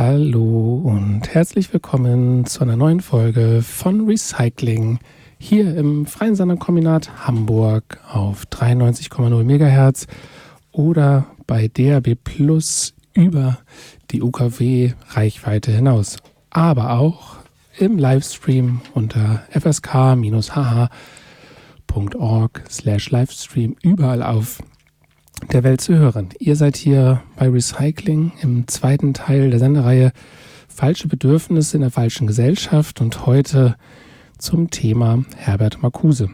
Hallo 0.00 0.80
und 0.82 1.28
herzlich 1.34 1.70
willkommen 1.74 2.46
zu 2.46 2.62
einer 2.62 2.74
neuen 2.74 3.00
Folge 3.00 3.60
von 3.60 4.06
Recycling 4.08 4.98
hier 5.36 5.76
im 5.76 6.06
Freien 6.06 6.34
Senderkombinat 6.34 7.26
Hamburg 7.26 8.00
auf 8.10 8.46
93,0 8.46 9.44
MHz 9.44 10.06
oder 10.72 11.26
bei 11.46 11.68
DAB 11.68 12.14
Plus 12.14 12.94
über 13.12 13.58
die 14.10 14.22
UKW-Reichweite 14.22 15.70
hinaus. 15.70 16.16
Aber 16.48 16.92
auch 16.98 17.36
im 17.76 17.98
Livestream 17.98 18.80
unter 18.94 19.42
fsk-hh.org 19.50 20.88
slash 22.70 23.10
Livestream 23.10 23.76
überall 23.82 24.22
auf 24.22 24.62
der 25.52 25.64
Welt 25.64 25.80
zu 25.80 25.94
hören. 25.94 26.28
Ihr 26.38 26.56
seid 26.56 26.76
hier 26.76 27.22
bei 27.36 27.48
Recycling 27.48 28.32
im 28.42 28.68
zweiten 28.68 29.14
Teil 29.14 29.50
der 29.50 29.58
Sendereihe 29.58 30.12
Falsche 30.68 31.08
Bedürfnisse 31.08 31.76
in 31.76 31.82
der 31.82 31.90
falschen 31.90 32.26
Gesellschaft 32.26 33.00
und 33.00 33.26
heute 33.26 33.76
zum 34.38 34.70
Thema 34.70 35.24
Herbert 35.36 35.82
Marcuse. 35.82 36.30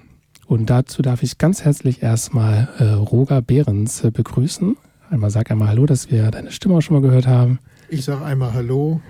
Und 0.46 0.70
dazu 0.70 1.02
darf 1.02 1.22
ich 1.22 1.38
ganz 1.38 1.64
herzlich 1.64 2.02
erstmal 2.02 2.68
äh, 2.78 2.84
Roger 2.84 3.42
Behrens 3.42 4.04
äh, 4.04 4.10
begrüßen. 4.10 4.76
Einmal 5.10 5.30
sag 5.30 5.50
einmal 5.50 5.68
Hallo, 5.68 5.86
dass 5.86 6.10
wir 6.10 6.30
deine 6.30 6.52
Stimme 6.52 6.76
auch 6.76 6.80
schon 6.80 6.94
mal 6.94 7.02
gehört 7.02 7.26
haben. 7.26 7.58
Ich 7.88 8.04
sage 8.04 8.24
einmal 8.24 8.52
Hallo 8.52 9.00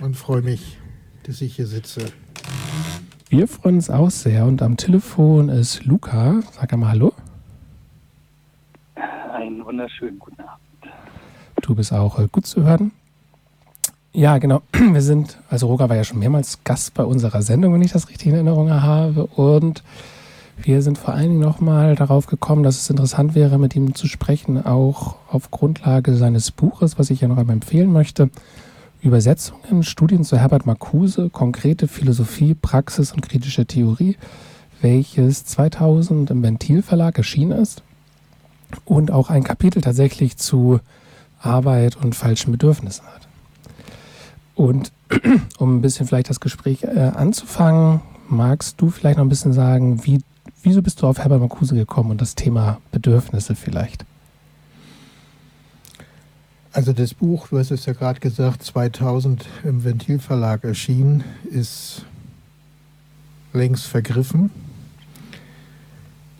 und 0.00 0.16
freue 0.16 0.42
mich, 0.42 0.78
dass 1.24 1.40
ich 1.42 1.56
hier 1.56 1.66
sitze. 1.66 2.00
Wir 3.28 3.46
freuen 3.46 3.76
uns 3.76 3.90
auch 3.90 4.10
sehr 4.10 4.46
und 4.46 4.62
am 4.62 4.78
Telefon 4.78 5.50
ist 5.50 5.84
Luca. 5.84 6.40
Sag 6.52 6.72
einmal 6.72 6.92
Hallo. 6.92 7.12
Einen 9.32 9.64
wunderschönen 9.64 10.18
guten 10.18 10.40
Abend. 10.40 10.94
Du 11.62 11.74
bist 11.74 11.92
auch 11.92 12.18
äh, 12.18 12.28
gut 12.30 12.46
zu 12.46 12.62
hören. 12.64 12.92
Ja, 14.12 14.38
genau. 14.38 14.62
Wir 14.72 15.02
sind, 15.02 15.38
also 15.48 15.66
Roger 15.66 15.88
war 15.88 15.96
ja 15.96 16.04
schon 16.04 16.18
mehrmals 16.18 16.64
Gast 16.64 16.94
bei 16.94 17.04
unserer 17.04 17.42
Sendung, 17.42 17.74
wenn 17.74 17.82
ich 17.82 17.92
das 17.92 18.08
richtig 18.08 18.28
in 18.28 18.34
Erinnerung 18.34 18.70
habe. 18.70 19.26
Und 19.26 19.82
wir 20.60 20.82
sind 20.82 20.98
vor 20.98 21.14
allen 21.14 21.28
Dingen 21.28 21.40
nochmal 21.40 21.94
darauf 21.94 22.26
gekommen, 22.26 22.64
dass 22.64 22.78
es 22.78 22.90
interessant 22.90 23.36
wäre, 23.36 23.58
mit 23.58 23.76
ihm 23.76 23.94
zu 23.94 24.08
sprechen, 24.08 24.64
auch 24.66 25.14
auf 25.30 25.52
Grundlage 25.52 26.14
seines 26.14 26.50
Buches, 26.50 26.98
was 26.98 27.10
ich 27.10 27.20
ja 27.20 27.28
noch 27.28 27.36
einmal 27.36 27.54
empfehlen 27.54 27.92
möchte. 27.92 28.30
Übersetzungen, 29.00 29.84
Studien 29.84 30.24
zu 30.24 30.36
Herbert 30.36 30.66
Marcuse, 30.66 31.30
konkrete 31.30 31.86
Philosophie, 31.86 32.54
Praxis 32.54 33.12
und 33.12 33.20
kritische 33.20 33.66
Theorie, 33.66 34.16
welches 34.80 35.44
2000 35.44 36.30
im 36.30 36.42
Ventil 36.42 36.82
Verlag 36.82 37.16
erschienen 37.18 37.52
ist. 37.52 37.84
Und 38.84 39.10
auch 39.10 39.30
ein 39.30 39.44
Kapitel 39.44 39.80
tatsächlich 39.80 40.36
zu 40.36 40.80
Arbeit 41.40 41.96
und 41.96 42.14
falschen 42.14 42.52
Bedürfnissen 42.52 43.06
hat. 43.06 43.28
Und 44.54 44.92
um 45.58 45.76
ein 45.76 45.80
bisschen 45.80 46.06
vielleicht 46.06 46.30
das 46.30 46.40
Gespräch 46.40 46.82
äh, 46.82 47.12
anzufangen, 47.14 48.00
magst 48.28 48.80
du 48.80 48.90
vielleicht 48.90 49.16
noch 49.16 49.24
ein 49.24 49.28
bisschen 49.28 49.52
sagen, 49.52 50.04
wie, 50.04 50.18
wieso 50.62 50.82
bist 50.82 51.00
du 51.00 51.06
auf 51.06 51.18
Herbert 51.18 51.40
Marcuse 51.40 51.74
gekommen 51.74 52.10
und 52.10 52.20
das 52.20 52.34
Thema 52.34 52.78
Bedürfnisse 52.90 53.54
vielleicht? 53.54 54.04
Also 56.72 56.92
das 56.92 57.14
Buch, 57.14 57.48
du 57.48 57.58
hast 57.58 57.70
es 57.70 57.86
ja 57.86 57.92
gerade 57.92 58.20
gesagt, 58.20 58.62
2000 58.62 59.46
im 59.64 59.84
Ventilverlag 59.84 60.64
erschienen, 60.64 61.24
ist 61.50 62.04
längst 63.52 63.86
vergriffen. 63.86 64.50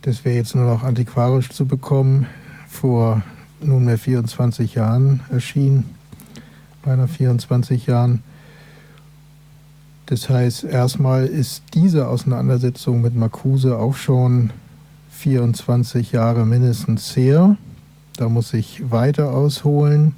Das 0.02 0.24
wäre 0.24 0.36
jetzt 0.36 0.54
nur 0.54 0.64
noch 0.64 0.82
antiquarisch 0.82 1.50
zu 1.50 1.66
bekommen. 1.66 2.26
Vor 2.68 3.22
nunmehr 3.60 3.98
24 3.98 4.74
Jahren 4.74 5.20
erschienen 5.30 5.98
beinahe 6.88 7.08
24 7.08 7.86
Jahren. 7.86 8.22
Das 10.06 10.30
heißt, 10.30 10.64
erstmal 10.64 11.26
ist 11.26 11.62
diese 11.74 12.08
Auseinandersetzung 12.08 13.02
mit 13.02 13.14
Marcuse 13.14 13.76
auch 13.76 13.94
schon 13.94 14.50
24 15.10 16.12
Jahre 16.12 16.46
mindestens 16.46 17.14
her. 17.14 17.56
Da 18.16 18.28
muss 18.28 18.54
ich 18.54 18.90
weiter 18.90 19.32
ausholen. 19.32 20.14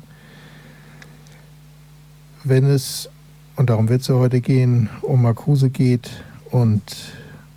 Wenn 2.45 2.65
es, 2.65 3.11
und 3.57 3.69
darum 3.69 3.89
wird 3.89 4.03
es 4.03 4.09
ja 4.09 4.15
heute 4.15 4.41
gehen, 4.41 4.89
um 5.03 5.23
Marcuse 5.23 5.71
geht 5.71 6.11
und 6.51 6.83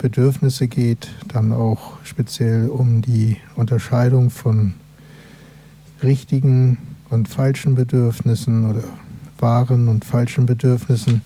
Bedürfnisse 0.04 0.68
geht, 0.68 1.08
dann 1.28 1.50
auch 1.50 1.94
speziell 2.04 2.68
um 2.68 3.00
die 3.00 3.38
Unterscheidung 3.56 4.28
von 4.28 4.74
richtigen 6.02 6.76
und 7.08 7.26
falschen 7.26 7.74
Bedürfnissen 7.74 8.68
oder 8.68 8.84
wahren 9.38 9.88
und 9.88 10.04
falschen 10.04 10.44
Bedürfnissen. 10.44 11.22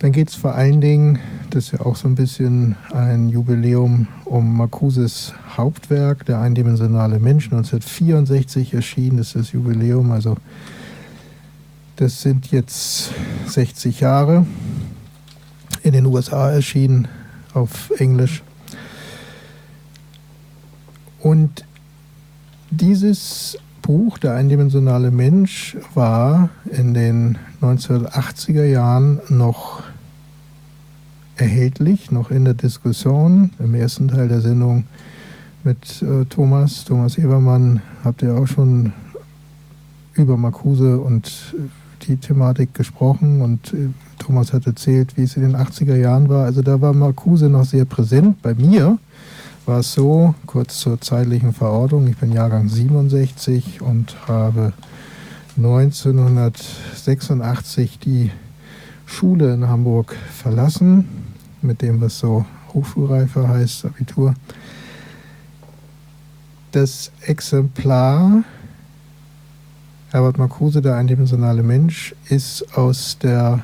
Dann 0.00 0.12
geht 0.12 0.28
es 0.28 0.34
vor 0.34 0.54
allen 0.54 0.82
Dingen, 0.82 1.18
das 1.48 1.68
ist 1.68 1.72
ja 1.72 1.80
auch 1.80 1.96
so 1.96 2.06
ein 2.08 2.14
bisschen 2.14 2.76
ein 2.92 3.30
Jubiläum, 3.30 4.06
um 4.26 4.58
Marcuses 4.58 5.32
Hauptwerk, 5.56 6.26
der 6.26 6.42
eindimensionale 6.42 7.18
Mensch, 7.18 7.46
1964 7.46 8.74
erschienen, 8.74 9.16
das 9.16 9.28
ist 9.28 9.36
das 9.36 9.52
Jubiläum, 9.52 10.10
also 10.10 10.36
das 11.96 12.20
sind 12.20 12.50
jetzt 12.50 13.12
60 13.46 14.00
Jahre, 14.00 14.44
in 15.82 15.92
den 15.92 16.04
USA 16.04 16.50
erschienen, 16.50 17.08
auf 17.56 17.90
Englisch. 17.98 18.42
Und 21.20 21.64
dieses 22.70 23.58
Buch, 23.82 24.18
Der 24.18 24.34
eindimensionale 24.34 25.12
Mensch, 25.12 25.76
war 25.94 26.50
in 26.72 26.92
den 26.92 27.38
1980er 27.62 28.64
Jahren 28.64 29.20
noch 29.28 29.84
erhältlich, 31.36 32.10
noch 32.10 32.32
in 32.32 32.44
der 32.44 32.54
Diskussion. 32.54 33.50
Im 33.60 33.74
ersten 33.74 34.08
Teil 34.08 34.26
der 34.26 34.40
Sendung 34.40 34.84
mit 35.62 36.02
äh, 36.02 36.24
Thomas, 36.24 36.84
Thomas 36.84 37.16
Ebermann, 37.16 37.80
habt 38.02 38.22
ihr 38.22 38.34
auch 38.34 38.46
schon 38.46 38.92
über 40.14 40.36
Marcuse 40.36 40.98
und 40.98 41.54
die 42.02 42.16
Thematik 42.16 42.74
gesprochen 42.74 43.40
und 43.40 43.72
äh, 43.72 43.90
Thomas 44.18 44.52
hat 44.52 44.66
erzählt, 44.66 45.16
wie 45.16 45.22
es 45.22 45.36
in 45.36 45.42
den 45.42 45.56
80er 45.56 45.96
Jahren 45.96 46.28
war. 46.28 46.44
Also 46.44 46.62
da 46.62 46.80
war 46.80 46.92
Marcuse 46.92 47.48
noch 47.48 47.64
sehr 47.64 47.84
präsent 47.84 48.42
bei 48.42 48.54
mir 48.54 48.98
war 49.66 49.80
es 49.80 49.92
so, 49.92 50.34
kurz 50.46 50.78
zur 50.78 50.98
zeitlichen 51.00 51.52
Verordnung, 51.52 52.06
ich 52.06 52.16
bin 52.16 52.30
Jahrgang 52.32 52.68
67 52.68 53.82
und 53.82 54.14
habe 54.28 54.72
1986 55.56 57.98
die 57.98 58.30
Schule 59.06 59.52
in 59.52 59.66
Hamburg 59.66 60.14
verlassen, 60.32 61.08
mit 61.62 61.82
dem, 61.82 62.00
was 62.00 62.20
so 62.20 62.46
Hochschulreife 62.74 63.48
heißt, 63.48 63.86
Abitur. 63.86 64.34
Das 66.70 67.10
Exemplar 67.22 68.44
Herbert 70.12 70.38
Marcuse, 70.38 70.80
der 70.80 70.94
eindimensionale 70.94 71.64
Mensch, 71.64 72.14
ist 72.28 72.78
aus 72.78 73.18
der 73.18 73.62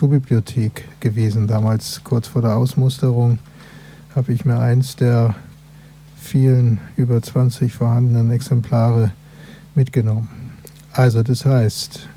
Schulbibliothek 0.00 0.98
gewesen, 1.00 1.46
damals 1.46 2.00
kurz 2.04 2.26
vor 2.26 2.40
der 2.40 2.56
Ausmusterung 2.56 3.38
habe 4.16 4.32
ich 4.32 4.46
mir 4.46 4.58
eins 4.58 4.96
der 4.96 5.34
vielen 6.18 6.80
über 6.96 7.20
20 7.20 7.70
vorhandenen 7.70 8.30
Exemplare 8.30 9.12
mitgenommen. 9.74 10.26
Also 10.92 11.22
das 11.22 11.44
heißt, 11.44 12.08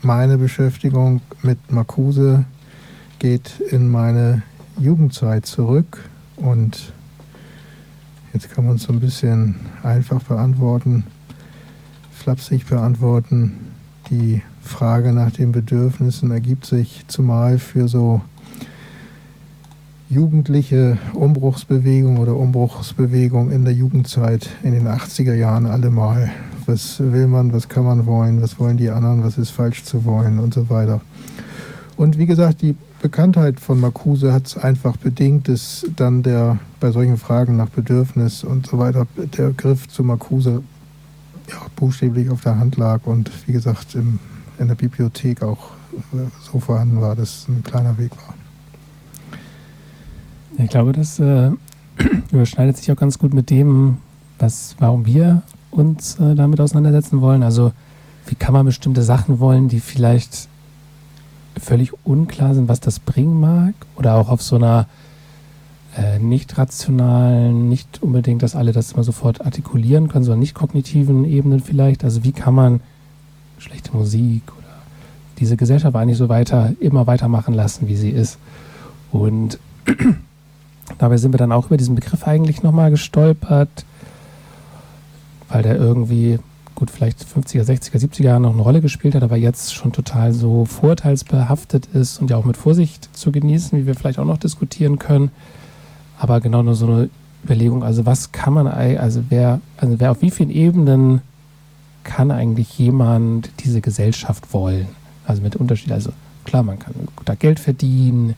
meine 0.00 0.38
Beschäftigung 0.38 1.20
mit 1.42 1.58
Marcuse 1.70 2.46
geht 3.18 3.60
in 3.70 3.90
meine 3.90 4.42
Jugendzeit 4.78 5.44
zurück 5.44 6.08
und 6.36 6.94
jetzt 8.32 8.50
kann 8.50 8.64
man 8.64 8.76
es 8.76 8.84
so 8.84 8.94
ein 8.94 9.00
bisschen 9.00 9.56
einfach 9.82 10.22
beantworten, 10.22 11.04
flapsig 12.12 12.64
beantworten. 12.64 13.52
Die 14.08 14.40
Frage 14.70 15.12
nach 15.12 15.32
den 15.32 15.52
Bedürfnissen 15.52 16.30
ergibt 16.30 16.64
sich 16.64 17.04
zumal 17.08 17.58
für 17.58 17.88
so 17.88 18.22
jugendliche 20.08 20.96
Umbruchsbewegung 21.12 22.18
oder 22.18 22.36
Umbruchsbewegung 22.36 23.50
in 23.50 23.64
der 23.64 23.74
Jugendzeit 23.74 24.48
in 24.62 24.72
den 24.72 24.88
80er 24.88 25.34
Jahren 25.34 25.66
allemal. 25.66 26.30
Was 26.66 27.00
will 27.00 27.26
man, 27.26 27.52
was 27.52 27.68
kann 27.68 27.84
man 27.84 28.06
wollen, 28.06 28.40
was 28.40 28.58
wollen 28.58 28.76
die 28.76 28.90
anderen, 28.90 29.24
was 29.24 29.38
ist 29.38 29.50
falsch 29.50 29.84
zu 29.84 30.04
wollen 30.04 30.38
und 30.38 30.54
so 30.54 30.70
weiter. 30.70 31.00
Und 31.96 32.16
wie 32.16 32.26
gesagt, 32.26 32.62
die 32.62 32.76
Bekanntheit 33.02 33.60
von 33.60 33.80
Marcuse 33.80 34.32
hat 34.32 34.46
es 34.46 34.56
einfach 34.56 34.96
bedingt, 34.96 35.48
dass 35.48 35.84
dann 35.96 36.22
der 36.22 36.58
bei 36.78 36.92
solchen 36.92 37.18
Fragen 37.18 37.56
nach 37.56 37.68
Bedürfnis 37.70 38.44
und 38.44 38.66
so 38.66 38.78
weiter 38.78 39.06
der 39.36 39.50
Griff 39.50 39.88
zu 39.88 40.04
Marcuse 40.04 40.62
ja, 41.48 41.56
buchstäblich 41.76 42.30
auf 42.30 42.42
der 42.42 42.58
Hand 42.58 42.76
lag 42.76 43.00
und 43.04 43.30
wie 43.46 43.52
gesagt 43.52 43.94
im, 43.96 44.20
in 44.60 44.68
der 44.68 44.74
Bibliothek 44.74 45.42
auch 45.42 45.70
so 46.40 46.60
vorhanden 46.60 47.00
war, 47.00 47.16
dass 47.16 47.38
es 47.38 47.48
ein 47.48 47.64
kleiner 47.64 47.96
Weg 47.98 48.12
war. 48.16 48.34
Ich 50.58 50.68
glaube, 50.68 50.92
das 50.92 51.18
äh, 51.18 51.50
überschneidet 52.30 52.76
sich 52.76 52.92
auch 52.92 52.96
ganz 52.96 53.18
gut 53.18 53.32
mit 53.32 53.50
dem, 53.50 53.96
was, 54.38 54.76
warum 54.78 55.06
wir 55.06 55.42
uns 55.70 56.18
äh, 56.18 56.34
damit 56.34 56.60
auseinandersetzen 56.60 57.20
wollen. 57.20 57.42
Also 57.42 57.72
wie 58.26 58.34
kann 58.34 58.52
man 58.52 58.66
bestimmte 58.66 59.02
Sachen 59.02 59.40
wollen, 59.40 59.68
die 59.68 59.80
vielleicht 59.80 60.48
völlig 61.58 61.92
unklar 62.04 62.54
sind, 62.54 62.68
was 62.68 62.80
das 62.80 63.00
bringen 63.00 63.40
mag? 63.40 63.74
Oder 63.96 64.16
auch 64.16 64.28
auf 64.28 64.42
so 64.42 64.56
einer 64.56 64.86
äh, 65.96 66.18
nicht 66.18 66.58
rationalen, 66.58 67.68
nicht 67.68 68.02
unbedingt, 68.02 68.42
dass 68.42 68.54
alle 68.54 68.72
das 68.72 68.92
immer 68.92 69.04
sofort 69.04 69.40
artikulieren 69.40 70.08
können, 70.08 70.24
sondern 70.24 70.40
nicht 70.40 70.54
kognitiven 70.54 71.24
Ebenen 71.24 71.60
vielleicht. 71.60 72.04
Also 72.04 72.24
wie 72.24 72.32
kann 72.32 72.54
man 72.54 72.80
schlechte 73.60 73.96
Musik 73.96 74.42
oder 74.56 74.66
diese 75.38 75.56
Gesellschaft 75.56 75.94
eigentlich 75.96 76.18
so 76.18 76.28
weiter, 76.28 76.72
immer 76.80 77.06
weitermachen 77.06 77.54
lassen, 77.54 77.88
wie 77.88 77.96
sie 77.96 78.10
ist. 78.10 78.38
Und 79.12 79.58
dabei 80.98 81.16
sind 81.16 81.32
wir 81.32 81.38
dann 81.38 81.52
auch 81.52 81.66
über 81.66 81.76
diesen 81.76 81.94
Begriff 81.94 82.26
eigentlich 82.26 82.62
nochmal 82.62 82.90
gestolpert, 82.90 83.84
weil 85.48 85.62
der 85.62 85.76
irgendwie 85.76 86.38
gut, 86.80 86.90
vielleicht 86.90 87.22
50er, 87.22 87.62
60er, 87.62 87.98
70er 87.98 88.22
Jahren 88.22 88.42
noch 88.42 88.54
eine 88.54 88.62
Rolle 88.62 88.80
gespielt 88.80 89.14
hat, 89.14 89.22
aber 89.22 89.36
jetzt 89.36 89.74
schon 89.74 89.92
total 89.92 90.32
so 90.32 90.64
vorteilsbehaftet 90.64 91.86
ist 91.92 92.22
und 92.22 92.30
ja 92.30 92.38
auch 92.38 92.46
mit 92.46 92.56
Vorsicht 92.56 93.14
zu 93.14 93.32
genießen, 93.32 93.78
wie 93.78 93.86
wir 93.86 93.94
vielleicht 93.94 94.18
auch 94.18 94.24
noch 94.24 94.38
diskutieren 94.38 94.98
können. 94.98 95.30
Aber 96.18 96.40
genau 96.40 96.62
nur 96.62 96.74
so 96.74 96.86
eine 96.86 97.10
Überlegung, 97.44 97.84
also 97.84 98.06
was 98.06 98.32
kann 98.32 98.54
man, 98.54 98.66
also 98.66 99.24
wer, 99.28 99.60
also 99.76 100.00
wer 100.00 100.10
auf 100.10 100.22
wie 100.22 100.30
vielen 100.30 100.50
Ebenen 100.50 101.20
kann 102.10 102.32
eigentlich 102.32 102.76
jemand 102.76 103.50
diese 103.60 103.80
Gesellschaft 103.80 104.52
wollen? 104.52 104.88
Also 105.24 105.42
mit 105.42 105.54
Unterschied, 105.54 105.92
also 105.92 106.10
klar, 106.44 106.64
man 106.64 106.80
kann 106.80 106.92
da 107.24 107.36
Geld 107.36 107.60
verdienen, 107.60 108.30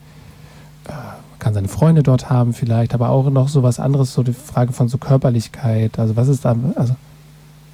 äh, 0.86 0.92
man 0.92 1.38
kann 1.38 1.54
seine 1.54 1.68
Freunde 1.68 2.02
dort 2.02 2.28
haben 2.28 2.52
vielleicht, 2.52 2.92
aber 2.92 3.08
auch 3.08 3.30
noch 3.30 3.48
so 3.48 3.62
was 3.62 3.80
anderes, 3.80 4.12
so 4.12 4.22
die 4.22 4.34
Frage 4.34 4.74
von 4.74 4.88
so 4.88 4.98
Körperlichkeit, 4.98 5.98
also 5.98 6.16
was 6.16 6.28
ist 6.28 6.44
da, 6.44 6.54
also 6.74 6.96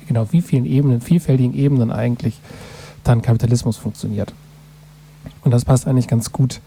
genau 0.07 0.29
wie 0.31 0.41
vielen 0.41 0.67
Ebenen, 0.67 1.01
vielfältigen 1.01 1.53
Ebenen 1.53 1.91
eigentlich 1.91 2.39
dann 3.03 3.21
Kapitalismus 3.21 3.77
funktioniert. 3.77 4.33
Und 5.43 5.51
das 5.51 5.65
passt 5.65 5.89
eigentlich 5.89 6.07
ganz 6.07 6.31
gut 6.31 6.61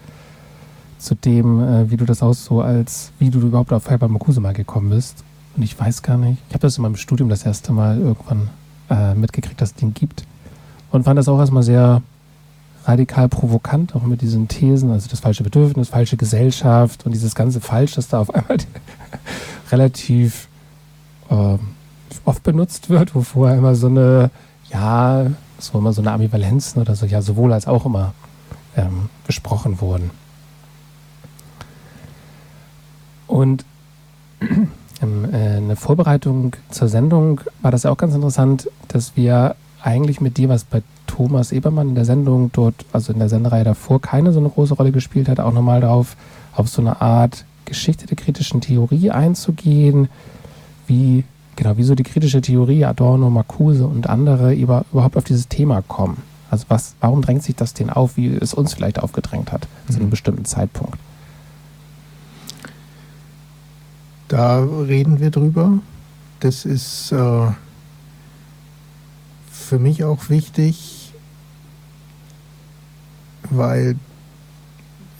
zu 0.98 1.14
dem, 1.14 1.58
äh, 1.62 1.90
wie 1.90 1.96
du 1.96 2.04
das 2.04 2.22
auch 2.22 2.34
so 2.34 2.60
als, 2.60 3.12
wie 3.18 3.30
du 3.30 3.40
überhaupt 3.40 3.72
auf 3.72 3.88
Herbert 3.88 4.10
Marcuse 4.10 4.42
mal 4.42 4.52
gekommen 4.52 4.90
bist. 4.90 5.24
Und 5.56 5.62
ich 5.62 5.80
weiß 5.80 6.02
gar 6.02 6.18
nicht, 6.18 6.36
ich 6.48 6.54
habe 6.54 6.62
das 6.66 6.76
in 6.76 6.82
meinem 6.82 6.96
Studium 6.96 7.30
das 7.30 7.46
erste 7.46 7.72
Mal 7.72 7.98
irgendwann 7.98 8.50
äh, 8.90 9.14
mitgekriegt, 9.14 9.60
dass 9.60 9.70
es 9.70 9.74
den 9.74 9.94
gibt. 9.94 10.24
Und 10.90 11.04
fand 11.04 11.18
das 11.18 11.28
auch 11.28 11.38
erstmal 11.38 11.62
sehr 11.62 12.02
radikal 12.84 13.28
provokant, 13.28 13.94
auch 13.94 14.02
mit 14.02 14.20
diesen 14.20 14.48
Thesen, 14.48 14.90
also 14.90 15.08
das 15.08 15.20
falsche 15.20 15.44
Bedürfnis, 15.44 15.88
falsche 15.88 16.16
Gesellschaft 16.16 17.06
und 17.06 17.12
dieses 17.12 17.34
ganze 17.34 17.60
Falsch, 17.60 17.94
das 17.94 18.08
da 18.08 18.20
auf 18.20 18.30
einmal 18.34 18.58
relativ 19.70 20.48
äh, 21.30 21.58
oft 22.24 22.42
benutzt 22.42 22.90
wird, 22.90 23.14
wo 23.14 23.22
vorher 23.22 23.56
immer 23.56 23.74
so 23.74 23.86
eine, 23.86 24.30
ja, 24.70 25.26
so 25.58 25.78
immer 25.78 25.92
so 25.92 26.02
eine 26.02 26.12
Ambivalenzen 26.12 26.82
oder 26.82 26.96
so, 26.96 27.06
ja, 27.06 27.22
sowohl 27.22 27.52
als 27.52 27.66
auch 27.66 27.86
immer 27.86 28.14
ähm, 28.76 29.08
besprochen 29.26 29.80
wurden. 29.80 30.10
Und 33.26 33.64
in 35.02 35.32
äh, 35.32 35.60
der 35.60 35.76
Vorbereitung 35.76 36.56
zur 36.70 36.88
Sendung 36.88 37.40
war 37.60 37.70
das 37.70 37.82
ja 37.82 37.90
auch 37.90 37.96
ganz 37.96 38.14
interessant, 38.14 38.68
dass 38.88 39.16
wir 39.16 39.56
eigentlich 39.82 40.20
mit 40.20 40.38
dem, 40.38 40.50
was 40.50 40.64
bei 40.64 40.82
Thomas 41.06 41.52
Ebermann 41.52 41.90
in 41.90 41.94
der 41.94 42.04
Sendung 42.04 42.50
dort, 42.52 42.74
also 42.92 43.12
in 43.12 43.18
der 43.18 43.28
Sendereihe 43.28 43.64
davor, 43.64 44.00
keine 44.00 44.32
so 44.32 44.38
eine 44.38 44.48
große 44.48 44.74
Rolle 44.74 44.92
gespielt 44.92 45.28
hat, 45.28 45.40
auch 45.40 45.52
nochmal 45.52 45.80
darauf, 45.80 46.16
auf 46.54 46.68
so 46.68 46.80
eine 46.80 47.00
Art 47.00 47.44
Geschichte 47.64 48.06
der 48.06 48.16
kritischen 48.16 48.60
Theorie 48.60 49.10
einzugehen, 49.10 50.08
wie 50.86 51.24
genau, 51.56 51.76
wie 51.76 51.82
so 51.82 51.94
die 51.94 52.02
kritische 52.02 52.40
Theorie, 52.40 52.84
Adorno, 52.84 53.30
Marcuse 53.30 53.86
und 53.86 54.08
andere 54.08 54.54
über, 54.54 54.84
überhaupt 54.92 55.16
auf 55.16 55.24
dieses 55.24 55.48
Thema 55.48 55.82
kommen. 55.82 56.22
Also 56.50 56.66
was, 56.68 56.94
warum 57.00 57.22
drängt 57.22 57.42
sich 57.42 57.56
das 57.56 57.74
denn 57.74 57.90
auf, 57.90 58.16
wie 58.16 58.28
es 58.28 58.54
uns 58.54 58.74
vielleicht 58.74 59.02
aufgedrängt 59.02 59.52
hat, 59.52 59.66
mhm. 59.86 59.92
zu 59.92 59.98
einem 59.98 60.06
mhm. 60.06 60.10
bestimmten 60.10 60.44
Zeitpunkt? 60.44 60.98
Da 64.32 64.64
reden 64.64 65.20
wir 65.20 65.30
drüber. 65.30 65.80
Das 66.40 66.64
ist 66.64 67.12
äh, 67.12 67.50
für 69.50 69.78
mich 69.78 70.04
auch 70.04 70.30
wichtig, 70.30 71.12
weil 73.50 73.96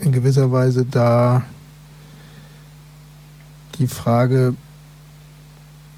in 0.01 0.13
gewisser 0.13 0.51
Weise 0.51 0.87
da 0.87 1.43
die 3.79 3.87
Frage 3.87 4.55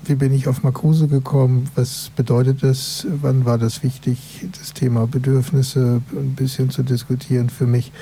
wie 0.07 0.17
bin 0.17 0.33
ich 0.33 0.49
auf 0.49 0.65
Marcuse 0.65 1.07
gekommen? 1.07 1.71
Was 1.77 2.11
bedeutet 2.17 2.65
das? 2.65 3.07
Wann 3.23 3.45
war 3.45 3.59
das 3.59 3.85
wichtig, 3.85 4.49
das 4.59 4.75
Thema 4.75 5.07
Bedürfnisse 5.07 6.03
ein 6.11 6.35
bisschen 6.35 6.71
zu 6.71 6.83
diskutieren 6.83 7.49
für 7.49 7.67
mich? 7.69 7.93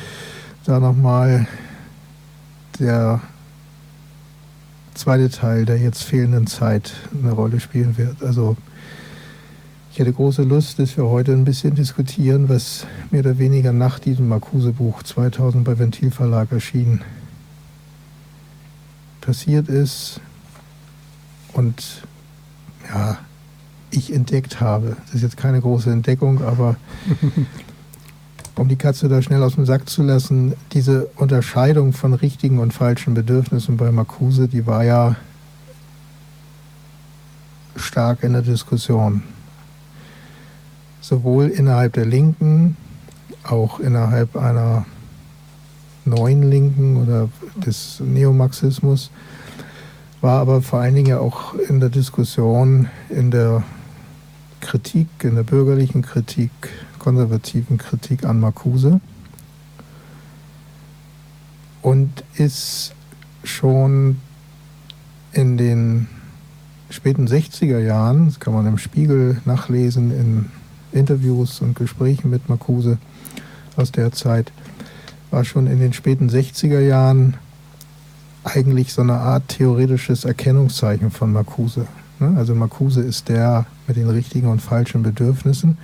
Da 0.64 0.80
nochmal 0.80 1.46
der 2.78 3.20
zweite 4.94 5.30
Teil 5.30 5.64
der 5.64 5.78
jetzt 5.78 6.02
fehlenden 6.02 6.46
Zeit 6.46 6.92
eine 7.12 7.32
Rolle 7.32 7.60
spielen 7.60 7.96
wird. 7.96 8.22
Also 8.22 8.56
ich 9.92 9.98
hätte 9.98 10.12
große 10.12 10.42
Lust, 10.42 10.78
dass 10.78 10.96
wir 10.96 11.04
heute 11.04 11.32
ein 11.32 11.44
bisschen 11.44 11.74
diskutieren, 11.74 12.48
was 12.48 12.86
mehr 13.10 13.20
oder 13.20 13.38
weniger 13.38 13.72
nach 13.72 13.98
diesem 13.98 14.28
Marcuse-Buch 14.28 15.02
2000 15.02 15.64
bei 15.64 15.78
Ventilverlag 15.78 16.50
erschienen 16.52 17.02
passiert 19.20 19.68
ist, 19.68 20.20
und 21.52 22.02
ja, 22.88 23.18
ich 23.90 24.12
entdeckt 24.12 24.60
habe. 24.60 24.96
Das 25.04 25.14
ist 25.16 25.22
jetzt 25.22 25.36
keine 25.36 25.60
große 25.60 25.90
Entdeckung, 25.90 26.42
aber 26.42 26.76
um 28.56 28.68
die 28.68 28.76
Katze 28.76 29.08
da 29.08 29.22
schnell 29.22 29.42
aus 29.42 29.54
dem 29.54 29.66
Sack 29.66 29.88
zu 29.88 30.02
lassen, 30.02 30.54
diese 30.72 31.06
Unterscheidung 31.16 31.92
von 31.92 32.14
richtigen 32.14 32.58
und 32.58 32.72
falschen 32.72 33.14
Bedürfnissen 33.14 33.76
bei 33.76 33.90
Marcuse, 33.90 34.48
die 34.48 34.66
war 34.66 34.84
ja 34.84 35.16
stark 37.76 38.22
in 38.22 38.32
der 38.32 38.42
Diskussion. 38.42 39.22
Sowohl 41.00 41.48
innerhalb 41.48 41.94
der 41.94 42.06
Linken, 42.06 42.76
auch 43.44 43.80
innerhalb 43.80 44.36
einer 44.36 44.86
neuen 46.04 46.42
Linken 46.42 46.96
oder 46.96 47.28
des 47.56 48.00
Neomarxismus 48.00 49.10
war 50.20 50.40
aber 50.40 50.62
vor 50.62 50.80
allen 50.80 50.94
Dingen 50.94 51.18
auch 51.18 51.54
in 51.54 51.80
der 51.80 51.88
Diskussion, 51.88 52.88
in 53.08 53.30
der 53.30 53.64
Kritik, 54.60 55.08
in 55.22 55.34
der 55.34 55.42
bürgerlichen 55.42 56.02
Kritik, 56.02 56.50
konservativen 57.02 57.78
Kritik 57.78 58.24
an 58.24 58.38
Marcuse 58.38 59.00
und 61.82 62.22
ist 62.34 62.94
schon 63.42 64.20
in 65.32 65.56
den 65.56 66.06
späten 66.90 67.26
60er 67.26 67.80
Jahren, 67.80 68.26
das 68.26 68.38
kann 68.38 68.54
man 68.54 68.66
im 68.66 68.78
Spiegel 68.78 69.40
nachlesen, 69.44 70.12
in 70.12 70.50
Interviews 70.92 71.60
und 71.60 71.74
Gesprächen 71.74 72.30
mit 72.30 72.48
Marcuse 72.48 72.98
aus 73.76 73.90
der 73.90 74.12
Zeit, 74.12 74.52
war 75.32 75.44
schon 75.44 75.66
in 75.66 75.80
den 75.80 75.92
späten 75.92 76.30
60er 76.30 76.80
Jahren 76.80 77.34
eigentlich 78.44 78.92
so 78.92 79.02
eine 79.02 79.14
Art 79.14 79.48
theoretisches 79.48 80.24
Erkennungszeichen 80.24 81.10
von 81.10 81.32
Marcuse. 81.32 81.86
Ne? 82.20 82.34
Also 82.36 82.54
Marcuse 82.54 83.00
ist 83.00 83.28
der 83.28 83.66
mit 83.88 83.96
den 83.96 84.08
richtigen 84.08 84.46
und 84.46 84.60
falschen 84.60 85.02
Bedürfnissen, 85.02 85.78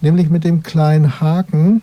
nämlich 0.00 0.30
mit 0.30 0.44
dem 0.44 0.62
kleinen 0.62 1.20
Haken 1.20 1.82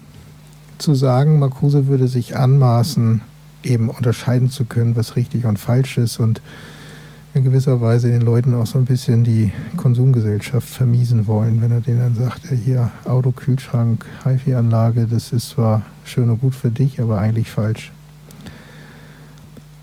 zu 0.77 0.95
sagen, 0.95 1.39
Marcuse 1.39 1.87
würde 1.87 2.07
sich 2.07 2.35
anmaßen, 2.35 3.21
eben 3.63 3.89
unterscheiden 3.89 4.49
zu 4.49 4.65
können, 4.65 4.95
was 4.95 5.15
richtig 5.15 5.45
und 5.45 5.57
falsch 5.57 5.97
ist 5.97 6.19
und 6.19 6.41
in 7.33 7.43
gewisser 7.43 7.81
Weise 7.81 8.09
den 8.09 8.21
Leuten 8.21 8.53
auch 8.53 8.65
so 8.65 8.77
ein 8.77 8.85
bisschen 8.85 9.25
die 9.25 9.51
Konsumgesellschaft 9.75 10.69
vermiesen 10.69 11.27
wollen, 11.27 11.61
wenn 11.61 11.71
er 11.71 11.81
denen 11.81 11.99
dann 11.99 12.15
sagt, 12.15 12.47
hier 12.63 12.91
Auto, 13.03 13.31
Kühlschrank, 13.31 14.05
HiFi-Anlage, 14.23 15.07
das 15.07 15.33
ist 15.33 15.49
zwar 15.49 15.81
schön 16.05 16.29
und 16.29 16.39
gut 16.39 16.55
für 16.55 16.71
dich, 16.71 17.01
aber 17.01 17.19
eigentlich 17.19 17.51
falsch. 17.51 17.91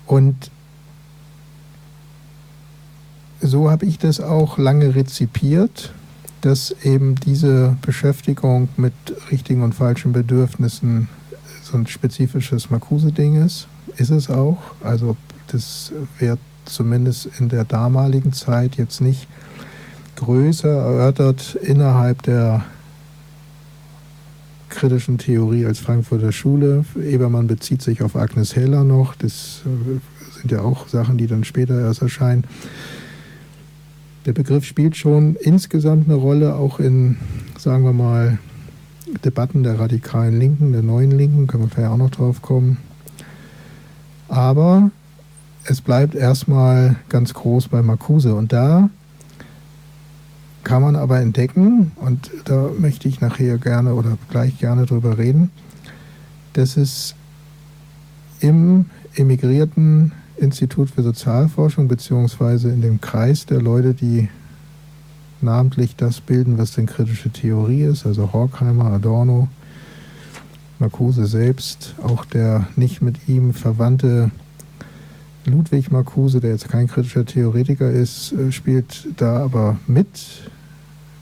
Und 0.07 0.49
so 3.39 3.69
habe 3.69 3.85
ich 3.85 3.99
das 3.99 4.19
auch 4.19 4.57
lange 4.57 4.95
rezipiert, 4.95 5.93
dass 6.43 6.75
eben 6.83 7.15
diese 7.15 7.77
Beschäftigung 7.81 8.67
mit 8.75 8.93
richtigen 9.31 9.63
und 9.63 9.73
falschen 9.73 10.11
Bedürfnissen 10.11 11.07
so 11.61 11.77
ein 11.77 11.87
spezifisches 11.87 12.69
Marcuse-Ding 12.69 13.43
ist. 13.43 13.67
Ist 13.95 14.09
es 14.09 14.29
auch. 14.29 14.57
Also 14.83 15.15
das 15.47 15.93
wird 16.19 16.39
zumindest 16.65 17.29
in 17.39 17.47
der 17.47 17.63
damaligen 17.63 18.33
Zeit 18.33 18.75
jetzt 18.75 18.99
nicht 18.99 19.27
größer 20.17 20.69
erörtert 20.69 21.55
innerhalb 21.61 22.21
der 22.23 22.65
kritischen 24.67 25.17
Theorie 25.17 25.65
als 25.65 25.79
Frankfurter 25.79 26.33
Schule. 26.33 26.83
Ebermann 27.01 27.47
bezieht 27.47 27.81
sich 27.81 28.01
auf 28.01 28.17
Agnes 28.17 28.55
Heller 28.55 28.83
noch. 28.83 29.15
Das 29.15 29.61
sind 30.41 30.51
ja 30.51 30.59
auch 30.59 30.89
Sachen, 30.89 31.17
die 31.17 31.27
dann 31.27 31.45
später 31.45 31.79
erst 31.79 32.01
erscheinen. 32.01 32.43
Der 34.25 34.33
Begriff 34.33 34.63
spielt 34.63 34.95
schon 34.95 35.35
insgesamt 35.35 36.07
eine 36.07 36.15
Rolle, 36.15 36.55
auch 36.55 36.79
in, 36.79 37.17
sagen 37.57 37.83
wir 37.83 37.93
mal, 37.93 38.37
Debatten 39.25 39.63
der 39.63 39.79
radikalen 39.79 40.39
Linken, 40.39 40.71
der 40.71 40.81
neuen 40.81 41.11
Linken, 41.11 41.47
können 41.47 41.63
wir 41.63 41.69
vielleicht 41.69 41.91
auch 41.91 41.97
noch 41.97 42.09
drauf 42.09 42.41
kommen. 42.41 42.77
Aber 44.29 44.91
es 45.65 45.81
bleibt 45.81 46.15
erstmal 46.15 46.95
ganz 47.09 47.33
groß 47.33 47.67
bei 47.67 47.81
Marcuse. 47.81 48.33
Und 48.33 48.53
da 48.53 48.89
kann 50.63 50.81
man 50.81 50.95
aber 50.95 51.19
entdecken, 51.19 51.91
und 51.97 52.31
da 52.45 52.69
möchte 52.77 53.09
ich 53.09 53.19
nachher 53.19 53.57
gerne 53.57 53.93
oder 53.93 54.17
gleich 54.29 54.57
gerne 54.57 54.85
drüber 54.85 55.17
reden, 55.17 55.51
dass 56.53 56.77
es 56.77 57.15
im 58.39 58.85
emigrierten 59.15 60.13
Institut 60.37 60.89
für 60.89 61.03
Sozialforschung 61.03 61.87
beziehungsweise 61.87 62.69
in 62.69 62.81
dem 62.81 63.01
Kreis 63.01 63.45
der 63.45 63.61
Leute, 63.61 63.93
die 63.93 64.29
namentlich 65.41 65.95
das 65.95 66.21
bilden, 66.21 66.57
was 66.57 66.73
denn 66.73 66.85
kritische 66.85 67.29
Theorie 67.29 67.83
ist, 67.83 68.05
also 68.05 68.31
Horkheimer, 68.33 68.85
Adorno, 68.85 69.47
Marcuse 70.79 71.27
selbst, 71.27 71.95
auch 72.01 72.25
der 72.25 72.67
nicht 72.75 73.01
mit 73.01 73.27
ihm 73.27 73.53
verwandte 73.53 74.31
Ludwig 75.45 75.91
Marcuse, 75.91 76.39
der 76.39 76.51
jetzt 76.51 76.69
kein 76.69 76.87
kritischer 76.87 77.25
Theoretiker 77.25 77.89
ist, 77.89 78.31
äh, 78.31 78.51
spielt 78.51 79.07
da 79.17 79.43
aber 79.43 79.77
mit. 79.87 80.07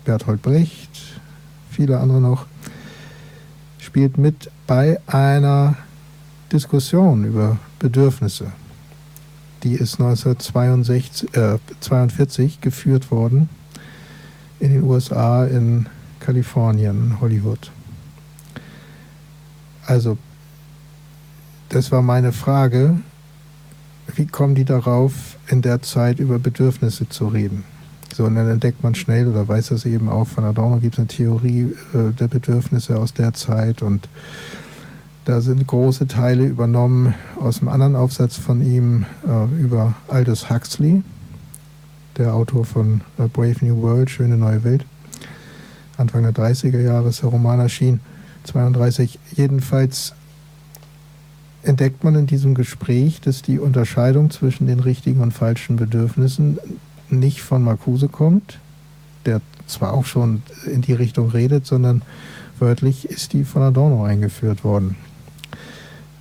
Bertolt 0.05 0.41
Brecht, 0.41 0.89
viele 1.69 1.99
andere 1.99 2.21
noch, 2.21 2.47
spielt 3.79 4.17
mit 4.17 4.49
bei 4.65 4.99
einer 5.05 5.75
Diskussion 6.51 7.23
über 7.23 7.57
Bedürfnisse. 7.77 8.51
Die 9.63 9.73
ist 9.73 9.99
1942 9.99 11.33
äh, 11.33 12.59
geführt 12.61 13.11
worden 13.11 13.49
in 14.59 14.71
den 14.71 14.83
USA, 14.83 15.45
in 15.45 15.87
Kalifornien, 16.19 17.17
Hollywood. 17.19 17.71
Also, 19.85 20.17
das 21.69 21.91
war 21.91 22.01
meine 22.01 22.31
Frage. 22.31 22.99
Wie 24.15 24.25
kommen 24.25 24.55
die 24.55 24.65
darauf, 24.65 25.37
in 25.47 25.61
der 25.61 25.81
Zeit 25.81 26.19
über 26.19 26.39
Bedürfnisse 26.39 27.07
zu 27.09 27.27
reden? 27.27 27.63
So, 28.13 28.25
und 28.25 28.35
dann 28.35 28.49
entdeckt 28.49 28.83
man 28.83 28.93
schnell 28.93 29.27
oder 29.27 29.47
weiß 29.47 29.69
das 29.69 29.85
eben 29.85 30.09
auch 30.09 30.27
von 30.27 30.43
Adorno, 30.43 30.77
gibt 30.79 30.95
es 30.95 30.99
eine 30.99 31.07
Theorie 31.07 31.73
äh, 31.93 32.11
der 32.11 32.27
Bedürfnisse 32.27 32.97
aus 32.97 33.13
der 33.13 33.33
Zeit 33.33 33.81
und 33.81 34.09
da 35.25 35.39
sind 35.39 35.67
große 35.67 36.07
Teile 36.07 36.45
übernommen 36.45 37.13
aus 37.39 37.59
einem 37.59 37.69
anderen 37.69 37.95
Aufsatz 37.95 38.37
von 38.37 38.61
ihm 38.61 39.05
äh, 39.27 39.61
über 39.61 39.93
Aldous 40.07 40.49
Huxley, 40.49 41.03
der 42.17 42.33
Autor 42.33 42.65
von 42.65 43.01
äh, 43.19 43.27
Brave 43.27 43.57
New 43.61 43.81
World, 43.81 44.09
Schöne 44.09 44.37
neue 44.37 44.63
Welt. 44.63 44.85
Anfang 45.97 46.23
der 46.23 46.33
30er 46.33 46.79
Jahre 46.79 47.09
ist 47.09 47.21
der 47.21 47.29
Roman 47.29 47.59
erschienen, 47.59 47.99
32. 48.45 49.19
Jedenfalls 49.35 50.13
entdeckt 51.61 52.03
man 52.03 52.15
in 52.15 52.25
diesem 52.25 52.55
Gespräch, 52.55 53.21
dass 53.21 53.43
die 53.43 53.59
Unterscheidung 53.59 54.31
zwischen 54.31 54.65
den 54.65 54.79
richtigen 54.79 55.21
und 55.21 55.33
falschen 55.33 55.75
Bedürfnissen 55.75 56.57
nicht 57.09 57.43
von 57.43 57.63
Marcuse 57.63 58.07
kommt, 58.07 58.57
der 59.27 59.41
zwar 59.67 59.93
auch 59.93 60.05
schon 60.05 60.41
in 60.65 60.81
die 60.81 60.93
Richtung 60.93 61.29
redet, 61.29 61.67
sondern 61.67 62.01
wörtlich 62.57 63.07
ist 63.07 63.33
die 63.33 63.43
von 63.43 63.61
Adorno 63.61 64.03
eingeführt 64.03 64.63
worden. 64.63 64.95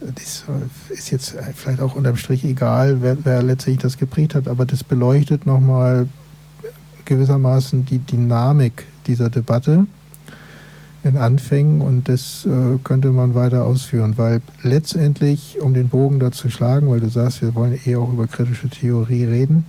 Das 0.01 0.45
ist 0.89 1.11
jetzt 1.11 1.37
vielleicht 1.55 1.81
auch 1.81 1.95
unterm 1.95 2.17
Strich 2.17 2.45
egal, 2.45 3.03
wer, 3.03 3.19
wer 3.23 3.43
letztlich 3.43 3.79
das 3.79 3.99
geprägt 3.99 4.35
hat, 4.35 4.49
aber 4.49 4.65
das 4.65 4.83
beleuchtet 4.83 5.45
nochmal 5.45 6.09
gewissermaßen 7.05 7.85
die 7.85 7.99
Dynamik 7.99 8.87
dieser 9.07 9.29
Debatte 9.29 9.87
in 11.03 11.17
Anfängen 11.17 11.81
und 11.81 12.09
das 12.09 12.47
äh, 12.47 12.79
könnte 12.85 13.11
man 13.11 13.35
weiter 13.35 13.65
ausführen, 13.65 14.15
weil 14.17 14.43
letztendlich, 14.63 15.59
um 15.61 15.75
den 15.75 15.89
Bogen 15.89 16.21
da 16.21 16.31
zu 16.31 16.51
schlagen, 16.51 16.91
weil 16.91 17.01
du 17.01 17.09
sagst, 17.09 17.43
wir 17.43 17.55
wollen 17.55 17.79
eher 17.85 18.01
auch 18.01 18.13
über 18.13 18.27
kritische 18.27 18.69
Theorie 18.69 19.25
reden, 19.25 19.65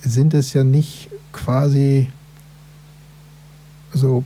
sind 0.00 0.34
es 0.34 0.52
ja 0.52 0.64
nicht 0.64 1.10
quasi 1.32 2.08
so 3.92 4.22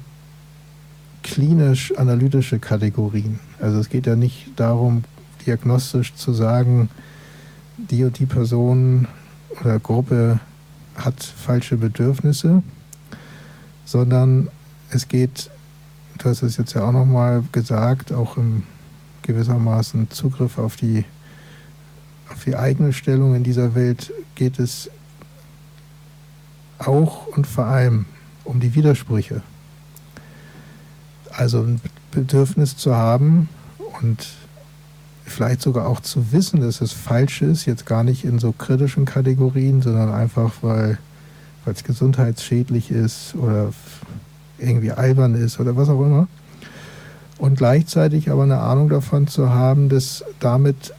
klinisch-analytische 1.23 2.59
Kategorien. 2.59 3.39
Also 3.63 3.79
es 3.79 3.89
geht 3.89 4.07
ja 4.07 4.17
nicht 4.17 4.51
darum, 4.57 5.05
diagnostisch 5.47 6.15
zu 6.15 6.33
sagen, 6.33 6.91
die 7.77 8.03
und 8.03 8.19
die 8.19 8.27
Person 8.27 9.07
oder 9.61 9.79
Gruppe 9.79 10.41
hat 10.97 11.23
falsche 11.23 11.77
Bedürfnisse, 11.77 12.65
sondern 13.85 14.49
es 14.91 15.07
geht, 15.07 15.49
du 16.19 16.29
hast 16.29 16.43
es 16.43 16.57
jetzt 16.57 16.73
ja 16.75 16.83
auch 16.83 16.91
nochmal 16.91 17.45
gesagt, 17.53 18.13
auch 18.13 18.37
im 18.37 18.65
gewissermaßen 19.23 20.11
Zugriff 20.11 20.59
auf 20.59 20.75
die, 20.75 21.05
auf 22.33 22.43
die 22.43 22.57
eigene 22.57 22.93
Stellung 22.93 23.37
in 23.37 23.45
dieser 23.45 23.77
Welt 23.77 24.13
geht 24.35 24.59
es 24.59 24.91
auch 26.79 27.29
und 27.29 27.47
vor 27.47 27.67
allem 27.67 28.07
um 28.43 28.59
die 28.59 28.75
Widersprüche. 28.75 29.41
Also 31.31 31.65
Bedürfnis 32.13 32.77
zu 32.77 32.95
haben 32.95 33.49
und 34.01 34.29
vielleicht 35.25 35.63
sogar 35.63 35.89
auch 35.89 36.01
zu 36.01 36.33
wissen, 36.33 36.61
dass 36.61 36.81
es 36.81 36.93
falsch 36.93 37.43
ist, 37.43 37.67
jetzt 37.67 37.87
gar 37.87 38.05
nicht 38.05 38.25
in 38.25 38.39
so 38.39 38.53
kritischen 38.53 39.05
Kategorien, 39.05 39.83
sondern 39.83 40.13
einfach, 40.13 40.53
weil 40.63 40.99
es 41.67 41.85
gesundheitsschädlich 41.85 42.91
ist 42.91 43.35
oder 43.35 43.73
irgendwie 44.59 44.93
albern 44.93 45.35
ist 45.35 45.59
oder 45.59 45.77
was 45.77 45.89
auch 45.89 46.01
immer. 46.01 46.29
Und 47.39 47.57
gleichzeitig 47.57 48.31
aber 48.31 48.45
eine 48.45 48.61
Ahnung 48.61 48.89
davon 48.89 49.27
zu 49.27 49.51
haben, 49.51 49.89
dass 49.89 50.25
damit 50.39 50.95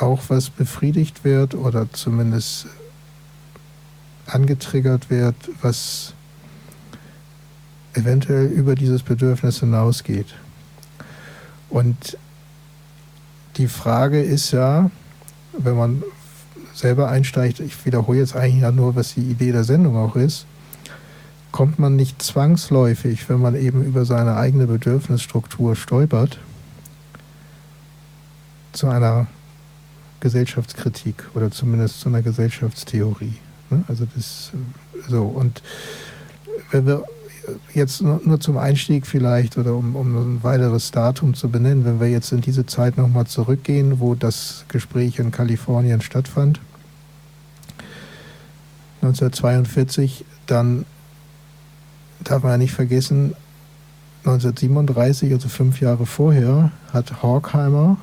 auch 0.00 0.22
was 0.28 0.50
befriedigt 0.50 1.24
wird 1.24 1.54
oder 1.54 1.92
zumindest 1.92 2.66
angetriggert 4.26 5.10
wird, 5.10 5.36
was 5.62 6.14
eventuell 7.94 8.46
über 8.46 8.74
dieses 8.74 9.02
Bedürfnis 9.02 9.60
hinausgeht. 9.60 10.34
Und 11.68 12.16
die 13.56 13.68
Frage 13.68 14.22
ist 14.22 14.52
ja, 14.52 14.90
wenn 15.56 15.76
man 15.76 16.02
selber 16.74 17.08
einsteigt, 17.08 17.60
ich 17.60 17.84
wiederhole 17.84 18.18
jetzt 18.18 18.36
eigentlich 18.36 18.62
ja 18.62 18.70
nur, 18.70 18.94
was 18.94 19.14
die 19.14 19.22
Idee 19.22 19.52
der 19.52 19.64
Sendung 19.64 19.96
auch 19.96 20.14
ist, 20.16 20.46
kommt 21.50 21.78
man 21.78 21.96
nicht 21.96 22.22
zwangsläufig, 22.22 23.28
wenn 23.28 23.40
man 23.40 23.56
eben 23.56 23.82
über 23.82 24.04
seine 24.04 24.36
eigene 24.36 24.66
Bedürfnisstruktur 24.66 25.74
stolpert, 25.74 26.38
zu 28.72 28.86
einer 28.88 29.26
Gesellschaftskritik 30.20 31.24
oder 31.34 31.50
zumindest 31.50 32.00
zu 32.00 32.08
einer 32.08 32.22
Gesellschaftstheorie. 32.22 33.34
Ne? 33.70 33.84
Also 33.88 34.06
das 34.14 34.52
so 35.08 35.24
und 35.24 35.62
wenn 36.70 36.86
wir 36.86 37.02
jetzt 37.74 38.02
nur, 38.02 38.40
zum 38.40 38.58
Einstieg 38.58 39.06
vielleicht 39.06 39.58
oder 39.58 39.74
um, 39.74 39.96
um 39.96 40.16
ein 40.16 40.42
weiteres 40.42 40.90
Datum 40.90 41.34
zu 41.34 41.48
benennen, 41.48 41.84
wenn 41.84 42.00
wir 42.00 42.08
jetzt 42.08 42.32
in 42.32 42.40
diese 42.40 42.66
Zeit 42.66 42.96
nochmal 42.96 43.26
zurückgehen, 43.26 44.00
wo 44.00 44.14
das 44.14 44.64
Gespräch 44.68 45.18
in 45.18 45.30
Kalifornien 45.30 46.00
stattfand, 46.00 46.60
1942, 49.02 50.24
dann 50.46 50.84
darf 52.24 52.42
man 52.42 52.52
ja 52.52 52.58
nicht 52.58 52.72
vergessen, 52.72 53.34
1937, 54.24 55.32
also 55.32 55.48
fünf 55.48 55.80
Jahre 55.80 56.04
vorher, 56.04 56.72
hat 56.92 57.22
Horkheimer 57.22 57.96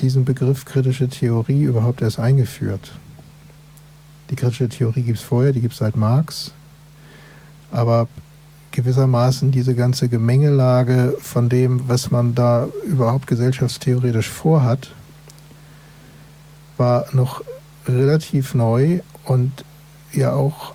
diesen 0.00 0.24
Begriff 0.24 0.64
kritische 0.64 1.08
Theorie 1.08 1.62
überhaupt 1.62 2.02
erst 2.02 2.18
eingeführt. 2.18 2.92
Die 4.30 4.36
kritische 4.36 4.68
Theorie 4.68 5.02
gibt 5.02 5.18
es 5.18 5.24
vorher, 5.24 5.52
die 5.52 5.60
gibt 5.60 5.74
es 5.74 5.78
seit 5.78 5.96
Marx. 5.96 6.52
Aber 7.70 8.08
gewissermaßen 8.72 9.50
diese 9.50 9.74
ganze 9.74 10.08
Gemengelage 10.08 11.16
von 11.20 11.48
dem, 11.48 11.88
was 11.88 12.10
man 12.10 12.34
da 12.34 12.68
überhaupt 12.86 13.26
gesellschaftstheoretisch 13.26 14.28
vorhat, 14.28 14.92
war 16.76 17.06
noch 17.12 17.42
relativ 17.86 18.54
neu 18.54 19.00
und 19.24 19.64
ja 20.12 20.32
auch 20.32 20.74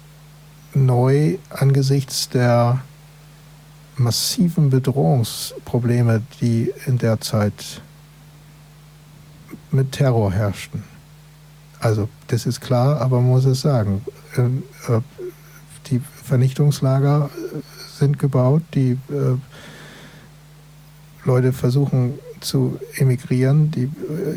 neu 0.74 1.38
angesichts 1.50 2.30
der 2.30 2.82
massiven 3.98 4.70
Bedrohungsprobleme, 4.70 6.22
die 6.42 6.72
in 6.86 6.98
der 6.98 7.22
Zeit 7.22 7.82
mit 9.72 9.94
Terror 9.94 10.32
herrschten. 10.32 10.84
Also 11.80 12.10
das 12.28 12.46
ist 12.46 12.62
klar, 12.62 13.00
aber 13.02 13.22
man 13.22 13.30
muss 13.30 13.46
es 13.46 13.62
sagen. 13.62 14.02
Äh, 15.86 15.90
die 15.90 16.02
Vernichtungslager 16.24 17.30
äh, 17.34 17.60
sind 17.98 18.20
gebaut, 18.20 18.64
die 18.74 18.92
äh, 19.10 19.38
Leute 21.24 21.54
versuchen 21.54 22.20
zu 22.40 22.80
emigrieren, 22.98 23.72
die 23.72 23.90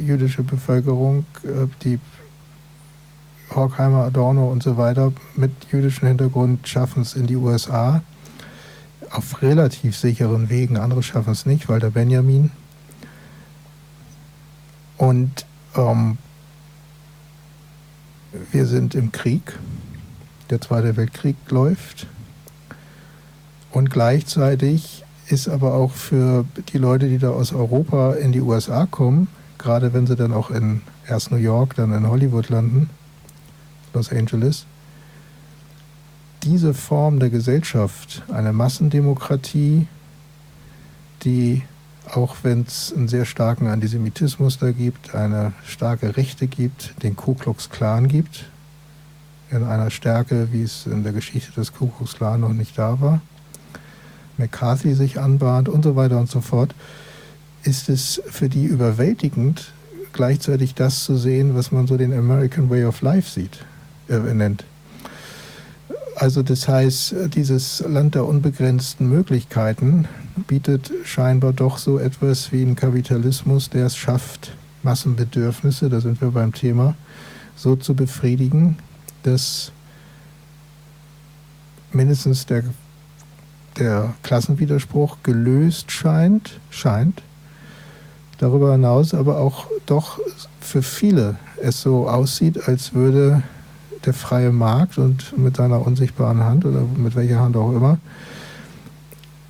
jüdische 0.02 0.42
Bevölkerung, 0.42 1.26
die 1.84 1.98
Horkheimer, 3.54 4.04
Adorno 4.04 4.50
und 4.50 4.62
so 4.62 4.78
weiter 4.78 5.12
mit 5.36 5.50
jüdischem 5.70 6.08
Hintergrund 6.08 6.66
schaffen 6.66 7.02
es 7.02 7.14
in 7.14 7.26
die 7.26 7.36
USA 7.36 8.02
auf 9.10 9.42
relativ 9.42 9.98
sicheren 9.98 10.48
Wegen. 10.48 10.78
Andere 10.78 11.02
schaffen 11.02 11.32
es 11.32 11.44
nicht, 11.44 11.68
Walter 11.68 11.90
Benjamin. 11.90 12.50
Und 14.96 15.44
ähm, 15.76 16.16
wir 18.50 18.64
sind 18.64 18.94
im 18.94 19.12
Krieg. 19.12 19.58
Der 20.50 20.60
Zweite 20.60 20.96
Weltkrieg 20.96 21.36
läuft. 21.50 22.06
Und 23.70 23.90
gleichzeitig 23.90 25.04
ist 25.28 25.48
aber 25.48 25.74
auch 25.74 25.92
für 25.92 26.44
die 26.72 26.78
Leute, 26.78 27.08
die 27.08 27.18
da 27.18 27.30
aus 27.30 27.52
Europa 27.52 28.14
in 28.14 28.32
die 28.32 28.40
USA 28.40 28.86
kommen, 28.86 29.28
gerade 29.58 29.92
wenn 29.92 30.06
sie 30.06 30.16
dann 30.16 30.32
auch 30.32 30.50
in 30.50 30.80
erst 31.06 31.30
New 31.30 31.36
York, 31.36 31.74
dann 31.74 31.92
in 31.92 32.08
Hollywood 32.08 32.48
landen, 32.48 32.88
Los 33.92 34.10
Angeles, 34.10 34.64
diese 36.42 36.72
Form 36.72 37.18
der 37.18 37.30
Gesellschaft, 37.30 38.22
eine 38.32 38.52
Massendemokratie, 38.52 39.86
die, 41.24 41.62
auch 42.10 42.36
wenn 42.42 42.62
es 42.62 42.92
einen 42.96 43.08
sehr 43.08 43.24
starken 43.24 43.66
Antisemitismus 43.66 44.58
da 44.58 44.70
gibt, 44.70 45.14
eine 45.14 45.52
starke 45.64 46.16
Rechte 46.16 46.46
gibt, 46.46 47.02
den 47.02 47.16
Ku 47.16 47.34
Klux 47.34 47.70
Klan 47.70 48.08
gibt, 48.08 48.46
in 49.50 49.64
einer 49.64 49.90
Stärke, 49.90 50.48
wie 50.52 50.62
es 50.62 50.86
in 50.86 51.02
der 51.02 51.12
Geschichte 51.12 51.52
des 51.52 51.72
Ku 51.72 51.88
Klux 51.88 52.14
Klan 52.14 52.40
noch 52.40 52.52
nicht 52.52 52.78
da 52.78 53.00
war, 53.00 53.20
McCarthy 54.36 54.94
sich 54.94 55.20
anbahnt 55.20 55.68
und 55.68 55.82
so 55.82 55.96
weiter 55.96 56.18
und 56.18 56.30
so 56.30 56.40
fort, 56.40 56.74
ist 57.64 57.88
es 57.88 58.22
für 58.26 58.48
die 58.48 58.64
überwältigend, 58.64 59.72
gleichzeitig 60.12 60.74
das 60.74 61.04
zu 61.04 61.16
sehen, 61.16 61.54
was 61.54 61.72
man 61.72 61.86
so 61.86 61.96
den 61.96 62.12
American 62.12 62.70
Way 62.70 62.84
of 62.84 63.02
Life 63.02 63.30
sieht, 63.30 63.64
äh, 64.08 64.18
nennt. 64.18 64.64
Also 66.14 66.42
das 66.42 66.66
heißt, 66.66 67.14
dieses 67.34 67.80
Land 67.86 68.16
der 68.16 68.26
unbegrenzten 68.26 69.08
Möglichkeiten 69.08 70.08
bietet 70.48 70.90
scheinbar 71.04 71.52
doch 71.52 71.78
so 71.78 71.98
etwas 71.98 72.50
wie 72.50 72.62
ein 72.62 72.74
Kapitalismus, 72.74 73.70
der 73.70 73.86
es 73.86 73.96
schafft, 73.96 74.52
Massenbedürfnisse, 74.82 75.88
da 75.88 76.00
sind 76.00 76.20
wir 76.20 76.30
beim 76.30 76.52
Thema, 76.52 76.94
so 77.54 77.76
zu 77.76 77.94
befriedigen, 77.94 78.78
dass 79.28 79.72
mindestens 81.92 82.46
der, 82.46 82.64
der 83.78 84.14
Klassenwiderspruch 84.22 85.18
gelöst 85.22 85.90
scheint, 85.90 86.58
scheint. 86.70 87.22
Darüber 88.38 88.72
hinaus 88.72 89.14
aber 89.14 89.38
auch 89.38 89.66
doch 89.86 90.20
für 90.60 90.82
viele 90.82 91.36
es 91.60 91.82
so 91.82 92.08
aussieht, 92.08 92.68
als 92.68 92.94
würde 92.94 93.42
der 94.04 94.14
freie 94.14 94.52
Markt 94.52 94.98
und 94.98 95.36
mit 95.36 95.56
seiner 95.56 95.84
unsichtbaren 95.84 96.44
Hand 96.44 96.64
oder 96.64 96.82
mit 96.96 97.16
welcher 97.16 97.40
Hand 97.40 97.56
auch 97.56 97.72
immer 97.72 97.98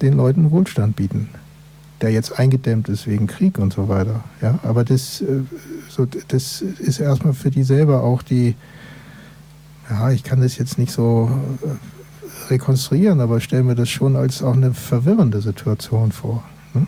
den 0.01 0.17
Leuten 0.17 0.51
Wohlstand 0.51 0.97
bieten, 0.97 1.29
der 2.01 2.11
jetzt 2.11 2.39
eingedämmt 2.39 2.89
ist 2.89 3.07
wegen 3.07 3.27
Krieg 3.27 3.59
und 3.59 3.73
so 3.73 3.89
weiter. 3.89 4.25
Ja, 4.41 4.59
aber 4.63 4.85
das, 4.85 5.21
äh, 5.21 5.43
so, 5.89 6.07
das 6.29 6.63
ist 6.63 7.01
erstmal 7.01 7.35
für 7.35 7.51
die 7.51 7.65
selber 7.65 8.03
auch 8.03 8.23
die, 8.23 8.55
ja, 9.91 10.11
ich 10.11 10.23
kann 10.23 10.41
das 10.41 10.59
jetzt 10.59 10.79
nicht 10.79 10.93
so 10.93 11.31
äh, 11.63 12.51
rekonstruieren, 12.51 13.21
aber 13.21 13.41
stelle 13.41 13.63
mir 13.63 13.75
das 13.75 13.89
schon 13.89 14.17
als 14.17 14.43
auch 14.43 14.55
eine 14.55 14.75
verwirrende 14.75 15.41
Situation 15.41 16.13
vor. 16.13 16.45
Ne? 16.75 16.87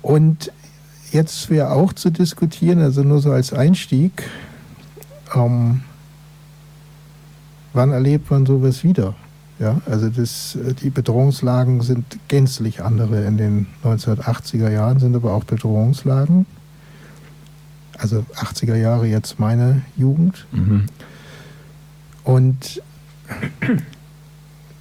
Und 0.00 0.52
jetzt 1.10 1.50
wäre 1.50 1.70
auch 1.70 1.92
zu 1.92 2.10
diskutieren, 2.10 2.80
also 2.80 3.02
nur 3.02 3.20
so 3.20 3.32
als 3.32 3.52
Einstieg, 3.52 4.24
ähm, 5.34 5.82
wann 7.72 7.90
erlebt 7.90 8.30
man 8.30 8.46
sowas 8.46 8.84
wieder? 8.84 9.14
Ja, 9.58 9.80
also 9.86 10.08
das, 10.08 10.56
äh, 10.56 10.74
die 10.74 10.90
Bedrohungslagen 10.90 11.82
sind 11.82 12.18
gänzlich 12.28 12.82
andere 12.82 13.24
in 13.24 13.36
den 13.36 13.66
1980er 13.84 14.70
Jahren, 14.70 14.98
sind 14.98 15.14
aber 15.14 15.34
auch 15.34 15.44
Bedrohungslagen. 15.44 16.46
Also 18.02 18.26
80er 18.34 18.74
Jahre 18.74 19.06
jetzt 19.06 19.38
meine 19.38 19.82
Jugend. 19.96 20.44
Mhm. 20.50 20.86
Und 22.24 22.82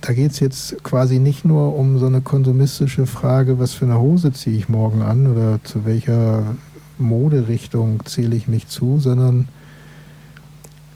da 0.01 0.13
geht 0.13 0.31
es 0.31 0.39
jetzt 0.39 0.83
quasi 0.83 1.19
nicht 1.19 1.45
nur 1.45 1.75
um 1.77 1.99
so 1.99 2.07
eine 2.07 2.21
konsumistische 2.21 3.05
Frage, 3.05 3.59
was 3.59 3.75
für 3.75 3.85
eine 3.85 3.99
Hose 3.99 4.33
ziehe 4.33 4.57
ich 4.57 4.69
morgen 4.69 5.03
an 5.03 5.27
oder 5.27 5.63
zu 5.63 5.85
welcher 5.85 6.55
Moderichtung 6.97 8.03
zähle 8.05 8.35
ich 8.35 8.47
mich 8.47 8.67
zu, 8.67 8.99
sondern 8.99 9.47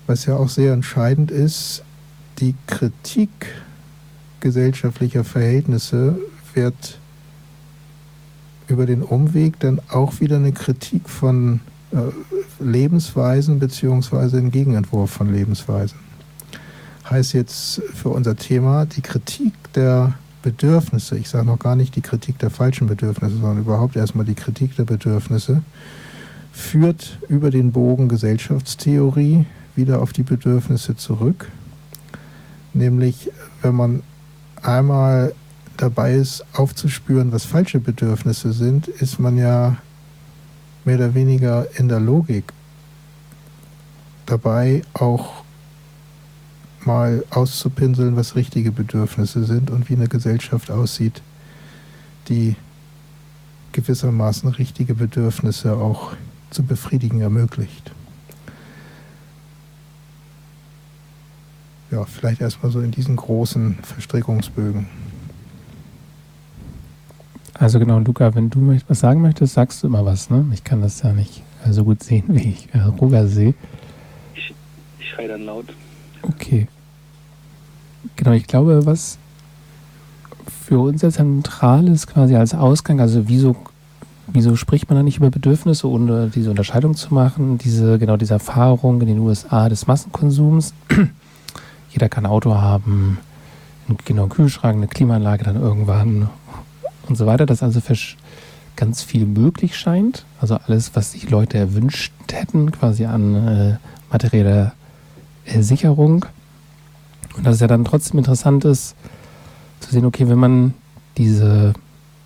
was 0.08 0.26
ja 0.26 0.36
auch 0.36 0.50
sehr 0.50 0.74
entscheidend 0.74 1.30
ist, 1.30 1.84
die 2.40 2.56
Kritik 2.66 3.30
gesellschaftlicher 4.40 5.24
Verhältnisse 5.24 6.18
wird 6.56 6.98
über 8.68 8.88
den 8.88 9.04
Umweg 9.04 9.60
dann 9.60 9.80
auch 9.90 10.20
wieder 10.20 10.38
eine 10.38 10.52
Kritik 10.52 11.08
von 11.08 11.60
Lebensweisen 12.60 13.60
beziehungsweise 13.60 14.38
ein 14.38 14.52
Gegenentwurf 14.52 15.12
von 15.12 15.32
Lebensweisen. 15.34 15.98
Heißt 17.10 17.34
jetzt 17.34 17.82
für 17.93 18.10
unser 18.10 18.36
Thema 18.36 18.86
die 18.86 19.02
Kritik 19.02 19.54
der 19.74 20.15
Bedürfnisse, 20.41 21.17
ich 21.17 21.30
sage 21.30 21.45
noch 21.45 21.60
gar 21.60 21.76
nicht 21.76 21.95
die 21.95 22.02
Kritik 22.02 22.39
der 22.39 22.50
falschen 22.50 22.88
Bedürfnisse, 22.88 23.36
sondern 23.36 23.60
überhaupt 23.60 23.95
erstmal 23.95 24.26
die 24.26 24.36
Kritik 24.36 24.76
der 24.76 24.86
Bedürfnisse, 24.86 25.62
führt 26.52 27.19
über 27.28 27.52
den 27.52 27.71
Bogen 27.71 28.08
Gesellschaftstheorie 28.08 29.45
wieder 29.76 30.02
auf 30.02 30.13
die 30.13 30.24
Bedürfnisse 30.24 30.95
zurück. 30.95 31.50
Nämlich, 32.74 33.32
wenn 33.62 33.76
man 33.76 34.04
einmal 34.62 35.34
dabei 35.78 36.15
ist, 36.15 36.45
aufzuspüren, 36.54 37.32
was 37.32 37.45
falsche 37.45 37.80
Bedürfnisse 37.80 38.54
sind, 38.54 38.88
ist 38.88 39.19
man 39.19 39.38
ja 39.38 39.78
mehr 40.86 40.95
oder 40.95 41.13
weniger 41.13 41.67
in 41.78 41.89
der 41.89 42.00
Logik 42.00 42.45
dabei, 44.26 44.84
auch 44.93 45.43
mal 46.86 47.24
auszupinseln, 47.32 48.15
was 48.15 48.36
richtige 48.36 48.71
Bedürfnisse 48.71 49.43
sind 49.45 49.71
und 49.71 49.89
wie 49.89 49.95
eine 49.95 50.08
Gesellschaft 50.08 50.71
aussieht, 50.71 51.21
die 52.30 52.56
gewissermaßen 53.71 54.50
richtige 54.50 54.93
Bedürfnisse 54.93 55.76
auch 55.76 56.13
zu 56.52 56.63
befriedigen 56.63 57.21
ermöglicht. 57.21 57.91
ja, 61.95 62.04
vielleicht 62.06 62.41
erstmal 62.41 62.71
so 62.71 62.82
in 62.82 62.91
diesen 62.91 63.15
großen 63.15 63.76
Verstrickungsbögen. 63.82 64.88
Also 67.58 67.80
genau, 67.80 68.00
Luca, 68.00 68.36
wenn 68.36 68.50
du 68.50 68.78
was 68.88 69.00
sagen 69.00 69.22
möchtest, 69.22 69.54
sagst 69.54 69.82
du 69.82 69.88
immer 69.88 70.06
was, 70.06 70.30
ne? 70.30 70.46
Ich 70.54 70.63
kann 70.63 70.82
das 70.82 71.02
ja 71.02 71.13
nicht 71.13 71.41
so 71.70 71.84
gut 71.84 72.04
sehen, 72.04 72.26
wie 72.28 72.50
ich 72.50 72.70
äh, 72.74 72.80
Roger 72.80 73.28
sehe. 73.28 73.54
Ich, 74.36 74.54
ich 75.00 75.10
schreie 75.10 75.28
dann 75.28 75.46
laut. 75.46 75.65
Okay. 76.22 76.68
Genau, 78.18 78.32
ich 78.32 78.48
glaube, 78.48 78.86
was 78.86 79.18
für 80.65 80.80
uns 80.80 81.02
ja 81.02 81.10
zentral 81.10 81.88
ist, 81.88 82.08
quasi 82.08 82.36
als 82.36 82.54
Ausgang, 82.54 83.00
also 83.00 83.28
wieso, 83.28 83.56
wieso 84.28 84.56
spricht 84.56 84.89
man 84.89 84.98
da 84.98 85.04
nicht 85.04 85.18
über 85.18 85.30
Bedürfnisse, 85.30 85.88
ohne 85.88 86.30
diese 86.30 86.50
Unterscheidung 86.50 86.96
zu 86.96 87.13
machen, 87.13 87.58
diese, 87.58 88.00
genau 88.00 88.18
diese 88.18 88.34
Erfahrung 88.34 89.02
in 89.02 89.08
den 89.08 89.20
USA 89.20 89.70
des 89.70 89.88
Massenkonsums 89.88 90.74
jeder 91.96 92.10
kann 92.10 92.26
ein 92.26 92.32
Auto 92.32 92.56
haben, 92.56 93.20
genau 94.04 94.24
einen 94.24 94.32
Kühlschrank, 94.32 94.76
eine 94.76 94.88
Klimaanlage 94.88 95.46
dann 95.46 95.56
irgendwann 95.56 96.30
und 97.08 97.15
so 97.15 97.26
weiter, 97.26 97.46
dass 97.46 97.63
also 97.63 97.82
für 97.82 97.96
ganz 98.76 99.02
viel 99.02 99.26
möglich 99.26 99.78
scheint. 99.78 100.26
Also 100.39 100.56
alles, 100.56 100.96
was 100.96 101.13
sich 101.13 101.30
Leute 101.30 101.58
erwünscht 101.58 102.13
hätten, 102.32 102.72
quasi 102.72 103.06
an 103.06 103.36
äh, 103.48 103.78
materieller 104.12 104.74
äh, 105.46 105.62
Sicherung. 105.62 106.26
Und 107.38 107.46
dass 107.46 107.56
es 107.56 107.62
ja 107.62 107.68
dann 107.68 107.86
trotzdem 107.86 108.18
interessant 108.18 108.65
ist, 108.65 108.96
zu 109.80 109.91
sehen, 109.91 110.06
okay, 110.06 110.28
wenn 110.28 110.38
man 110.38 110.74
diese, 111.18 111.74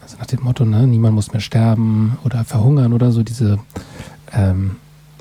also 0.01 0.17
nach 0.17 0.25
dem 0.25 0.43
Motto, 0.43 0.65
ne, 0.65 0.87
niemand 0.87 1.15
muss 1.15 1.31
mehr 1.31 1.41
sterben 1.41 2.17
oder 2.23 2.43
verhungern 2.43 2.93
oder 2.93 3.11
so, 3.11 3.23
diese 3.23 3.59
ähm, 4.33 4.77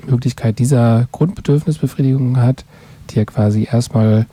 Möglichkeit 0.07 0.59
dieser 0.59 1.07
Grundbedürfnisbefriedigung 1.11 2.37
hat, 2.37 2.65
die 3.09 3.15
ja 3.15 3.25
quasi 3.25 3.67
erstmal 3.69 4.25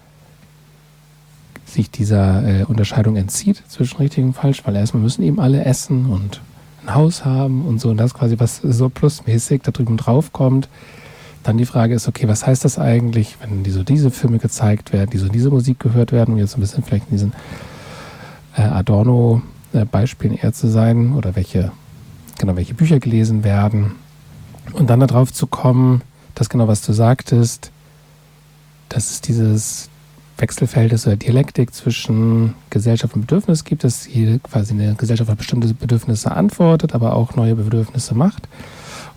sich 1.76 1.90
dieser 1.90 2.42
äh, 2.42 2.64
Unterscheidung 2.64 3.16
entzieht 3.16 3.62
zwischen 3.68 3.98
richtig 3.98 4.24
und 4.24 4.32
falsch, 4.32 4.62
weil 4.64 4.74
erstmal 4.76 5.02
müssen 5.02 5.22
eben 5.22 5.38
alle 5.38 5.64
essen 5.64 6.06
und 6.06 6.40
ein 6.82 6.94
Haus 6.94 7.24
haben 7.24 7.66
und 7.66 7.80
so 7.80 7.90
und 7.90 7.98
das 7.98 8.14
quasi 8.14 8.36
was 8.38 8.58
so 8.62 8.88
plusmäßig 8.88 9.62
da 9.62 9.70
drüben 9.70 9.96
drauf 9.96 10.32
kommt. 10.32 10.68
Dann 11.42 11.58
die 11.58 11.64
Frage 11.64 11.94
ist, 11.94 12.08
okay, 12.08 12.26
was 12.26 12.46
heißt 12.46 12.64
das 12.64 12.78
eigentlich, 12.78 13.36
wenn 13.40 13.62
die 13.62 13.70
so 13.70 13.84
diese 13.84 14.10
Filme 14.10 14.38
gezeigt 14.38 14.92
werden, 14.92 15.10
die 15.10 15.18
so 15.18 15.28
diese 15.28 15.50
Musik 15.50 15.78
gehört 15.78 16.10
werden, 16.10 16.34
um 16.34 16.38
jetzt 16.38 16.56
ein 16.56 16.60
bisschen 16.60 16.82
vielleicht 16.82 17.06
in 17.06 17.16
diesen 17.16 17.32
äh, 18.56 18.62
Adorno-Beispielen 18.62 20.34
eher 20.34 20.52
zu 20.52 20.66
sein 20.68 21.14
oder 21.14 21.36
welche, 21.36 21.70
genau, 22.38 22.56
welche 22.56 22.74
Bücher 22.74 22.98
gelesen 22.98 23.44
werden. 23.44 23.92
Und 24.72 24.90
dann 24.90 25.00
darauf 25.00 25.32
zu 25.32 25.46
kommen, 25.46 26.02
das 26.34 26.48
genau, 26.48 26.66
was 26.66 26.82
du 26.82 26.92
sagtest, 26.92 27.70
dass 28.88 29.10
es 29.10 29.20
dieses 29.20 29.88
Wechselverhältnis 30.38 31.06
oder 31.06 31.16
Dialektik 31.16 31.72
zwischen 31.72 32.54
Gesellschaft 32.70 33.14
und 33.14 33.22
Bedürfnis 33.22 33.64
gibt, 33.64 33.84
dass 33.84 34.04
hier 34.04 34.38
quasi 34.40 34.74
eine 34.74 34.94
Gesellschaft 34.94 35.30
auf 35.30 35.36
bestimmte 35.36 35.72
Bedürfnisse 35.72 36.30
antwortet, 36.30 36.94
aber 36.94 37.14
auch 37.14 37.34
neue 37.36 37.54
Bedürfnisse 37.54 38.14
macht. 38.14 38.48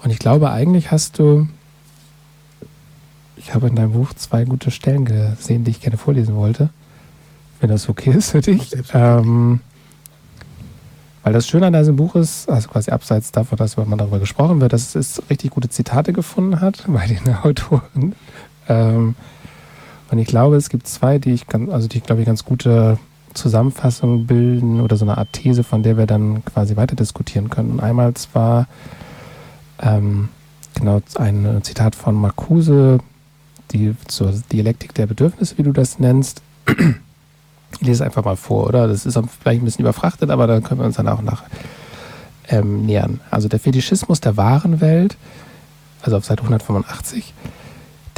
Und 0.04 0.12
ich 0.12 0.20
glaube, 0.20 0.52
eigentlich 0.52 0.92
hast 0.92 1.20
du, 1.20 1.48
ich 3.36 3.54
habe 3.54 3.68
in 3.68 3.76
deinem 3.76 3.92
Buch 3.92 4.14
zwei 4.14 4.46
gute 4.46 4.72
Stellen 4.72 5.04
gesehen, 5.06 5.66
die 5.66 5.72
ich 5.72 5.82
gerne 5.82 5.98
vorlesen 5.98 6.36
wollte, 6.36 6.70
wenn 7.60 7.70
das 7.70 7.90
okay 7.90 8.12
ist 8.12 8.32
für 8.32 8.42
dich. 8.42 8.72
Ähm, 8.94 9.60
weil 11.24 11.34
das 11.34 11.48
Schöne 11.48 11.68
an 11.68 11.74
diesem 11.74 11.98
Buch 11.98 12.16
ist, 12.16 12.50
also 12.50 12.70
quasi 12.70 12.92
abseits 12.92 13.34
davon, 13.34 13.58
dass 13.58 13.76
man 13.76 13.98
darüber 13.98 14.20
gesprochen 14.20 14.62
wird, 14.62 14.72
dass 14.72 14.96
es 14.96 15.22
richtig 15.30 15.52
gute 15.52 15.68
Zitate 15.68 16.14
gefunden 16.14 16.62
hat 16.62 16.86
bei 16.88 17.06
den 17.08 17.36
Autoren. 17.44 18.16
Ähm, 18.70 19.16
und 20.12 20.20
ich 20.20 20.28
glaube, 20.28 20.56
es 20.56 20.70
gibt 20.70 20.88
zwei, 20.88 21.20
die 21.20 21.32
ich 21.32 21.48
ganz, 21.48 21.70
also 21.72 21.88
die, 21.88 22.02
glaube 22.02 22.22
ich, 22.22 22.28
ganz 22.28 22.46
gute 22.46 22.98
Zusammenfassungen 23.34 24.26
bilden 24.26 24.82
oder 24.82 24.98
so 24.98 25.06
eine 25.06 25.18
Art 25.18 25.34
These, 25.34 25.64
von 25.64 25.84
der 25.84 25.98
wir 25.98 26.08
dann 26.08 26.44
quasi 26.46 26.76
weiter 26.76 26.96
diskutieren 26.96 27.50
können. 27.50 27.80
Einmal 27.80 28.14
zwar 28.16 28.68
ähm, 29.82 30.30
genau 30.76 31.02
ein 31.16 31.60
Zitat 31.64 31.96
von 31.96 32.16
Marcuse, 32.16 33.00
die 33.72 33.96
zur 34.08 34.34
Dialektik 34.52 34.94
der 34.96 35.06
Bedürfnisse, 35.06 35.58
wie 35.58 35.64
du 35.64 35.72
das 35.72 36.00
nennst. 36.00 36.42
Ich 37.80 37.82
lese 37.82 38.04
einfach 38.04 38.26
mal 38.26 38.36
vor, 38.36 38.68
oder? 38.68 38.88
Das 38.88 39.06
ist 39.06 39.20
vielleicht 39.40 39.62
ein 39.62 39.66
bisschen 39.66 39.82
überfrachtet, 39.84 40.32
aber 40.32 40.48
dann 40.48 40.64
können 40.64 40.80
wir 40.80 40.88
uns 40.88 40.96
dann 40.96 41.08
auch 41.08 41.22
nach 41.22 41.44
ähm, 42.48 42.86
nähern. 42.86 43.22
Also 43.30 43.48
der 43.48 43.60
Fetischismus 43.60 44.22
der 44.22 44.38
wahren 44.38 44.82
Welt, 44.82 45.18
also 46.02 46.18
auf 46.18 46.26
Seite 46.26 46.42
185, 46.42 47.34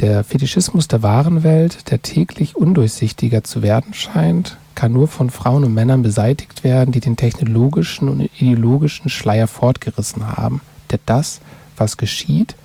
der 0.02 0.24
Fetischismus 0.24 0.88
der 0.88 1.02
wahren 1.02 1.44
Welt, 1.44 1.90
der 1.90 2.02
täglich 2.02 2.56
undurchsichtiger 2.56 3.44
zu 3.44 3.62
werden 3.62 3.94
scheint, 3.94 4.58
kann 4.74 4.92
nur 4.92 5.06
von 5.06 5.30
Frauen 5.30 5.62
und 5.62 5.74
Männern 5.74 6.02
beseitigt 6.02 6.64
werden, 6.64 6.90
die 6.90 6.98
den 6.98 7.16
technologischen 7.16 8.08
und 8.08 8.20
ideologischen 8.20 9.08
Schleier 9.08 9.46
fortgerissen 9.46 10.26
haben, 10.36 10.60
der 10.90 10.98
das, 11.06 11.40
was 11.76 11.96
geschieht, 11.96 12.56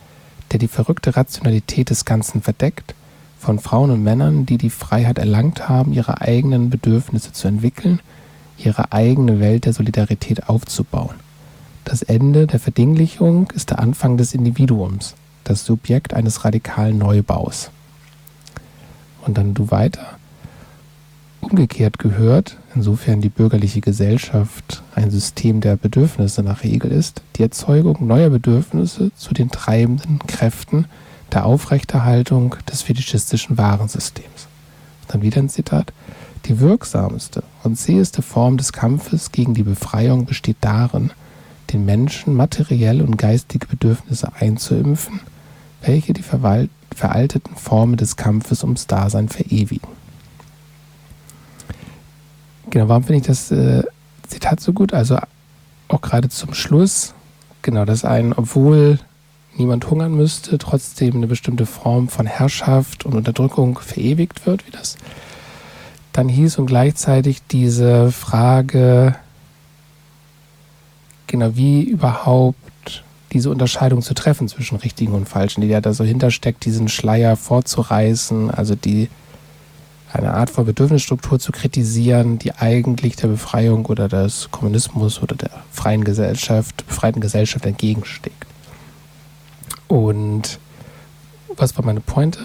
der 0.51 0.57
die 0.57 0.67
verrückte 0.67 1.15
Rationalität 1.15 1.91
des 1.91 2.05
Ganzen 2.05 2.41
verdeckt, 2.41 2.95
von 3.37 3.59
Frauen 3.59 3.91
und 3.91 4.03
Männern, 4.03 4.47
die 4.47 4.57
die 4.57 4.71
Freiheit 4.71 5.19
erlangt 5.19 5.69
haben, 5.69 5.93
ihre 5.93 6.21
eigenen 6.21 6.71
Bedürfnisse 6.71 7.33
zu 7.33 7.47
entwickeln, 7.47 7.99
ihre 8.57 8.91
eigene 8.91 9.39
Welt 9.39 9.65
der 9.65 9.73
Solidarität 9.73 10.49
aufzubauen. 10.49 11.15
Das 11.85 12.01
Ende 12.01 12.47
der 12.47 12.59
Verdinglichung 12.59 13.51
ist 13.53 13.69
der 13.69 13.77
Anfang 13.77 14.17
des 14.17 14.33
Individuums, 14.33 15.13
das 15.49 15.65
Subjekt 15.65 16.13
eines 16.13 16.43
radikalen 16.43 16.97
Neubaus. 16.97 17.71
Und 19.25 19.37
dann 19.37 19.53
du 19.53 19.71
weiter. 19.71 20.17
Umgekehrt 21.41 21.99
gehört, 21.99 22.57
insofern 22.75 23.21
die 23.21 23.29
bürgerliche 23.29 23.79
Gesellschaft 23.79 24.83
ein 24.95 25.11
System 25.11 25.61
der 25.61 25.77
Bedürfnisse 25.77 26.43
nach 26.43 26.63
Regel 26.63 26.91
ist, 26.91 27.21
die 27.35 27.43
Erzeugung 27.43 28.05
neuer 28.05 28.29
Bedürfnisse 28.29 29.11
zu 29.15 29.33
den 29.33 29.49
treibenden 29.49 30.19
Kräften 30.27 30.85
der 31.31 31.45
Aufrechterhaltung 31.45 32.55
des 32.69 32.81
fetischistischen 32.81 33.57
Warensystems. 33.57 34.47
Dann 35.07 35.21
wieder 35.21 35.39
ein 35.39 35.49
Zitat. 35.49 35.93
Die 36.45 36.59
wirksamste 36.59 37.43
und 37.63 37.77
zäheste 37.77 38.21
Form 38.21 38.57
des 38.57 38.73
Kampfes 38.73 39.31
gegen 39.31 39.53
die 39.53 39.63
Befreiung 39.63 40.25
besteht 40.25 40.57
darin, 40.61 41.11
den 41.71 41.85
Menschen 41.85 42.33
materielle 42.33 43.03
und 43.03 43.17
geistige 43.17 43.67
Bedürfnisse 43.67 44.31
einzuimpfen 44.39 45.21
welche 45.81 46.13
die 46.13 46.23
veralteten 46.23 47.55
Formen 47.55 47.97
des 47.97 48.15
Kampfes 48.15 48.63
ums 48.63 48.87
Dasein 48.87 49.29
verewigen. 49.29 49.89
Genau, 52.69 52.89
warum 52.89 53.03
finde 53.03 53.21
ich 53.21 53.27
das 53.27 53.51
äh, 53.51 53.83
Zitat 54.27 54.59
so 54.59 54.73
gut? 54.73 54.93
Also 54.93 55.17
auch 55.87 56.01
gerade 56.01 56.29
zum 56.29 56.53
Schluss, 56.53 57.13
genau, 57.61 57.85
dass 57.85 58.03
ein, 58.03 58.33
obwohl 58.33 58.99
niemand 59.55 59.89
hungern 59.89 60.15
müsste, 60.15 60.57
trotzdem 60.57 61.15
eine 61.15 61.27
bestimmte 61.27 61.65
Form 61.65 62.09
von 62.09 62.25
Herrschaft 62.25 63.05
und 63.05 63.15
Unterdrückung 63.15 63.79
verewigt 63.79 64.45
wird, 64.45 64.67
wie 64.67 64.71
das 64.71 64.97
dann 66.13 66.29
hieß, 66.29 66.57
und 66.57 66.65
gleichzeitig 66.65 67.41
diese 67.49 68.11
Frage, 68.11 69.15
genau, 71.27 71.55
wie 71.55 71.83
überhaupt 71.83 72.57
diese 73.33 73.49
Unterscheidung 73.49 74.01
zu 74.01 74.13
treffen 74.13 74.47
zwischen 74.47 74.77
richtigen 74.77 75.13
und 75.13 75.27
falschen, 75.27 75.61
die 75.61 75.67
ja 75.67 75.81
da 75.81 75.93
so 75.93 76.03
hintersteckt, 76.03 76.65
diesen 76.65 76.87
Schleier 76.87 77.35
vorzureißen, 77.35 78.51
also 78.51 78.75
die 78.75 79.09
eine 80.11 80.33
Art 80.33 80.49
von 80.49 80.65
Bedürfnisstruktur 80.65 81.37
zu 81.39 81.51
kritisieren, 81.51 82.39
die 82.39 82.53
eigentlich 82.53 83.17
der 83.17 83.27
Befreiung 83.27 83.85
oder 83.87 84.07
des 84.07 84.49
Kommunismus 84.51 85.21
oder 85.21 85.35
der 85.35 85.51
freien 85.71 86.03
Gesellschaft, 86.03 86.87
befreiten 86.87 87.19
Gesellschaft 87.19 87.65
entgegensteht. 87.65 88.33
Und 89.87 90.59
was 91.55 91.77
war 91.77 91.85
meine 91.85 91.99
Pointe? 91.99 92.39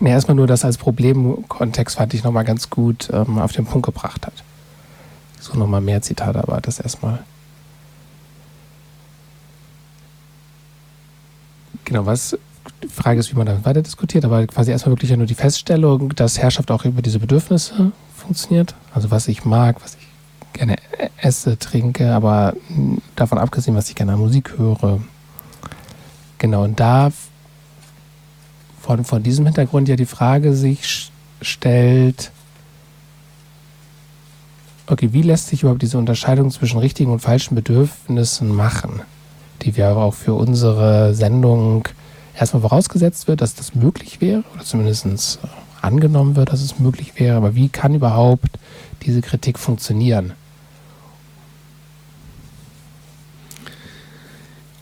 Nee, 0.00 0.10
erstmal 0.10 0.36
nur 0.36 0.46
das 0.46 0.64
als 0.64 0.78
Problemkontext 0.78 1.96
fand 1.96 2.14
ich 2.14 2.24
nochmal 2.24 2.44
ganz 2.44 2.70
gut 2.70 3.08
ähm, 3.12 3.38
auf 3.38 3.52
den 3.52 3.66
Punkt 3.66 3.86
gebracht 3.86 4.26
hat. 4.26 4.44
So 5.40 5.56
nochmal 5.58 5.80
mehr 5.80 6.02
Zitate, 6.02 6.40
aber 6.40 6.60
das 6.60 6.80
erstmal. 6.80 7.20
Genau, 11.88 12.04
was 12.04 12.36
die 12.82 12.88
Frage 12.88 13.18
ist, 13.18 13.32
wie 13.32 13.36
man 13.38 13.46
damit 13.46 13.64
weiter 13.64 13.80
diskutiert, 13.80 14.22
aber 14.26 14.46
quasi 14.46 14.70
erstmal 14.70 14.92
wirklich 14.92 15.10
ja 15.10 15.16
nur 15.16 15.24
die 15.24 15.34
Feststellung, 15.34 16.14
dass 16.14 16.38
Herrschaft 16.38 16.70
auch 16.70 16.84
über 16.84 17.00
diese 17.00 17.18
Bedürfnisse 17.18 17.92
funktioniert. 18.14 18.74
Also 18.92 19.10
was 19.10 19.26
ich 19.26 19.46
mag, 19.46 19.82
was 19.82 19.96
ich 19.96 20.06
gerne 20.52 20.76
esse, 21.16 21.58
trinke, 21.58 22.12
aber 22.12 22.52
davon 23.16 23.38
abgesehen, 23.38 23.74
was 23.74 23.88
ich 23.88 23.94
gerne 23.94 24.12
an 24.12 24.18
Musik 24.18 24.58
höre. 24.58 25.00
Genau, 26.36 26.64
und 26.64 26.78
da 26.78 27.10
von, 28.82 29.02
von 29.04 29.22
diesem 29.22 29.46
Hintergrund 29.46 29.88
ja 29.88 29.96
die 29.96 30.04
Frage 30.04 30.54
sich 30.54 31.10
stellt, 31.40 32.32
okay, 34.86 35.14
wie 35.14 35.22
lässt 35.22 35.48
sich 35.48 35.62
überhaupt 35.62 35.80
diese 35.80 35.96
Unterscheidung 35.96 36.50
zwischen 36.50 36.80
richtigen 36.80 37.12
und 37.12 37.20
falschen 37.20 37.54
Bedürfnissen 37.54 38.54
machen? 38.54 39.00
Die 39.62 39.76
wir 39.76 39.96
auch 39.96 40.14
für 40.14 40.34
unsere 40.34 41.14
Sendung 41.14 41.88
erstmal 42.38 42.62
vorausgesetzt 42.62 43.28
wird, 43.28 43.40
dass 43.40 43.54
das 43.54 43.74
möglich 43.74 44.20
wäre 44.20 44.44
oder 44.54 44.64
zumindest 44.64 45.06
äh, 45.06 45.46
angenommen 45.82 46.36
wird, 46.36 46.52
dass 46.52 46.62
es 46.62 46.78
möglich 46.78 47.12
wäre. 47.18 47.36
Aber 47.36 47.54
wie 47.54 47.68
kann 47.68 47.94
überhaupt 47.94 48.58
diese 49.02 49.20
Kritik 49.20 49.58
funktionieren? 49.58 50.32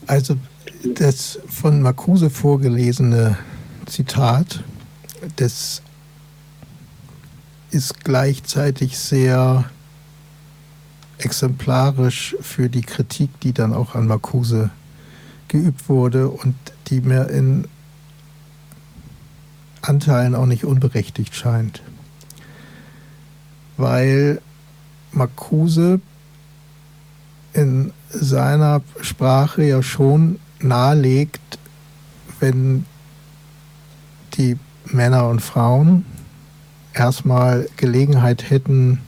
Also 0.07 0.37
das 0.95 1.41
von 1.49 1.83
Marcuse 1.83 2.31
vorgelesene 2.31 3.37
Zitat, 3.87 4.63
das 5.37 5.83
ist 7.71 8.05
gleichzeitig 8.05 8.99
sehr 8.99 9.65
exemplarisch 11.19 12.37
für 12.41 12.69
die 12.69 12.83
Kritik, 12.83 13.41
die 13.41 13.53
dann 13.53 13.73
auch 13.73 13.95
an 13.95 14.07
Marcuse 14.07 14.71
geübt 15.49 15.89
wurde 15.89 16.29
und 16.29 16.55
die 16.89 17.01
mir 17.01 17.29
in 17.29 17.67
Anteilen 19.83 20.35
auch 20.35 20.47
nicht 20.47 20.65
unberechtigt 20.65 21.35
scheint. 21.35 21.83
Weil 23.77 24.41
Marcuse 25.13 26.01
in 27.53 27.93
seiner 28.11 28.83
Sprache 29.01 29.65
ja 29.65 29.83
schon 29.83 30.39
nahelegt, 30.61 31.59
wenn 32.41 32.85
die 34.35 34.59
Männer 34.85 35.29
und 35.29 35.41
Frauen 35.41 36.05
erstmal 36.93 37.69
Gelegenheit 37.77 38.51
hätten, 38.51 39.01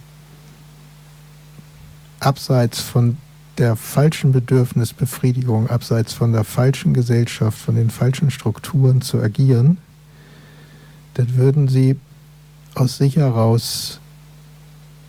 abseits 2.21 2.81
von 2.81 3.17
der 3.59 3.77
falschen 3.77 4.33
Bedürfnisbefriedigung, 4.33 5.69
abseits 5.69 6.13
von 6.13 6.33
der 6.33 6.45
falschen 6.45 6.95
Gesellschaft, 6.95 7.59
von 7.59 7.75
den 7.75 7.91
falschen 7.91 8.31
Strukturen 8.31 9.03
zu 9.03 9.21
agieren, 9.21 9.79
dann 11.15 11.37
würden 11.37 11.69
sie 11.69 11.97
aus 12.75 12.99
sich 12.99 13.17
heraus 13.17 14.01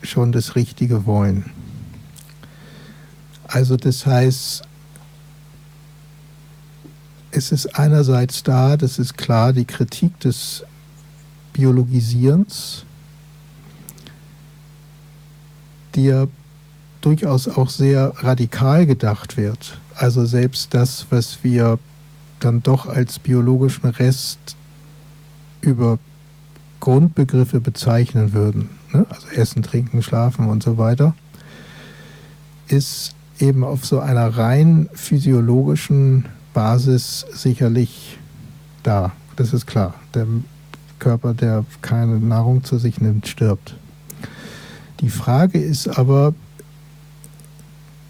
schon 0.01 0.31
das 0.31 0.55
Richtige 0.55 1.05
wollen. 1.05 1.51
Also 3.47 3.77
das 3.77 4.05
heißt, 4.05 4.63
es 7.31 7.51
ist 7.51 7.77
einerseits 7.77 8.41
da, 8.41 8.77
das 8.77 8.97
ist 8.97 9.17
klar, 9.17 9.53
die 9.53 9.65
Kritik 9.65 10.19
des 10.19 10.63
Biologisierens, 11.53 12.85
die 15.95 16.05
ja 16.05 16.27
durchaus 17.01 17.47
auch 17.47 17.69
sehr 17.69 18.13
radikal 18.17 18.85
gedacht 18.85 19.37
wird. 19.37 19.79
Also 19.95 20.25
selbst 20.25 20.73
das, 20.73 21.07
was 21.09 21.39
wir 21.43 21.79
dann 22.39 22.63
doch 22.63 22.85
als 22.85 23.19
biologischen 23.19 23.89
Rest 23.89 24.55
über 25.61 25.99
Grundbegriffe 26.79 27.59
bezeichnen 27.59 28.33
würden, 28.33 28.69
ne? 28.93 29.05
also 29.09 29.27
Essen, 29.29 29.63
Trinken, 29.63 30.01
Schlafen 30.01 30.47
und 30.47 30.63
so 30.63 30.77
weiter, 30.77 31.13
ist 32.67 33.15
eben 33.39 33.63
auf 33.63 33.85
so 33.85 33.99
einer 33.99 34.37
rein 34.37 34.89
physiologischen 34.93 36.25
Basis 36.53 37.25
sicherlich 37.33 38.17
da. 38.83 39.11
Das 39.35 39.53
ist 39.53 39.65
klar. 39.65 39.93
Der 40.13 40.25
Körper, 40.99 41.33
der 41.33 41.65
keine 41.81 42.19
Nahrung 42.19 42.63
zu 42.63 42.77
sich 42.77 42.99
nimmt, 42.99 43.27
stirbt. 43.27 43.75
Die 44.99 45.09
Frage 45.09 45.59
ist 45.59 45.87
aber, 45.87 46.33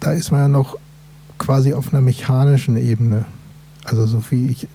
da 0.00 0.12
ist 0.12 0.30
man 0.30 0.40
ja 0.40 0.48
noch 0.48 0.76
quasi 1.38 1.72
auf 1.72 1.92
einer 1.92 2.02
mechanischen 2.02 2.76
Ebene. 2.76 3.24
Also 3.84 4.06
so 4.06 4.22
wie 4.30 4.48
ich 4.48 4.68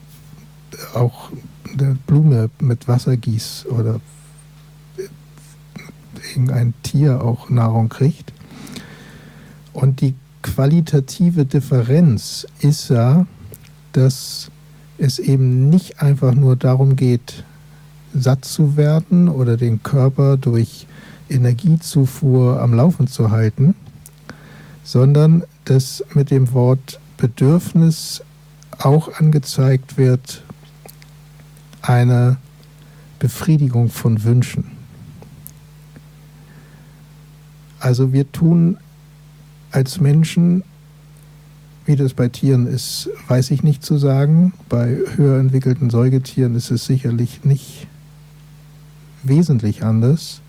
auch 0.93 1.29
eine 1.71 1.97
Blume 2.07 2.49
mit 2.59 2.87
Wasser 2.87 3.17
gieße 3.17 3.69
oder 3.69 3.99
irgendein 6.29 6.73
Tier 6.83 7.23
auch 7.23 7.49
Nahrung 7.49 7.89
kriegt. 7.89 8.33
Und 9.73 10.01
die 10.01 10.15
qualitative 10.41 11.45
Differenz 11.45 12.47
ist 12.59 12.89
ja, 12.89 13.25
dass 13.93 14.49
es 14.97 15.19
eben 15.19 15.69
nicht 15.69 16.01
einfach 16.01 16.33
nur 16.33 16.55
darum 16.55 16.95
geht, 16.95 17.43
satt 18.13 18.45
zu 18.45 18.77
werden 18.77 19.27
oder 19.27 19.57
den 19.57 19.83
Körper 19.83 20.37
durch 20.37 20.87
Energiezufuhr 21.29 22.61
am 22.61 22.73
Laufen 22.73 23.07
zu 23.07 23.31
halten, 23.31 23.75
sondern 24.85 25.43
dass 25.65 26.05
mit 26.13 26.31
dem 26.31 26.53
Wort 26.53 26.99
Bedürfnis 27.17 28.23
auch 28.77 29.19
angezeigt 29.19 29.97
wird 29.97 30.43
eine 31.81 32.37
Befriedigung 33.19 33.89
von 33.89 34.23
Wünschen. 34.23 34.71
Also 37.79 38.13
wir 38.13 38.31
tun 38.31 38.77
als 39.71 39.99
Menschen, 39.99 40.63
wie 41.85 41.95
das 41.95 42.13
bei 42.13 42.29
Tieren 42.29 42.67
ist, 42.67 43.09
weiß 43.27 43.51
ich 43.51 43.63
nicht 43.63 43.83
zu 43.83 43.97
sagen. 43.97 44.53
Bei 44.69 44.97
höher 45.15 45.39
entwickelten 45.39 45.89
Säugetieren 45.89 46.55
ist 46.55 46.71
es 46.71 46.85
sicherlich 46.85 47.43
nicht 47.43 47.87
wesentlich 49.23 49.83
anders. 49.83 50.41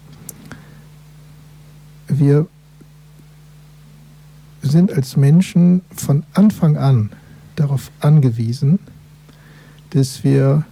Wir 2.08 2.46
sind 4.68 4.92
als 4.92 5.16
Menschen 5.16 5.82
von 5.94 6.24
Anfang 6.34 6.76
an 6.76 7.10
darauf 7.56 7.90
angewiesen, 8.00 8.78
dass 9.90 10.24
wir, 10.24 10.64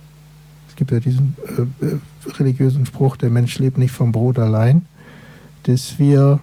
es 0.68 0.76
gibt 0.76 0.90
ja 0.90 1.00
diesen 1.00 1.36
äh, 1.46 1.62
äh, 1.86 1.98
religiösen 2.38 2.86
Spruch, 2.86 3.16
der 3.16 3.28
Mensch 3.30 3.58
lebt 3.58 3.78
nicht 3.78 3.92
vom 3.92 4.12
Brot 4.12 4.38
allein, 4.38 4.86
dass 5.64 5.98
wir 5.98 6.38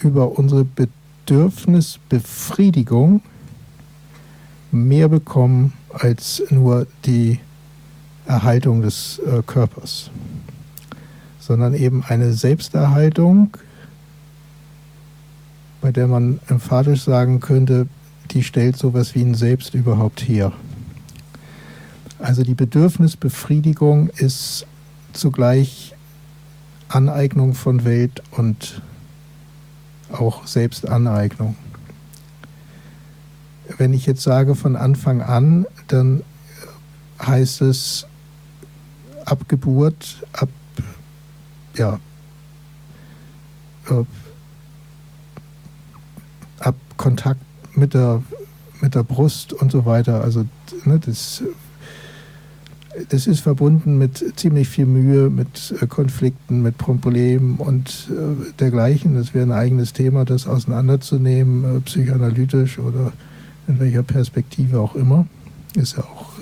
über 0.00 0.38
unsere 0.38 0.64
Bedürfnisbefriedigung 0.64 3.22
mehr 4.70 5.08
bekommen 5.08 5.72
als 5.92 6.42
nur 6.50 6.86
die 7.04 7.40
Erhaltung 8.26 8.82
des 8.82 9.18
äh, 9.18 9.42
Körpers, 9.46 10.10
sondern 11.38 11.74
eben 11.74 12.02
eine 12.04 12.32
Selbsterhaltung, 12.32 13.56
bei 15.82 15.90
der 15.90 16.06
man 16.06 16.40
emphatisch 16.46 17.02
sagen 17.02 17.40
könnte, 17.40 17.88
die 18.30 18.44
stellt 18.44 18.78
sowas 18.78 19.14
wie 19.14 19.20
ein 19.22 19.34
Selbst 19.34 19.74
überhaupt 19.74 20.26
her. 20.26 20.52
Also 22.18 22.44
die 22.44 22.54
Bedürfnisbefriedigung 22.54 24.08
ist 24.08 24.64
zugleich 25.12 25.94
Aneignung 26.88 27.54
von 27.54 27.84
Welt 27.84 28.22
und 28.30 28.80
auch 30.12 30.46
Selbstaneignung. 30.46 31.56
Wenn 33.76 33.92
ich 33.92 34.06
jetzt 34.06 34.22
sage 34.22 34.54
von 34.54 34.76
Anfang 34.76 35.20
an, 35.20 35.66
dann 35.88 36.22
heißt 37.20 37.62
es 37.62 38.06
ab 39.24 39.48
Geburt, 39.48 40.22
ab 40.32 40.48
ja, 41.76 41.98
ab, 46.62 46.74
Kontakt 46.96 47.40
mit 47.74 47.94
der, 47.94 48.22
mit 48.80 48.94
der 48.94 49.02
Brust 49.02 49.52
und 49.52 49.72
so 49.72 49.84
weiter. 49.86 50.22
Also 50.22 50.44
ne, 50.84 50.98
das, 50.98 51.42
das 53.08 53.26
ist 53.26 53.40
verbunden 53.40 53.98
mit 53.98 54.24
ziemlich 54.36 54.68
viel 54.68 54.86
Mühe, 54.86 55.30
mit 55.30 55.74
äh, 55.80 55.86
Konflikten, 55.86 56.62
mit 56.62 56.78
Problemen 56.78 57.56
und 57.56 58.10
äh, 58.10 58.52
dergleichen. 58.58 59.14
Das 59.14 59.34
wäre 59.34 59.46
ein 59.46 59.52
eigenes 59.52 59.92
Thema, 59.92 60.24
das 60.24 60.46
auseinanderzunehmen, 60.46 61.78
äh, 61.78 61.80
psychoanalytisch 61.80 62.78
oder 62.78 63.12
in 63.68 63.80
welcher 63.80 64.02
Perspektive 64.02 64.80
auch 64.80 64.94
immer. 64.94 65.26
Ist 65.74 65.96
ja 65.96 66.04
auch 66.04 66.32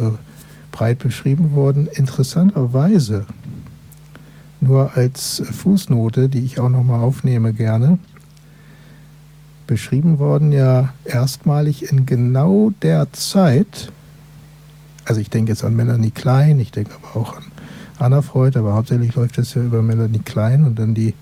breit 0.72 0.98
beschrieben 0.98 1.52
worden. 1.52 1.88
Interessanterweise, 1.92 3.26
nur 4.60 4.96
als 4.96 5.42
Fußnote, 5.44 6.28
die 6.28 6.40
ich 6.40 6.58
auch 6.58 6.68
nochmal 6.68 7.00
aufnehme 7.00 7.52
gerne, 7.52 7.98
beschrieben 9.70 10.18
worden 10.18 10.50
ja 10.50 10.92
erstmalig 11.04 11.92
in 11.92 12.04
genau 12.04 12.72
der 12.82 13.12
Zeit, 13.12 13.92
also 15.04 15.20
ich 15.20 15.30
denke 15.30 15.52
jetzt 15.52 15.62
an 15.62 15.76
Melanie 15.76 16.10
Klein, 16.10 16.58
ich 16.58 16.72
denke 16.72 16.90
aber 17.00 17.20
auch 17.20 17.36
an 17.36 17.44
Anna 18.00 18.20
Freud, 18.20 18.58
aber 18.58 18.74
hauptsächlich 18.74 19.14
läuft 19.14 19.38
es 19.38 19.54
ja 19.54 19.62
über 19.62 19.80
Melanie 19.80 20.18
Klein 20.18 20.64
und 20.64 20.76
dann 20.80 20.94
die 20.94 21.14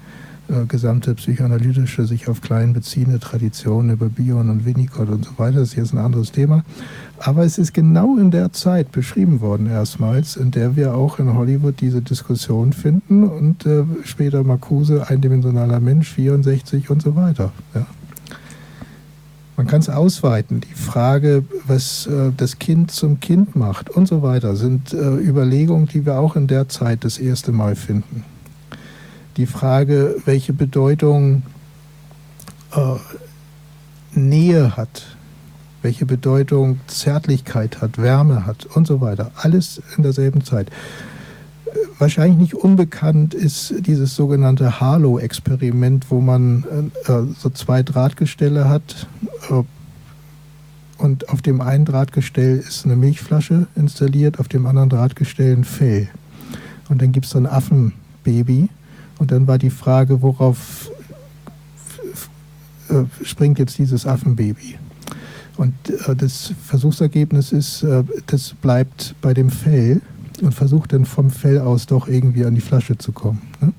äh, 0.48 0.64
gesamte 0.66 1.14
psychoanalytische, 1.14 2.06
sich 2.06 2.26
auf 2.26 2.40
Klein 2.40 2.72
beziehende 2.72 3.20
Tradition 3.20 3.90
über 3.90 4.08
Bion 4.08 4.48
und 4.48 4.64
Winnicott 4.64 5.10
und 5.10 5.26
so 5.26 5.32
weiter. 5.36 5.60
Das 5.60 5.68
ist 5.70 5.76
jetzt 5.76 5.92
ein 5.92 5.98
anderes 5.98 6.32
Thema. 6.32 6.64
Aber 7.18 7.44
es 7.44 7.58
ist 7.58 7.74
genau 7.74 8.16
in 8.16 8.30
der 8.30 8.54
Zeit 8.54 8.92
beschrieben 8.92 9.42
worden 9.42 9.66
erstmals, 9.66 10.36
in 10.36 10.52
der 10.52 10.74
wir 10.74 10.94
auch 10.94 11.18
in 11.18 11.34
Hollywood 11.34 11.82
diese 11.82 12.00
Diskussion 12.00 12.72
finden 12.72 13.24
und 13.24 13.66
äh, 13.66 13.84
später 14.04 14.42
Marcuse, 14.42 15.06
eindimensionaler 15.06 15.80
Mensch, 15.80 16.08
64 16.14 16.88
und 16.88 17.02
so 17.02 17.14
weiter. 17.14 17.52
Ja. 17.74 17.86
Man 19.58 19.66
kann 19.66 19.80
es 19.80 19.88
ausweiten. 19.88 20.60
Die 20.60 20.74
Frage, 20.74 21.42
was 21.66 22.06
äh, 22.06 22.30
das 22.36 22.60
Kind 22.60 22.92
zum 22.92 23.18
Kind 23.18 23.56
macht 23.56 23.90
und 23.90 24.06
so 24.06 24.22
weiter, 24.22 24.54
sind 24.54 24.92
äh, 24.92 25.16
Überlegungen, 25.16 25.88
die 25.88 26.06
wir 26.06 26.20
auch 26.20 26.36
in 26.36 26.46
der 26.46 26.68
Zeit 26.68 27.02
das 27.02 27.18
erste 27.18 27.50
Mal 27.50 27.74
finden. 27.74 28.24
Die 29.36 29.46
Frage, 29.46 30.14
welche 30.26 30.52
Bedeutung 30.52 31.42
äh, 32.70 32.94
Nähe 34.16 34.76
hat, 34.76 35.16
welche 35.82 36.06
Bedeutung 36.06 36.78
Zärtlichkeit 36.86 37.82
hat, 37.82 37.98
Wärme 37.98 38.46
hat 38.46 38.64
und 38.64 38.86
so 38.86 39.00
weiter. 39.00 39.32
Alles 39.34 39.82
in 39.96 40.04
derselben 40.04 40.44
Zeit 40.44 40.70
wahrscheinlich 41.98 42.38
nicht 42.38 42.54
unbekannt 42.54 43.34
ist 43.34 43.74
dieses 43.80 44.14
sogenannte 44.14 44.80
Halo-Experiment, 44.80 46.10
wo 46.10 46.20
man 46.20 46.92
äh, 47.06 47.12
äh, 47.12 47.26
so 47.38 47.50
zwei 47.50 47.82
Drahtgestelle 47.82 48.68
hat 48.68 49.06
äh, 49.50 49.62
und 50.98 51.28
auf 51.28 51.42
dem 51.42 51.60
einen 51.60 51.84
Drahtgestell 51.84 52.58
ist 52.58 52.84
eine 52.84 52.96
Milchflasche 52.96 53.66
installiert, 53.76 54.40
auf 54.40 54.48
dem 54.48 54.66
anderen 54.66 54.88
Drahtgestell 54.88 55.56
ein 55.56 55.64
Fell. 55.64 56.08
Und 56.88 57.02
dann 57.02 57.12
gibt 57.12 57.26
es 57.26 57.32
so 57.32 57.38
ein 57.38 57.46
Affenbaby 57.46 58.68
und 59.18 59.30
dann 59.30 59.46
war 59.46 59.58
die 59.58 59.70
Frage, 59.70 60.22
worauf 60.22 60.90
springt 63.22 63.58
jetzt 63.58 63.78
dieses 63.78 64.06
Affenbaby? 64.06 64.76
Und 65.56 65.74
äh, 66.06 66.14
das 66.16 66.52
Versuchsergebnis 66.64 67.52
ist, 67.52 67.82
äh, 67.82 68.04
das 68.26 68.54
bleibt 68.54 69.14
bei 69.20 69.34
dem 69.34 69.50
Fell 69.50 70.00
und 70.42 70.54
versucht 70.54 70.92
dann 70.92 71.04
vom 71.04 71.30
Fell 71.30 71.58
aus 71.60 71.86
doch 71.86 72.08
irgendwie 72.08 72.44
an 72.44 72.54
die 72.54 72.60
Flasche 72.60 72.98
zu 72.98 73.12
kommen. 73.12 73.42
Ne? 73.60 73.72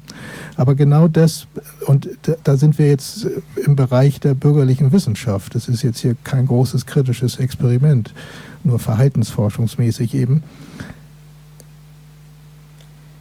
Aber 0.56 0.76
genau 0.76 1.08
das, 1.08 1.48
und 1.86 2.10
da 2.44 2.58
sind 2.58 2.78
wir 2.78 2.88
jetzt 2.88 3.28
im 3.66 3.76
Bereich 3.76 4.20
der 4.20 4.34
bürgerlichen 4.34 4.92
Wissenschaft. 4.92 5.56
Das 5.56 5.70
ist 5.70 5.84
jetzt 5.84 6.00
hier 6.00 6.16
kein 6.24 6.48
großes 6.48 6.86
kritisches 6.86 7.38
Experiment, 7.38 8.14
nur 8.64 8.80
verhaltensforschungsmäßig 8.80 10.14
eben. 10.14 10.44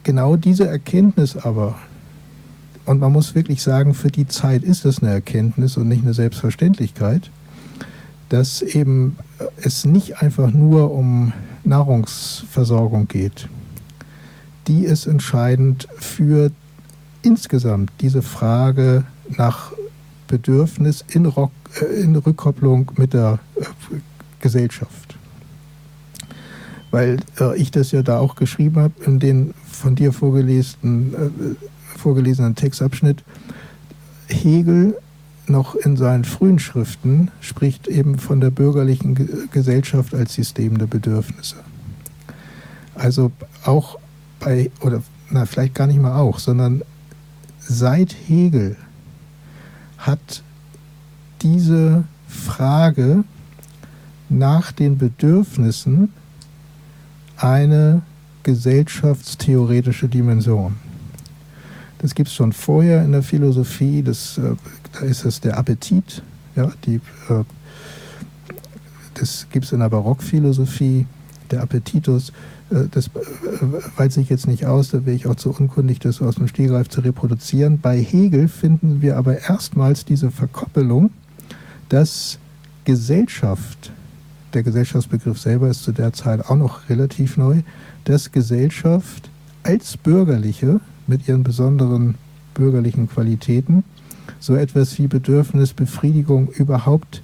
Genau 0.02 0.36
diese 0.36 0.66
Erkenntnis 0.66 1.36
aber, 1.36 1.76
und 2.86 2.98
man 3.00 3.12
muss 3.12 3.34
wirklich 3.34 3.62
sagen, 3.62 3.94
für 3.94 4.10
die 4.10 4.26
Zeit 4.26 4.62
ist 4.62 4.84
das 4.84 5.02
eine 5.02 5.12
Erkenntnis 5.12 5.76
und 5.76 5.88
nicht 5.88 6.02
eine 6.02 6.14
Selbstverständlichkeit, 6.14 7.30
dass 8.28 8.62
eben 8.62 9.16
es 9.62 9.84
nicht 9.84 10.22
einfach 10.22 10.50
nur 10.52 10.92
um 10.92 11.32
Nahrungsversorgung 11.64 13.08
geht, 13.08 13.48
die 14.66 14.84
ist 14.84 15.06
entscheidend 15.06 15.88
für 15.96 16.50
insgesamt 17.22 17.90
diese 18.00 18.22
Frage 18.22 19.04
nach 19.28 19.72
Bedürfnis 20.26 21.04
in, 21.08 21.26
Rock, 21.26 21.52
äh, 21.80 22.02
in 22.02 22.16
Rückkopplung 22.16 22.92
mit 22.96 23.14
der 23.14 23.38
äh, 23.56 23.64
Gesellschaft. 24.40 25.18
weil 26.90 27.18
äh, 27.40 27.56
ich 27.58 27.70
das 27.70 27.92
ja 27.92 28.02
da 28.02 28.18
auch 28.18 28.34
geschrieben 28.34 28.80
habe, 28.80 28.94
in 29.04 29.18
den 29.18 29.54
von 29.70 29.94
dir 29.94 30.12
vorgelesenen, 30.12 31.14
äh, 31.14 31.98
vorgelesenen 31.98 32.54
Textabschnitt. 32.54 33.24
Hegel 34.28 34.96
noch 35.48 35.74
in 35.74 35.96
seinen 35.96 36.24
frühen 36.24 36.58
Schriften 36.58 37.30
spricht 37.40 37.88
eben 37.88 38.18
von 38.18 38.40
der 38.40 38.50
bürgerlichen 38.50 39.14
Ge 39.14 39.28
Gesellschaft 39.50 40.14
als 40.14 40.34
System 40.34 40.78
der 40.78 40.86
Bedürfnisse. 40.86 41.56
Also 42.94 43.32
auch 43.64 43.98
bei, 44.40 44.70
oder 44.80 45.02
na, 45.30 45.46
vielleicht 45.46 45.74
gar 45.74 45.86
nicht 45.86 46.00
mal 46.00 46.18
auch, 46.18 46.38
sondern 46.38 46.82
seit 47.58 48.14
Hegel 48.26 48.76
hat 49.98 50.42
diese 51.42 52.04
Frage 52.28 53.24
nach 54.28 54.72
den 54.72 54.98
Bedürfnissen 54.98 56.12
eine 57.36 58.02
gesellschaftstheoretische 58.42 60.08
Dimension. 60.08 60.76
Das 61.98 62.14
gibt 62.14 62.28
es 62.28 62.34
schon 62.34 62.52
vorher 62.52 63.04
in 63.04 63.12
der 63.12 63.22
Philosophie, 63.22 64.02
das, 64.02 64.38
äh, 64.38 64.54
ist 65.02 65.24
es 65.24 65.40
der 65.40 65.58
Appetit, 65.58 66.22
ja, 66.56 66.72
die, 66.84 66.96
äh, 67.28 67.44
das 69.14 69.46
gibt 69.50 69.66
es 69.66 69.72
in 69.72 69.80
der 69.80 69.88
Barockphilosophie, 69.88 71.06
der 71.50 71.62
Appetitus. 71.62 72.32
Äh, 72.70 72.84
das 72.90 73.10
weiß 73.96 74.16
ich 74.18 74.28
jetzt 74.28 74.46
nicht 74.46 74.66
aus, 74.66 74.90
da 74.90 75.04
wäre 75.04 75.16
ich 75.16 75.26
auch 75.26 75.36
zu 75.36 75.50
unkundig, 75.50 76.00
das 76.00 76.20
aus 76.20 76.36
dem 76.36 76.48
Stehgreif 76.48 76.88
zu 76.88 77.00
reproduzieren. 77.00 77.80
Bei 77.80 77.98
Hegel 77.98 78.48
finden 78.48 79.02
wir 79.02 79.16
aber 79.16 79.40
erstmals 79.40 80.04
diese 80.04 80.30
Verkoppelung, 80.30 81.10
dass 81.88 82.38
Gesellschaft, 82.84 83.92
der 84.54 84.62
Gesellschaftsbegriff 84.62 85.38
selber 85.38 85.68
ist 85.68 85.82
zu 85.82 85.92
der 85.92 86.12
Zeit 86.12 86.46
auch 86.48 86.56
noch 86.56 86.88
relativ 86.88 87.36
neu, 87.36 87.62
dass 88.04 88.32
Gesellschaft 88.32 89.28
als 89.62 89.96
bürgerliche 89.96 90.80
mit 91.06 91.28
ihren 91.28 91.42
besonderen 91.42 92.14
bürgerlichen 92.54 93.08
Qualitäten 93.08 93.84
so 94.40 94.54
etwas 94.54 94.98
wie 94.98 95.06
Bedürfnisbefriedigung 95.06 96.48
überhaupt 96.48 97.22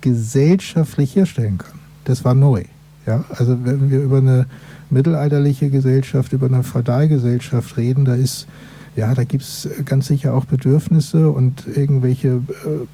gesellschaftlich 0.00 1.16
herstellen 1.16 1.58
kann. 1.58 1.78
Das 2.04 2.24
war 2.24 2.34
neu. 2.34 2.64
Ja? 3.06 3.24
Also 3.30 3.64
wenn 3.64 3.90
wir 3.90 4.02
über 4.02 4.18
eine 4.18 4.46
mittelalterliche 4.90 5.70
Gesellschaft, 5.70 6.32
über 6.32 6.46
eine 6.46 6.62
Feudalgesellschaft 6.62 7.76
reden, 7.76 8.04
da 8.04 8.14
ist 8.14 8.46
ja, 8.94 9.14
da 9.14 9.24
gibt 9.24 9.42
es 9.42 9.68
ganz 9.86 10.06
sicher 10.06 10.34
auch 10.34 10.44
Bedürfnisse 10.44 11.30
und 11.30 11.66
irgendwelche 11.66 12.28
äh, 12.28 12.40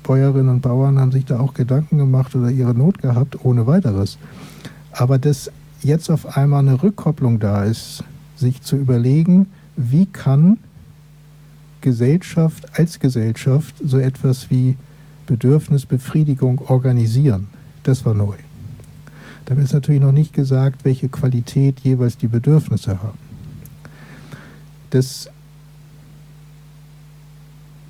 Bäuerinnen 0.04 0.48
und 0.48 0.60
Bauern 0.60 0.98
haben 1.00 1.10
sich 1.10 1.24
da 1.24 1.40
auch 1.40 1.54
Gedanken 1.54 1.98
gemacht 1.98 2.36
oder 2.36 2.50
ihre 2.50 2.72
Not 2.72 3.02
gehabt, 3.02 3.44
ohne 3.44 3.66
weiteres. 3.66 4.16
Aber 4.92 5.18
dass 5.18 5.50
jetzt 5.82 6.08
auf 6.08 6.36
einmal 6.36 6.60
eine 6.60 6.80
Rückkopplung 6.82 7.40
da 7.40 7.64
ist, 7.64 8.04
sich 8.36 8.62
zu 8.62 8.76
überlegen, 8.76 9.46
wie 9.76 10.06
kann 10.06 10.58
Gesellschaft 11.80 12.78
als 12.78 12.98
Gesellschaft 12.98 13.74
so 13.84 13.98
etwas 13.98 14.50
wie 14.50 14.76
Bedürfnisbefriedigung 15.26 16.60
organisieren. 16.68 17.48
Das 17.82 18.04
war 18.04 18.14
neu. 18.14 18.36
Damit 19.44 19.64
ist 19.64 19.72
natürlich 19.72 20.00
noch 20.00 20.12
nicht 20.12 20.32
gesagt, 20.32 20.84
welche 20.84 21.08
Qualität 21.08 21.80
jeweils 21.80 22.16
die 22.16 22.28
Bedürfnisse 22.28 23.02
haben. 23.02 23.18
Das 24.90 25.30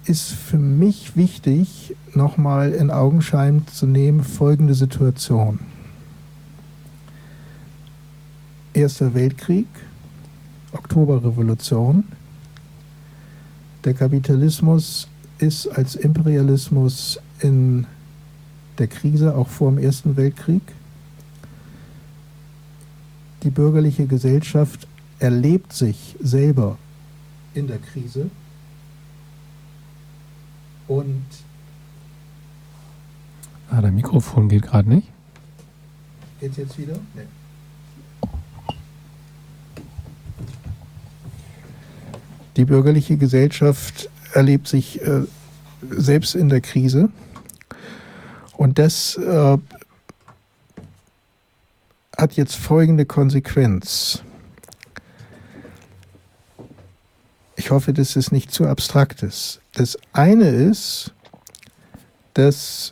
ist 0.04 0.30
für 0.30 0.58
mich 0.58 1.16
wichtig, 1.16 1.94
nochmal 2.14 2.72
in 2.72 2.90
Augenschein 2.90 3.66
zu 3.66 3.86
nehmen, 3.86 4.24
folgende 4.24 4.74
Situation. 4.74 5.60
Erster 8.72 9.14
Weltkrieg, 9.14 9.66
Oktoberrevolution. 10.72 12.04
Der 13.84 13.94
Kapitalismus 13.94 15.08
ist 15.38 15.68
als 15.68 15.94
Imperialismus 15.94 17.20
in 17.40 17.86
der 18.78 18.88
Krise, 18.88 19.34
auch 19.34 19.48
vor 19.48 19.70
dem 19.70 19.78
Ersten 19.78 20.16
Weltkrieg. 20.16 20.62
Die 23.42 23.50
bürgerliche 23.50 24.06
Gesellschaft 24.06 24.86
erlebt 25.20 25.72
sich 25.72 26.16
selber 26.20 26.76
in 27.54 27.66
der 27.68 27.78
Krise 27.78 28.30
und 30.88 31.24
Ah, 33.70 33.82
dein 33.82 33.94
Mikrofon 33.94 34.48
geht 34.48 34.62
gerade 34.62 34.88
nicht. 34.88 35.08
Geht's 36.40 36.56
jetzt 36.56 36.78
wieder? 36.78 36.94
Nee. 37.14 37.22
Die 42.58 42.64
bürgerliche 42.64 43.16
Gesellschaft 43.16 44.10
erlebt 44.32 44.66
sich 44.66 45.00
äh, 45.00 45.22
selbst 45.90 46.34
in 46.34 46.48
der 46.48 46.60
Krise. 46.60 47.08
Und 48.56 48.80
das 48.80 49.16
äh, 49.16 49.58
hat 52.16 52.32
jetzt 52.32 52.56
folgende 52.56 53.06
Konsequenz. 53.06 54.24
Ich 57.54 57.70
hoffe, 57.70 57.92
dass 57.92 58.16
es 58.16 58.32
nicht 58.32 58.50
zu 58.50 58.66
abstrakt 58.66 59.22
ist. 59.22 59.60
Das 59.74 59.96
eine 60.12 60.48
ist, 60.48 61.14
dass 62.34 62.90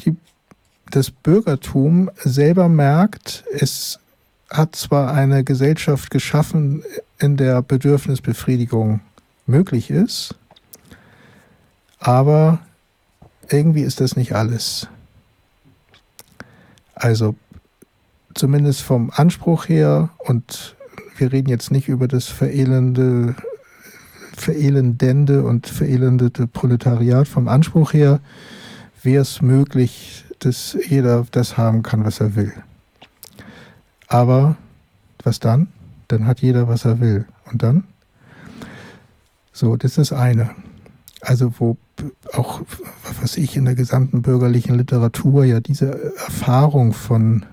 die, 0.00 0.14
das 0.90 1.10
Bürgertum 1.10 2.10
selber 2.16 2.68
merkt, 2.68 3.42
es 3.52 4.00
hat 4.50 4.76
zwar 4.76 5.14
eine 5.14 5.44
Gesellschaft 5.44 6.10
geschaffen, 6.10 6.84
in 7.18 7.36
der 7.36 7.62
Bedürfnisbefriedigung 7.62 9.00
möglich 9.46 9.90
ist, 9.90 10.34
aber 11.98 12.60
irgendwie 13.48 13.82
ist 13.82 14.00
das 14.00 14.16
nicht 14.16 14.34
alles. 14.34 14.88
Also 16.94 17.34
zumindest 18.34 18.82
vom 18.82 19.10
Anspruch 19.14 19.68
her, 19.68 20.10
und 20.18 20.76
wir 21.16 21.32
reden 21.32 21.48
jetzt 21.48 21.70
nicht 21.70 21.88
über 21.88 22.08
das 22.08 22.26
verelende, 22.26 23.34
verelendende 24.36 25.42
und 25.42 25.66
verelendete 25.66 26.46
Proletariat, 26.46 27.28
vom 27.28 27.48
Anspruch 27.48 27.92
her 27.92 28.20
wäre 29.02 29.22
es 29.22 29.40
möglich, 29.40 30.24
dass 30.40 30.76
jeder 30.88 31.26
das 31.30 31.56
haben 31.56 31.82
kann, 31.82 32.04
was 32.04 32.20
er 32.20 32.34
will. 32.34 32.52
Aber 34.08 34.56
was 35.22 35.40
dann? 35.40 35.68
Dann 36.08 36.26
hat 36.26 36.40
jeder, 36.40 36.68
was 36.68 36.84
er 36.84 37.00
will. 37.00 37.26
Und 37.50 37.62
dann? 37.62 37.84
So, 39.52 39.76
das 39.76 39.92
ist 39.92 40.10
das 40.10 40.12
eine. 40.12 40.50
Also 41.20 41.54
wo 41.58 41.76
auch, 42.32 42.60
was 43.20 43.36
ich 43.36 43.56
in 43.56 43.64
der 43.64 43.74
gesamten 43.74 44.22
bürgerlichen 44.22 44.76
Literatur 44.76 45.44
ja 45.44 45.60
diese 45.60 46.14
Erfahrung 46.16 46.92
von 46.92 47.46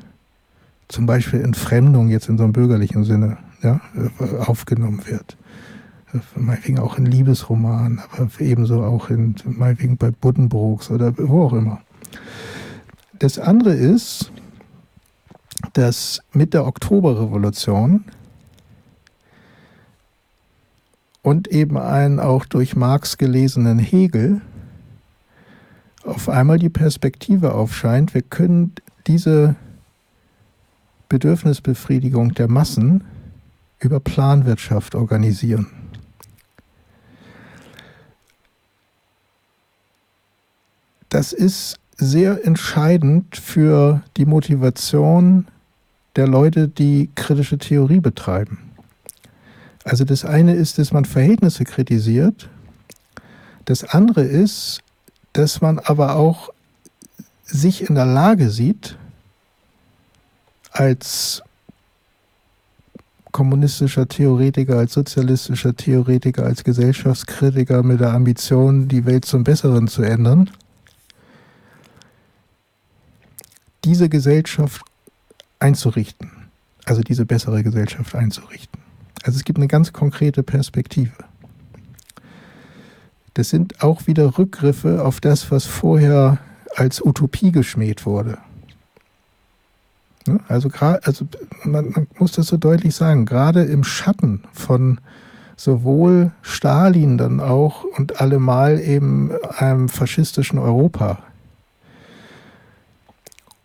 zum 0.89 1.05
Beispiel 1.05 1.41
Entfremdung 1.41 2.09
jetzt 2.09 2.29
in 2.29 2.37
so 2.37 2.43
einem 2.43 2.53
bürgerlichen 2.53 3.03
Sinne 3.03 3.37
ja, 3.61 3.79
aufgenommen 4.39 5.01
wird. 5.05 5.37
Meinetwegen 6.35 6.77
auch 6.77 6.97
in 6.97 7.07
Liebesromanen, 7.07 8.01
aber 8.11 8.29
ebenso 8.39 8.83
auch 8.83 9.09
in, 9.09 9.35
meinetwegen 9.45 9.97
bei 9.97 10.11
Buddenbrooks 10.11 10.91
oder 10.91 11.17
wo 11.17 11.45
auch 11.45 11.53
immer. 11.53 11.81
Das 13.17 13.39
andere 13.39 13.73
ist, 13.73 14.31
dass 15.73 16.21
mit 16.33 16.53
der 16.53 16.67
Oktoberrevolution 16.67 18.03
und 21.23 21.47
eben 21.47 21.77
einen 21.77 22.19
auch 22.19 22.45
durch 22.45 22.75
Marx 22.75 23.17
gelesenen 23.17 23.79
Hegel 23.79 24.41
auf 26.03 26.29
einmal 26.29 26.59
die 26.59 26.69
Perspektive 26.69 27.55
aufscheint, 27.55 28.13
wir 28.13 28.21
können 28.21 28.73
diese 29.07 29.55
Bedürfnisbefriedigung 31.09 32.33
der 32.33 32.49
Massen 32.49 33.05
über 33.79 33.99
Planwirtschaft 33.99 34.95
organisieren. 34.95 35.67
Das 41.09 41.31
ist 41.31 41.77
sehr 41.95 42.45
entscheidend 42.45 43.37
für 43.37 44.01
die 44.17 44.25
Motivation 44.25 45.47
der 46.15 46.27
Leute, 46.27 46.67
die 46.67 47.11
kritische 47.15 47.59
Theorie 47.59 47.99
betreiben. 47.99 48.62
Also 49.83 50.05
das 50.05 50.23
eine 50.25 50.55
ist, 50.55 50.77
dass 50.77 50.91
man 50.91 51.05
Verhältnisse 51.05 51.65
kritisiert. 51.65 52.49
Das 53.65 53.83
andere 53.83 54.23
ist, 54.23 54.81
dass 55.33 55.61
man 55.61 55.79
aber 55.79 56.15
auch 56.15 56.49
sich 57.43 57.89
in 57.89 57.95
der 57.95 58.05
Lage 58.05 58.49
sieht, 58.49 58.97
als 60.71 61.43
kommunistischer 63.31 64.07
Theoretiker, 64.07 64.77
als 64.77 64.93
sozialistischer 64.93 65.75
Theoretiker, 65.75 66.45
als 66.45 66.63
Gesellschaftskritiker 66.63 67.83
mit 67.83 67.99
der 67.99 68.13
Ambition, 68.13 68.87
die 68.87 69.05
Welt 69.05 69.25
zum 69.25 69.43
Besseren 69.43 69.87
zu 69.87 70.03
ändern, 70.03 70.49
diese 73.83 74.07
Gesellschaft 74.07 74.85
einzurichten. 75.59 76.31
also 76.85 77.01
diese 77.01 77.25
bessere 77.25 77.63
Gesellschaft 77.63 78.13
einzurichten. 78.13 78.82
Also 79.23 79.37
es 79.37 79.43
gibt 79.43 79.57
eine 79.57 79.67
ganz 79.67 79.93
konkrete 79.93 80.43
Perspektive. 80.43 81.13
Das 83.33 83.49
sind 83.49 83.81
auch 83.81 84.05
wieder 84.05 84.37
Rückgriffe 84.37 85.03
auf 85.03 85.19
das, 85.19 85.49
was 85.49 85.65
vorher 85.65 86.37
als 86.75 87.03
Utopie 87.03 87.51
geschmäht 87.51 88.05
wurde. 88.05 88.37
Ne? 90.27 90.39
Also, 90.47 90.69
also 90.79 91.25
man, 91.63 91.89
man 91.91 92.07
muss 92.19 92.33
das 92.33 92.47
so 92.47 92.57
deutlich 92.57 92.95
sagen, 92.95 93.25
gerade 93.25 93.63
im 93.63 93.83
Schatten 93.83 94.43
von 94.51 94.99
sowohl 95.55 96.31
Stalin 96.41 97.17
dann 97.17 97.39
auch 97.39 97.83
und 97.83 98.19
allemal 98.19 98.79
eben 98.79 99.31
einem 99.57 99.89
faschistischen 99.89 100.59
Europa 100.59 101.19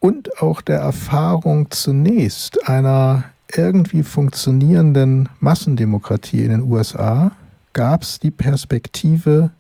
und 0.00 0.40
auch 0.40 0.61
der 0.61 0.78
Erfahrung 0.78 1.70
zunächst 1.70 2.68
einer 2.68 3.24
irgendwie 3.55 4.03
funktionierenden 4.03 5.28
Massendemokratie 5.40 6.44
in 6.44 6.51
den 6.51 6.62
USA 6.62 7.32
gab 7.72 8.03
es 8.03 8.18
die 8.18 8.30
Perspektive, 8.30 9.51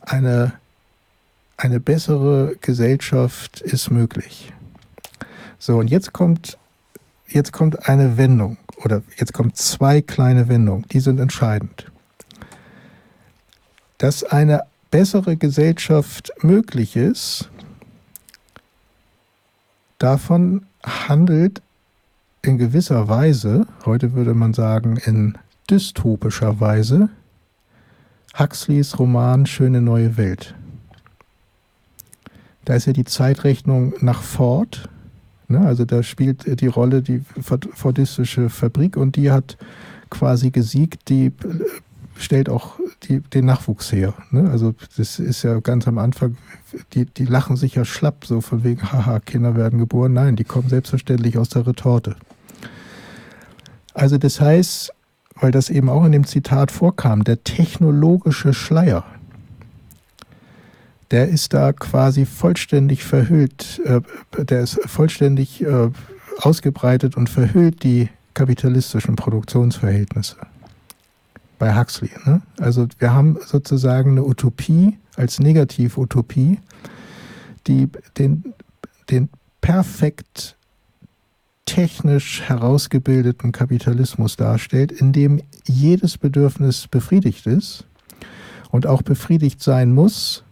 eine, 0.00 0.52
eine 1.56 1.80
bessere 1.80 2.56
Gesellschaft 2.60 3.60
ist 3.60 3.90
möglich. 3.90 4.52
So, 5.58 5.78
und 5.78 5.88
jetzt 5.88 6.12
kommt, 6.12 6.56
jetzt 7.28 7.52
kommt 7.52 7.88
eine 7.88 8.16
Wendung 8.16 8.56
oder 8.82 9.02
jetzt 9.16 9.34
kommen 9.34 9.54
zwei 9.54 10.00
kleine 10.00 10.48
Wendungen, 10.48 10.86
die 10.90 11.00
sind 11.00 11.20
entscheidend. 11.20 11.90
Dass 13.98 14.24
eine 14.24 14.62
bessere 14.90 15.36
Gesellschaft 15.36 16.32
möglich 16.40 16.96
ist, 16.96 17.50
davon 19.98 20.64
handelt 20.82 21.60
in 22.42 22.58
gewisser 22.58 23.08
Weise, 23.08 23.66
heute 23.84 24.14
würde 24.14 24.34
man 24.34 24.54
sagen 24.54 24.96
in 24.96 25.36
dystopischer 25.68 26.60
Weise, 26.60 27.10
Huxleys 28.38 28.98
Roman 28.98 29.46
Schöne 29.46 29.80
neue 29.80 30.16
Welt. 30.16 30.54
Da 32.64 32.74
ist 32.74 32.86
ja 32.86 32.92
die 32.92 33.04
Zeitrechnung 33.04 33.94
nach 34.00 34.22
Ford, 34.22 34.88
ne? 35.48 35.60
also 35.60 35.84
da 35.84 36.02
spielt 36.02 36.60
die 36.60 36.66
Rolle 36.66 37.02
die 37.02 37.22
fordistische 37.42 38.48
Fabrik 38.48 38.96
und 38.96 39.16
die 39.16 39.30
hat 39.30 39.58
quasi 40.08 40.50
gesiegt, 40.50 41.08
die 41.08 41.26
äh, 41.26 41.32
stellt 42.16 42.48
auch 42.48 42.78
die, 43.04 43.20
den 43.20 43.46
Nachwuchs 43.46 43.92
her. 43.92 44.14
Ne? 44.30 44.50
Also 44.50 44.74
das 44.96 45.18
ist 45.18 45.42
ja 45.42 45.58
ganz 45.60 45.88
am 45.88 45.98
Anfang, 45.98 46.36
die, 46.92 47.06
die 47.06 47.24
lachen 47.24 47.56
sich 47.56 47.74
ja 47.74 47.84
schlapp, 47.84 48.24
so 48.24 48.40
von 48.40 48.62
wegen, 48.62 48.82
haha, 48.92 49.20
Kinder 49.20 49.56
werden 49.56 49.78
geboren. 49.78 50.12
Nein, 50.12 50.36
die 50.36 50.44
kommen 50.44 50.68
selbstverständlich 50.68 51.38
aus 51.38 51.48
der 51.48 51.66
Retorte. 51.66 52.16
Also 53.94 54.18
das 54.18 54.40
heißt, 54.40 54.92
weil 55.34 55.50
das 55.50 55.70
eben 55.70 55.88
auch 55.88 56.04
in 56.04 56.12
dem 56.12 56.26
Zitat 56.26 56.70
vorkam, 56.70 57.24
der 57.24 57.42
technologische 57.44 58.52
Schleier, 58.52 59.04
der 61.10 61.28
ist 61.28 61.54
da 61.54 61.72
quasi 61.72 62.24
vollständig 62.24 63.04
verhüllt, 63.04 63.80
äh, 63.84 64.00
der 64.44 64.60
ist 64.60 64.80
vollständig 64.86 65.62
äh, 65.62 65.90
ausgebreitet 66.38 67.16
und 67.16 67.28
verhüllt 67.28 67.82
die 67.82 68.08
kapitalistischen 68.34 69.16
Produktionsverhältnisse 69.16 70.36
bei 71.58 71.76
Huxley. 71.76 72.10
Ne? 72.24 72.42
Also 72.58 72.86
wir 72.98 73.12
haben 73.12 73.38
sozusagen 73.44 74.12
eine 74.12 74.24
Utopie 74.24 74.98
als 75.16 75.40
Negativutopie, 75.40 76.58
die 77.66 77.88
den, 78.16 78.54
den 79.10 79.28
perfekt 79.60 80.56
technisch 81.70 82.42
herausgebildeten 82.42 83.52
Kapitalismus 83.52 84.34
darstellt, 84.36 84.90
in 84.90 85.12
dem 85.12 85.40
jedes 85.66 86.18
Bedürfnis 86.18 86.88
befriedigt 86.88 87.46
ist 87.46 87.86
und 88.72 88.88
auch 88.88 89.02
befriedigt 89.02 89.62
sein 89.62 89.94
muss 89.94 90.42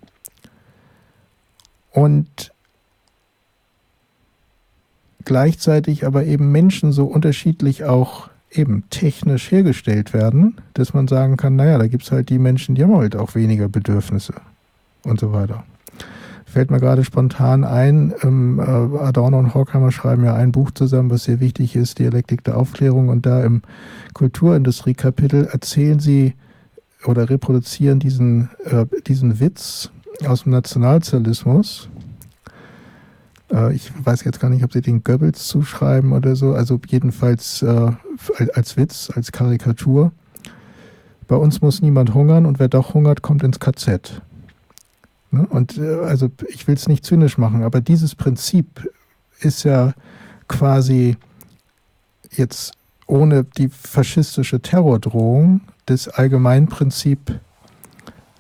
und 1.91 2.53
gleichzeitig 5.25 6.07
aber 6.07 6.25
eben 6.25 6.53
Menschen 6.53 6.93
so 6.93 7.07
unterschiedlich 7.07 7.83
auch 7.83 8.31
eben 8.53 8.85
technisch 8.89 9.51
hergestellt 9.51 10.13
werden, 10.13 10.61
dass 10.75 10.95
man 10.95 11.09
sagen 11.09 11.37
kann, 11.37 11.57
naja, 11.57 11.79
da 11.79 11.89
gibt 11.89 12.05
es 12.05 12.13
halt 12.13 12.29
die 12.29 12.39
Menschen, 12.39 12.77
die 12.77 12.85
haben 12.85 12.97
halt 12.97 13.17
auch 13.17 13.35
weniger 13.35 13.69
Bedürfnisse 13.69 14.35
und 15.03 15.19
so 15.19 15.33
weiter 15.33 15.65
fällt 16.49 16.71
mir 16.71 16.81
gerade 16.81 17.05
spontan 17.05 17.65
ein, 17.65 18.15
ähm, 18.23 18.59
äh, 18.59 18.63
Adorno 18.63 19.39
und 19.39 19.55
Horkheimer 19.55 19.93
schreiben 19.93 20.25
ja 20.25 20.35
ein 20.35 20.53
Buch 20.53 20.71
zusammen, 20.71 21.11
was 21.11 21.25
sehr 21.25 21.41
wichtig 21.41 21.77
ist, 21.77 21.99
Dialektik 21.99 22.43
der 22.45 22.57
Aufklärung. 22.57 23.09
Und 23.09 23.27
da 23.27 23.45
im 23.45 23.63
Kulturindustrie-Kapitel 24.15 25.47
erzählen 25.47 26.01
sie 26.01 26.35
oder 27.05 27.31
reproduzieren 27.31 28.01
diesen, 28.01 28.51
äh, 28.65 28.87
diesen 29.07 29.41
Witz 29.41 29.91
aus 30.27 30.45
dem 30.45 30.53
Nationalsozialismus. 30.53 31.89
Äh, 33.53 33.75
ich 33.75 33.93
weiß 34.05 34.25
jetzt 34.25 34.41
gar 34.41 34.51
nicht, 34.51 34.65
ob 34.65 34.73
sie 34.73 34.81
den 34.81 35.05
Goebbels 35.05 35.47
zuschreiben 35.47 36.13
oder 36.13 36.35
so. 36.35 36.55
Also 36.55 36.81
jedenfalls 36.89 37.63
äh, 37.63 37.93
als 38.55 38.77
Witz, 38.77 39.11
als 39.15 39.33
Karikatur. 39.33 40.13
Bei 41.27 41.37
uns 41.37 41.61
muss 41.61 41.83
niemand 41.83 42.15
hungern 42.15 42.47
und 42.47 42.59
wer 42.59 42.69
doch 42.69 42.95
hungert, 42.95 43.21
kommt 43.21 43.43
ins 43.43 43.61
KZ. 43.61 44.23
Ne? 45.31 45.47
Und 45.47 45.79
äh, 45.79 46.01
also 46.01 46.31
ich 46.49 46.67
will 46.67 46.75
es 46.75 46.89
nicht 46.89 47.05
zynisch 47.05 47.39
machen, 47.39 47.63
aber 47.63 47.81
dieses 47.81 48.15
Prinzip 48.15 48.91
ist 49.41 49.65
ja 49.65 49.95
quasi 50.49 51.17
jetzt 52.31 52.73
ohne 53.07 53.45
die 53.45 53.69
faschistische 53.69 54.61
Terrordrohung 54.61 55.63
das 55.87 56.09
Allgemeinprinzip 56.09 57.41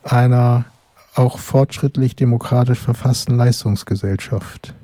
einer 0.02 0.66
auch 1.14 1.38
fortschrittlich 1.38 2.14
demokratisch 2.16 2.78
verfassten 2.78 3.36
Leistungsgesellschaft. 3.36 4.74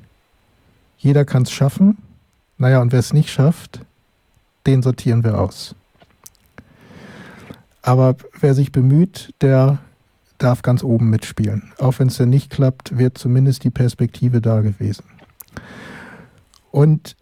Jeder 0.97 1.23
kann 1.23 1.43
es 1.43 1.51
schaffen, 1.51 1.97
naja, 2.57 2.81
und 2.81 2.91
wer 2.91 2.99
es 2.99 3.13
nicht 3.13 3.29
schafft, 3.29 3.81
den 4.65 4.81
sortieren 4.81 5.23
wir 5.23 5.39
aus. 5.39 5.75
Aber 7.81 8.15
wer 8.39 8.55
sich 8.55 8.71
bemüht, 8.71 9.33
der 9.41 9.77
darf 10.37 10.61
ganz 10.61 10.83
oben 10.83 11.09
mitspielen. 11.09 11.71
Auch 11.77 11.99
wenn 11.99 12.07
es 12.07 12.17
dann 12.17 12.29
nicht 12.29 12.49
klappt, 12.49 12.97
wird 12.97 13.17
zumindest 13.17 13.63
die 13.63 13.69
Perspektive 13.69 14.41
da 14.41 14.61
gewesen. 14.61 15.05
Und 16.71 17.15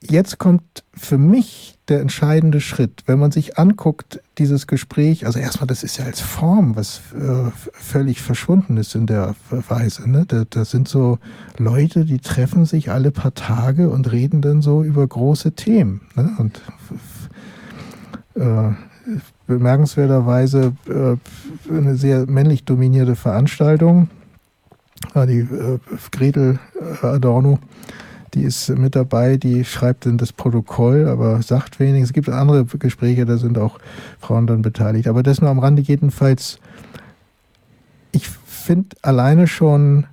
jetzt 0.00 0.38
kommt 0.38 0.84
für 0.94 1.18
mich 1.18 1.78
der 1.88 2.00
entscheidende 2.00 2.60
Schritt, 2.60 3.02
wenn 3.06 3.18
man 3.18 3.30
sich 3.30 3.58
anguckt, 3.58 4.20
dieses 4.38 4.66
Gespräch, 4.66 5.26
also 5.26 5.38
erstmal, 5.38 5.66
das 5.66 5.82
ist 5.82 5.98
ja 5.98 6.04
als 6.04 6.20
Form, 6.20 6.76
was 6.76 7.00
äh, 7.14 7.50
völlig 7.72 8.20
verschwunden 8.20 8.76
ist 8.76 8.94
in 8.94 9.06
der 9.06 9.34
Weise. 9.50 10.08
Ne? 10.08 10.24
Da, 10.26 10.44
das 10.48 10.70
sind 10.70 10.88
so 10.88 11.18
Leute, 11.58 12.04
die 12.04 12.18
treffen 12.18 12.64
sich 12.64 12.90
alle 12.90 13.10
paar 13.10 13.34
Tage 13.34 13.90
und 13.90 14.10
reden 14.10 14.42
dann 14.42 14.62
so 14.62 14.82
über 14.82 15.06
große 15.06 15.52
Themen. 15.52 16.02
Ne? 16.14 16.30
Und 16.38 16.60
äh, 18.34 18.72
bemerkenswerterweise 19.46 20.72
äh, 20.88 21.72
eine 21.72 21.96
sehr 21.96 22.26
männlich 22.26 22.64
dominierte 22.64 23.16
Veranstaltung. 23.16 24.08
Die 25.14 25.40
äh, 25.40 25.78
Gretel 26.12 26.58
äh, 27.02 27.06
Adorno, 27.06 27.58
die 28.34 28.42
ist 28.42 28.68
mit 28.70 28.94
dabei, 28.94 29.36
die 29.36 29.64
schreibt 29.64 30.06
dann 30.06 30.16
das 30.16 30.32
Protokoll, 30.32 31.08
aber 31.08 31.42
sagt 31.42 31.80
wenig. 31.80 32.04
Es 32.04 32.12
gibt 32.12 32.28
andere 32.28 32.64
Gespräche, 32.64 33.26
da 33.26 33.36
sind 33.36 33.58
auch 33.58 33.78
Frauen 34.20 34.46
dann 34.46 34.62
beteiligt. 34.62 35.08
Aber 35.08 35.22
das 35.22 35.40
nur 35.40 35.50
am 35.50 35.58
Rande 35.58 35.82
jedenfalls. 35.82 36.58
Ich 38.12 38.28
finde 38.28 38.96
alleine 39.02 39.46
schon 39.46 40.06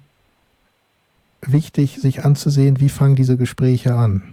wichtig, 1.41 1.99
sich 2.01 2.25
anzusehen, 2.25 2.79
wie 2.79 2.89
fangen 2.89 3.15
diese 3.15 3.37
Gespräche 3.37 3.95
an. 3.95 4.23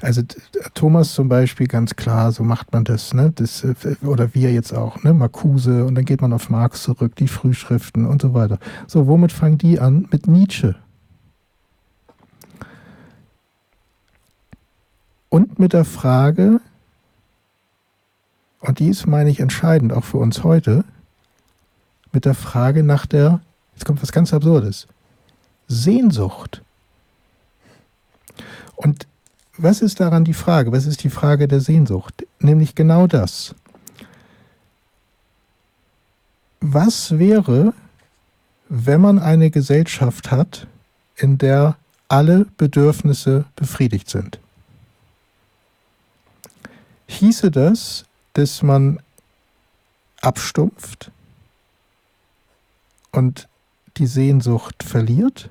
Also 0.00 0.22
Thomas 0.74 1.14
zum 1.14 1.28
Beispiel 1.28 1.66
ganz 1.66 1.96
klar, 1.96 2.30
so 2.32 2.42
macht 2.42 2.72
man 2.72 2.84
das, 2.84 3.14
ne? 3.14 3.32
Das, 3.34 3.64
äh, 3.64 3.74
oder 4.02 4.34
wir 4.34 4.52
jetzt 4.52 4.72
auch, 4.72 5.02
ne? 5.02 5.14
Marcuse 5.14 5.84
und 5.84 5.94
dann 5.94 6.04
geht 6.04 6.20
man 6.20 6.32
auf 6.32 6.50
Marx 6.50 6.82
zurück, 6.82 7.16
die 7.16 7.28
Frühschriften 7.28 8.06
und 8.06 8.20
so 8.20 8.34
weiter. 8.34 8.58
So, 8.86 9.06
womit 9.06 9.32
fangen 9.32 9.58
die 9.58 9.80
an? 9.80 10.08
Mit 10.10 10.26
Nietzsche. 10.26 10.76
Und 15.28 15.58
mit 15.58 15.72
der 15.72 15.84
Frage, 15.84 16.60
und 18.60 18.78
die 18.78 18.88
ist, 18.88 19.06
meine 19.06 19.30
ich, 19.30 19.40
entscheidend 19.40 19.92
auch 19.92 20.04
für 20.04 20.18
uns 20.18 20.44
heute, 20.44 20.84
mit 22.12 22.24
der 22.24 22.34
Frage 22.34 22.82
nach 22.82 23.06
der, 23.06 23.40
jetzt 23.74 23.84
kommt 23.84 24.02
was 24.02 24.12
ganz 24.12 24.32
Absurdes, 24.32 24.86
Sehnsucht. 25.68 26.62
Und 28.76 29.06
was 29.58 29.80
ist 29.80 30.00
daran 30.00 30.24
die 30.24 30.34
Frage? 30.34 30.72
Was 30.72 30.86
ist 30.86 31.02
die 31.04 31.10
Frage 31.10 31.48
der 31.48 31.60
Sehnsucht? 31.60 32.26
Nämlich 32.40 32.74
genau 32.74 33.06
das. 33.06 33.54
Was 36.60 37.18
wäre, 37.18 37.72
wenn 38.68 39.00
man 39.00 39.18
eine 39.18 39.50
Gesellschaft 39.50 40.30
hat, 40.30 40.66
in 41.16 41.38
der 41.38 41.76
alle 42.08 42.46
Bedürfnisse 42.56 43.44
befriedigt 43.56 44.08
sind. 44.08 44.38
Hieße 47.08 47.50
das, 47.50 48.04
dass 48.34 48.62
man 48.62 49.00
abstumpft 50.20 51.10
und 53.12 53.48
die 53.96 54.06
Sehnsucht 54.06 54.82
verliert? 54.82 55.48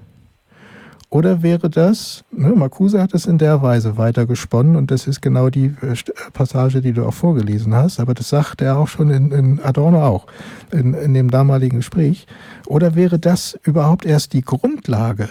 Oder 1.09 1.43
wäre 1.43 1.69
das, 1.69 2.23
ne, 2.31 2.49
Marcuse 2.49 3.01
hat 3.01 3.13
es 3.13 3.25
in 3.25 3.37
der 3.37 3.61
Weise 3.61 3.97
weitergesponnen 3.97 4.75
und 4.75 4.91
das 4.91 5.07
ist 5.07 5.21
genau 5.21 5.49
die 5.49 5.73
äh, 5.81 5.95
Passage, 6.33 6.81
die 6.81 6.93
du 6.93 7.05
auch 7.05 7.13
vorgelesen 7.13 7.73
hast, 7.73 7.99
aber 7.99 8.13
das 8.13 8.29
sagt 8.29 8.61
er 8.61 8.77
auch 8.77 8.87
schon 8.87 9.11
in, 9.11 9.31
in 9.31 9.59
Adorno 9.63 10.03
auch, 10.03 10.27
in, 10.71 10.93
in 10.93 11.13
dem 11.13 11.29
damaligen 11.29 11.77
Gespräch. 11.77 12.27
Oder 12.67 12.95
wäre 12.95 13.19
das 13.19 13.57
überhaupt 13.63 14.05
erst 14.05 14.33
die 14.33 14.41
Grundlage, 14.41 15.29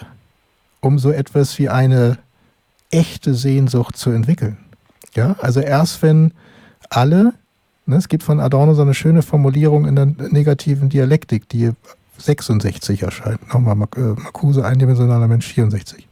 um 0.81 0.99
so 0.99 1.11
etwas 1.11 1.59
wie 1.59 1.69
eine 1.69 2.19
echte 2.91 3.35
Sehnsucht 3.35 3.97
zu 3.97 4.11
entwickeln? 4.11 4.59
Ja, 5.15 5.37
also 5.41 5.61
erst 5.61 6.03
wenn 6.03 6.33
alle, 6.89 7.35
ne, 7.87 7.97
es 7.97 8.09
gibt 8.09 8.23
von 8.23 8.41
Adorno 8.41 8.75
so 8.75 8.83
eine 8.83 8.95
schöne 8.95 9.23
Formulierung 9.23 9.87
in 9.87 9.97
der 9.97 10.07
negativen 10.07 10.89
Dialektik, 10.89 11.49
die 11.49 11.73
66 12.19 13.03
erscheint. 13.03 13.53
Nochmal 13.53 13.89
äh, 13.97 14.01
Marcuse, 14.01 14.65
eindimensionaler 14.65 15.29
Mensch 15.29 15.47
64. 15.47 16.07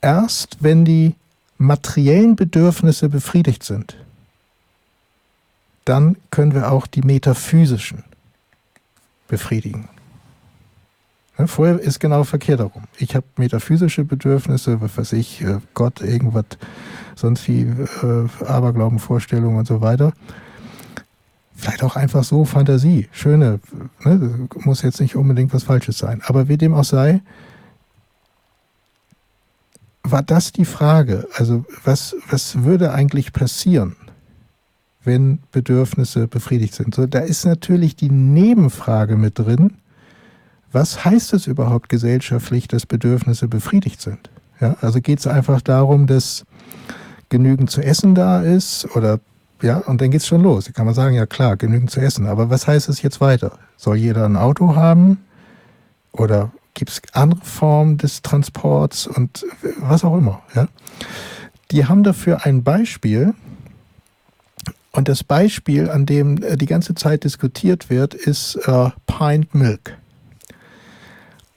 Erst 0.00 0.58
wenn 0.60 0.84
die 0.84 1.14
materiellen 1.58 2.36
Bedürfnisse 2.36 3.08
befriedigt 3.08 3.62
sind, 3.62 3.96
dann 5.84 6.16
können 6.30 6.54
wir 6.54 6.72
auch 6.72 6.86
die 6.86 7.02
metaphysischen 7.02 8.04
befriedigen. 9.28 9.88
Ja, 11.38 11.46
vorher 11.46 11.78
ist 11.80 11.98
genau 11.98 12.24
verkehrt 12.24 12.60
darum. 12.60 12.84
Ich 12.98 13.14
habe 13.16 13.26
metaphysische 13.36 14.04
Bedürfnisse, 14.04 14.80
was 14.80 14.96
weiß 14.96 15.12
ich, 15.14 15.40
äh, 15.40 15.58
Gott, 15.74 16.00
irgendwas, 16.00 16.44
sonst 17.16 17.48
wie 17.48 17.62
äh, 17.62 18.44
Aberglauben, 18.46 18.98
Vorstellungen 18.98 19.56
und 19.56 19.66
so 19.66 19.80
weiter 19.80 20.12
vielleicht 21.62 21.84
auch 21.84 21.94
einfach 21.94 22.24
so 22.24 22.44
Fantasie, 22.44 23.08
schöne, 23.12 23.60
ne, 24.04 24.48
muss 24.64 24.82
jetzt 24.82 25.00
nicht 25.00 25.14
unbedingt 25.14 25.54
was 25.54 25.62
Falsches 25.62 25.96
sein. 25.96 26.20
Aber 26.26 26.48
wie 26.48 26.56
dem 26.56 26.74
auch 26.74 26.84
sei, 26.84 27.22
war 30.02 30.22
das 30.22 30.50
die 30.50 30.64
Frage, 30.64 31.28
also 31.36 31.64
was, 31.84 32.16
was 32.28 32.64
würde 32.64 32.92
eigentlich 32.92 33.32
passieren, 33.32 33.94
wenn 35.04 35.38
Bedürfnisse 35.52 36.26
befriedigt 36.26 36.74
sind? 36.74 36.96
So, 36.96 37.06
da 37.06 37.20
ist 37.20 37.44
natürlich 37.44 37.94
die 37.94 38.10
Nebenfrage 38.10 39.16
mit 39.16 39.38
drin, 39.38 39.74
was 40.72 41.04
heißt 41.04 41.32
es 41.34 41.46
überhaupt 41.46 41.88
gesellschaftlich, 41.88 42.66
dass 42.66 42.86
Bedürfnisse 42.86 43.46
befriedigt 43.46 44.00
sind? 44.00 44.30
Ja, 44.60 44.76
also 44.80 45.00
geht 45.00 45.20
es 45.20 45.28
einfach 45.28 45.60
darum, 45.60 46.08
dass 46.08 46.44
genügend 47.28 47.70
zu 47.70 47.82
essen 47.82 48.16
da 48.16 48.42
ist 48.42 48.96
oder 48.96 49.20
ja, 49.62 49.78
und 49.78 50.00
dann 50.00 50.10
geht's 50.10 50.26
schon 50.26 50.42
los. 50.42 50.64
Da 50.66 50.72
kann 50.72 50.86
man 50.86 50.94
sagen, 50.94 51.14
ja 51.14 51.26
klar, 51.26 51.56
genügend 51.56 51.90
zu 51.90 52.00
essen. 52.00 52.26
Aber 52.26 52.50
was 52.50 52.66
heißt 52.66 52.88
es 52.88 53.02
jetzt 53.02 53.20
weiter? 53.20 53.58
Soll 53.76 53.96
jeder 53.96 54.24
ein 54.24 54.36
Auto 54.36 54.74
haben? 54.74 55.24
Oder 56.12 56.50
gibt 56.74 56.90
es 56.90 57.02
andere 57.12 57.40
Formen 57.40 57.98
des 57.98 58.22
Transports 58.22 59.06
und 59.06 59.44
was 59.78 60.04
auch 60.04 60.16
immer? 60.16 60.42
Ja? 60.54 60.68
Die 61.70 61.86
haben 61.86 62.02
dafür 62.02 62.44
ein 62.44 62.62
Beispiel. 62.62 63.34
Und 64.90 65.08
das 65.08 65.24
Beispiel, 65.24 65.88
an 65.88 66.04
dem 66.04 66.42
äh, 66.42 66.56
die 66.56 66.66
ganze 66.66 66.94
Zeit 66.94 67.24
diskutiert 67.24 67.88
wird, 67.88 68.12
ist 68.12 68.56
äh, 68.66 68.90
Pint 69.06 69.54
Milk 69.54 69.96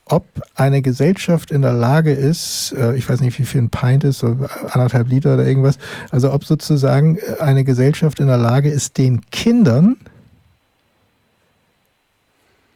ob 0.05 0.25
eine 0.53 0.81
Gesellschaft 0.81 1.51
in 1.51 1.63
der 1.63 1.73
Lage 1.73 2.11
ist, 2.11 2.73
äh, 2.77 2.95
ich 2.95 3.09
weiß 3.09 3.21
nicht, 3.21 3.39
wie 3.39 3.45
viel 3.45 3.61
ein 3.61 3.69
Pint 3.69 4.03
ist, 4.03 4.19
so 4.19 4.37
anderthalb 4.69 5.09
Liter 5.09 5.33
oder 5.33 5.45
irgendwas, 5.45 5.79
also 6.11 6.31
ob 6.31 6.45
sozusagen 6.45 7.17
eine 7.39 7.63
Gesellschaft 7.63 8.19
in 8.19 8.27
der 8.27 8.37
Lage 8.37 8.69
ist, 8.69 8.97
den 8.97 9.21
Kindern 9.31 9.97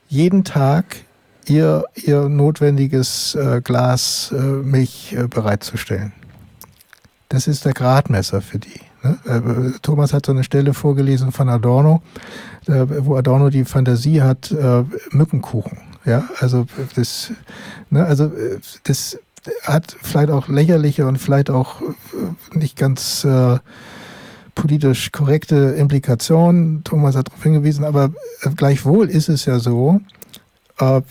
jeden 0.07 0.43
Tag 0.43 0.97
ihr, 1.45 1.84
ihr 1.93 2.30
notwendiges 2.30 3.36
äh, 3.36 3.61
Glas 3.63 4.34
äh, 4.36 4.41
Milch 4.41 5.15
bereitzustellen. 5.30 6.13
Das 7.30 7.47
ist 7.47 7.65
der 7.65 7.73
Gradmesser 7.73 8.41
für 8.41 8.57
die. 8.57 8.82
Ne? 9.03 9.75
Thomas 9.84 10.13
hat 10.13 10.25
so 10.25 10.32
eine 10.32 10.43
Stelle 10.43 10.73
vorgelesen 10.73 11.32
von 11.32 11.47
Adorno, 11.47 12.01
wo 12.65 13.15
Adorno 13.15 13.51
die 13.51 13.65
Fantasie 13.65 14.21
hat, 14.21 14.53
Mückenkuchen 15.11 15.89
ja, 16.06 16.28
also 16.39 16.66
das, 16.95 17.32
ne, 17.89 18.06
also 18.06 18.32
das 18.84 19.20
hat 19.64 19.95
vielleicht 20.02 20.32
auch 20.32 20.47
lächerliche 20.47 21.08
und 21.08 21.18
vielleicht 21.18 21.50
auch 21.50 21.82
äh, 21.82 22.58
nicht 22.58 22.78
ganz 22.78 23.24
äh, 23.24 23.58
politisch 24.56 25.12
korrekte 25.12 25.56
Implikationen. 25.56 26.84
Thomas 26.84 27.16
hat 27.16 27.30
darauf 27.30 27.43
hingewiesen, 27.43 27.86
aber 27.86 28.12
äh, 28.41 28.50
gleichwohl 28.56 29.10
ist 29.10 29.30
es 29.30 29.45
ja 29.45 29.60
so, 29.60 30.02
äh, 30.80 31.02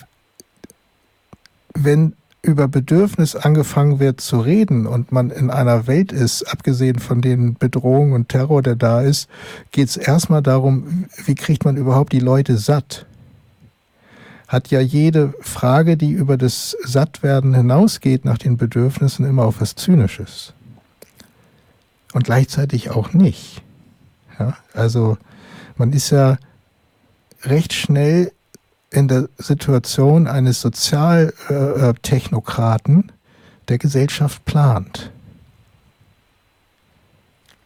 wenn 1.74 2.14
über 2.42 2.68
Bedürfnis 2.68 3.34
angefangen 3.34 3.98
wird 3.98 4.20
zu 4.20 4.40
reden 4.40 4.86
und 4.86 5.12
man 5.12 5.30
in 5.30 5.50
einer 5.50 5.86
Welt 5.86 6.12
ist, 6.12 6.44
abgesehen 6.44 6.98
von 6.98 7.20
den 7.20 7.54
Bedrohungen 7.54 8.12
und 8.12 8.28
Terror, 8.28 8.62
der 8.62 8.76
da 8.76 9.02
ist, 9.02 9.28
geht 9.72 9.88
es 9.88 9.96
erstmal 9.96 10.42
darum, 10.42 11.06
wie 11.24 11.34
kriegt 11.34 11.64
man 11.64 11.76
überhaupt 11.76 12.12
die 12.12 12.20
Leute 12.20 12.56
satt? 12.56 13.06
Hat 14.48 14.70
ja 14.70 14.80
jede 14.80 15.34
Frage, 15.40 15.98
die 15.98 16.10
über 16.10 16.38
das 16.38 16.76
Sattwerden 16.82 17.54
hinausgeht 17.54 18.24
nach 18.24 18.38
den 18.38 18.56
Bedürfnissen, 18.56 19.26
immer 19.26 19.44
auf 19.44 19.60
was 19.60 19.74
Zynisches. 19.74 20.54
Und 22.14 22.24
gleichzeitig 22.24 22.88
auch 22.90 23.12
nicht. 23.12 23.60
Ja, 24.38 24.56
also 24.72 25.18
man 25.76 25.92
ist 25.92 26.08
ja 26.10 26.38
recht 27.42 27.74
schnell 27.74 28.32
in 28.90 29.06
der 29.06 29.28
Situation 29.36 30.26
eines 30.26 30.62
Sozialtechnokraten, 30.62 33.12
der 33.68 33.76
Gesellschaft 33.76 34.46
plant. 34.46 35.12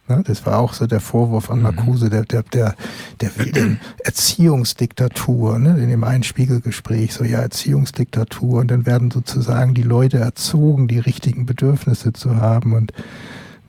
Ne? 0.07 0.21
Das 0.25 0.45
war 0.45 0.59
auch 0.59 0.73
so 0.73 0.85
der 0.85 0.99
Vorwurf 0.99 1.49
an 1.49 1.57
mhm. 1.57 1.63
Marcuse, 1.63 2.09
der, 2.09 2.23
der, 2.23 2.43
der, 2.43 2.75
der 3.21 3.37
wilden 3.37 3.79
Erziehungsdiktatur, 4.03 5.59
ne? 5.59 5.77
in 5.81 5.89
dem 5.89 6.03
einen 6.03 6.23
Spiegelgespräch, 6.23 7.13
so 7.13 7.23
ja, 7.23 7.39
Erziehungsdiktatur 7.39 8.59
und 8.59 8.71
dann 8.71 8.85
werden 8.85 9.11
sozusagen 9.11 9.73
die 9.73 9.83
Leute 9.83 10.17
erzogen, 10.17 10.87
die 10.87 10.99
richtigen 10.99 11.45
Bedürfnisse 11.45 12.13
zu 12.13 12.35
haben 12.37 12.73
und 12.73 12.91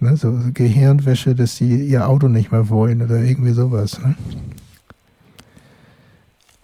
ne, 0.00 0.16
so 0.16 0.36
Gehirnwäsche, 0.52 1.34
dass 1.34 1.56
sie 1.56 1.86
ihr 1.86 2.08
Auto 2.08 2.28
nicht 2.28 2.50
mehr 2.50 2.68
wollen 2.68 3.02
oder 3.02 3.20
irgendwie 3.20 3.52
sowas. 3.52 4.00
Ne? 4.00 4.16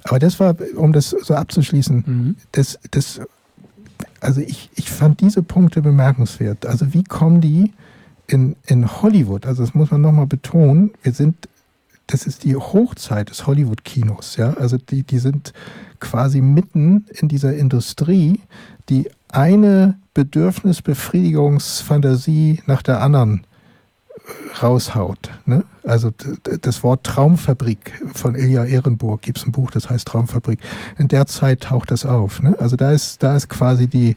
Aber 0.05 0.19
das 0.19 0.41
war, 0.41 0.57
um 0.77 0.93
das 0.93 1.11
so 1.11 1.35
abzuschließen, 1.35 2.05
mhm. 2.07 2.37
das, 2.53 2.79
das, 2.91 3.21
also 4.21 4.41
ich, 4.41 4.71
ich 4.75 4.91
fand 4.91 5.21
diese 5.21 5.43
Punkte 5.43 5.83
bemerkenswert. 5.83 6.67
Also 6.67 6.93
wie 6.93 7.05
kommen 7.05 7.41
die 7.41 7.73
in, 8.31 8.57
in 8.67 9.03
Hollywood, 9.03 9.45
also 9.47 9.63
das 9.63 9.75
muss 9.75 9.91
man 9.91 10.01
nochmal 10.01 10.27
betonen, 10.27 10.93
wir 11.03 11.13
sind, 11.13 11.37
das 12.07 12.27
ist 12.27 12.45
die 12.45 12.57
Hochzeit 12.57 13.29
des 13.31 13.47
Hollywood-Kinos, 13.47 14.37
ja, 14.37 14.55
also 14.55 14.79
die, 14.79 15.03
die 15.03 15.19
sind 15.19 15.53
quasi 15.99 16.41
mitten 16.41 17.05
in 17.11 17.29
dieser 17.29 17.55
Industrie, 17.57 18.41
die 18.89 19.11
eine 19.29 19.99
Bedürfnisbefriedigungsfantasie 20.15 22.63
nach 22.67 22.83
der 22.83 23.03
anderen 23.03 23.45
raushaut. 24.63 25.31
Ne? 25.47 25.65
Also 25.85 26.11
das 26.61 26.83
Wort 26.83 27.05
Traumfabrik 27.05 27.93
von 28.15 28.35
Ilja 28.35 28.65
Ehrenburg 28.65 29.23
gibt 29.23 29.39
es 29.39 29.47
ein 29.47 29.53
Buch, 29.53 29.71
das 29.71 29.89
heißt 29.89 30.07
Traumfabrik. 30.09 30.59
In 30.99 31.09
der 31.09 31.27
Zeit 31.27 31.63
taucht 31.63 31.91
das 31.91 32.05
auf. 32.05 32.43
Ne? 32.43 32.57
Also 32.59 32.77
da 32.77 32.93
ist, 32.93 33.23
da 33.23 33.37
ist 33.37 33.49
quasi 33.49 33.87
die, 33.87 34.17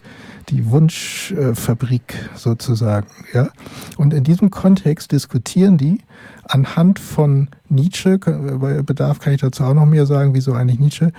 die 0.50 0.70
Wunschfabrik 0.70 2.30
sozusagen. 2.36 3.08
Ja? 3.34 3.50
Und 3.98 4.14
in 4.14 4.24
diesem 4.24 4.50
Kontext 4.50 5.12
diskutieren 5.12 5.78
die 5.78 6.00
anhand 6.46 7.00
von 7.00 7.50
Nietzsche, 7.70 8.18
bei 8.18 8.82
Bedarf 8.82 9.20
kann 9.20 9.34
ich 9.34 9.42
dazu 9.42 9.64
auch 9.64 9.74
noch 9.74 9.86
mehr 9.86 10.06
sagen, 10.06 10.34
wieso 10.34 10.54
eigentlich 10.54 10.80
Nietzsche, 10.80 11.12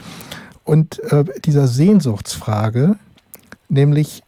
und 0.65 1.01
äh, 1.13 1.25
dieser 1.45 1.67
Sehnsuchtsfrage, 1.69 2.97
nämlich 3.69 4.23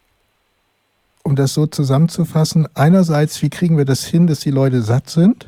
um 1.27 1.35
das 1.35 1.53
so 1.53 1.67
zusammenzufassen, 1.67 2.69
einerseits, 2.73 3.41
wie 3.41 3.49
kriegen 3.49 3.77
wir 3.77 3.83
das 3.83 4.05
hin, 4.05 4.27
dass 4.27 4.39
die 4.39 4.49
Leute 4.49 4.81
satt 4.81 5.09
sind? 5.09 5.45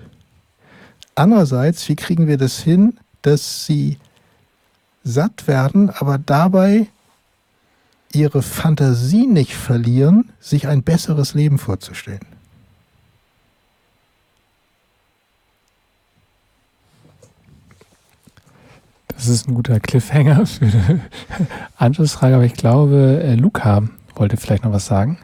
Andererseits, 1.16 1.88
wie 1.88 1.96
kriegen 1.96 2.28
wir 2.28 2.38
das 2.38 2.60
hin, 2.60 3.00
dass 3.22 3.66
sie 3.66 3.98
satt 5.06 5.48
werden, 5.48 5.90
aber 5.90 6.18
dabei 6.18 6.88
ihre 8.12 8.42
Fantasie 8.42 9.26
nicht 9.26 9.56
verlieren, 9.56 10.34
sich 10.42 10.68
ein 10.68 10.84
besseres 10.84 11.34
Leben 11.34 11.58
vorzustellen? 11.58 12.26
Das 19.08 19.30
ist 19.30 19.48
ein 19.48 19.54
guter 19.54 19.80
Cliffhanger 19.80 20.46
für 20.46 20.66
die 20.66 21.00
Anschlussfrage, 21.78 22.36
aber 22.36 22.44
ich 22.44 22.56
glaube, 22.56 23.22
äh, 23.24 23.36
Luca 23.36 23.84
wollte 24.16 24.36
vielleicht 24.36 24.66
noch 24.66 24.74
was 24.74 24.86
sagen. 24.86 25.20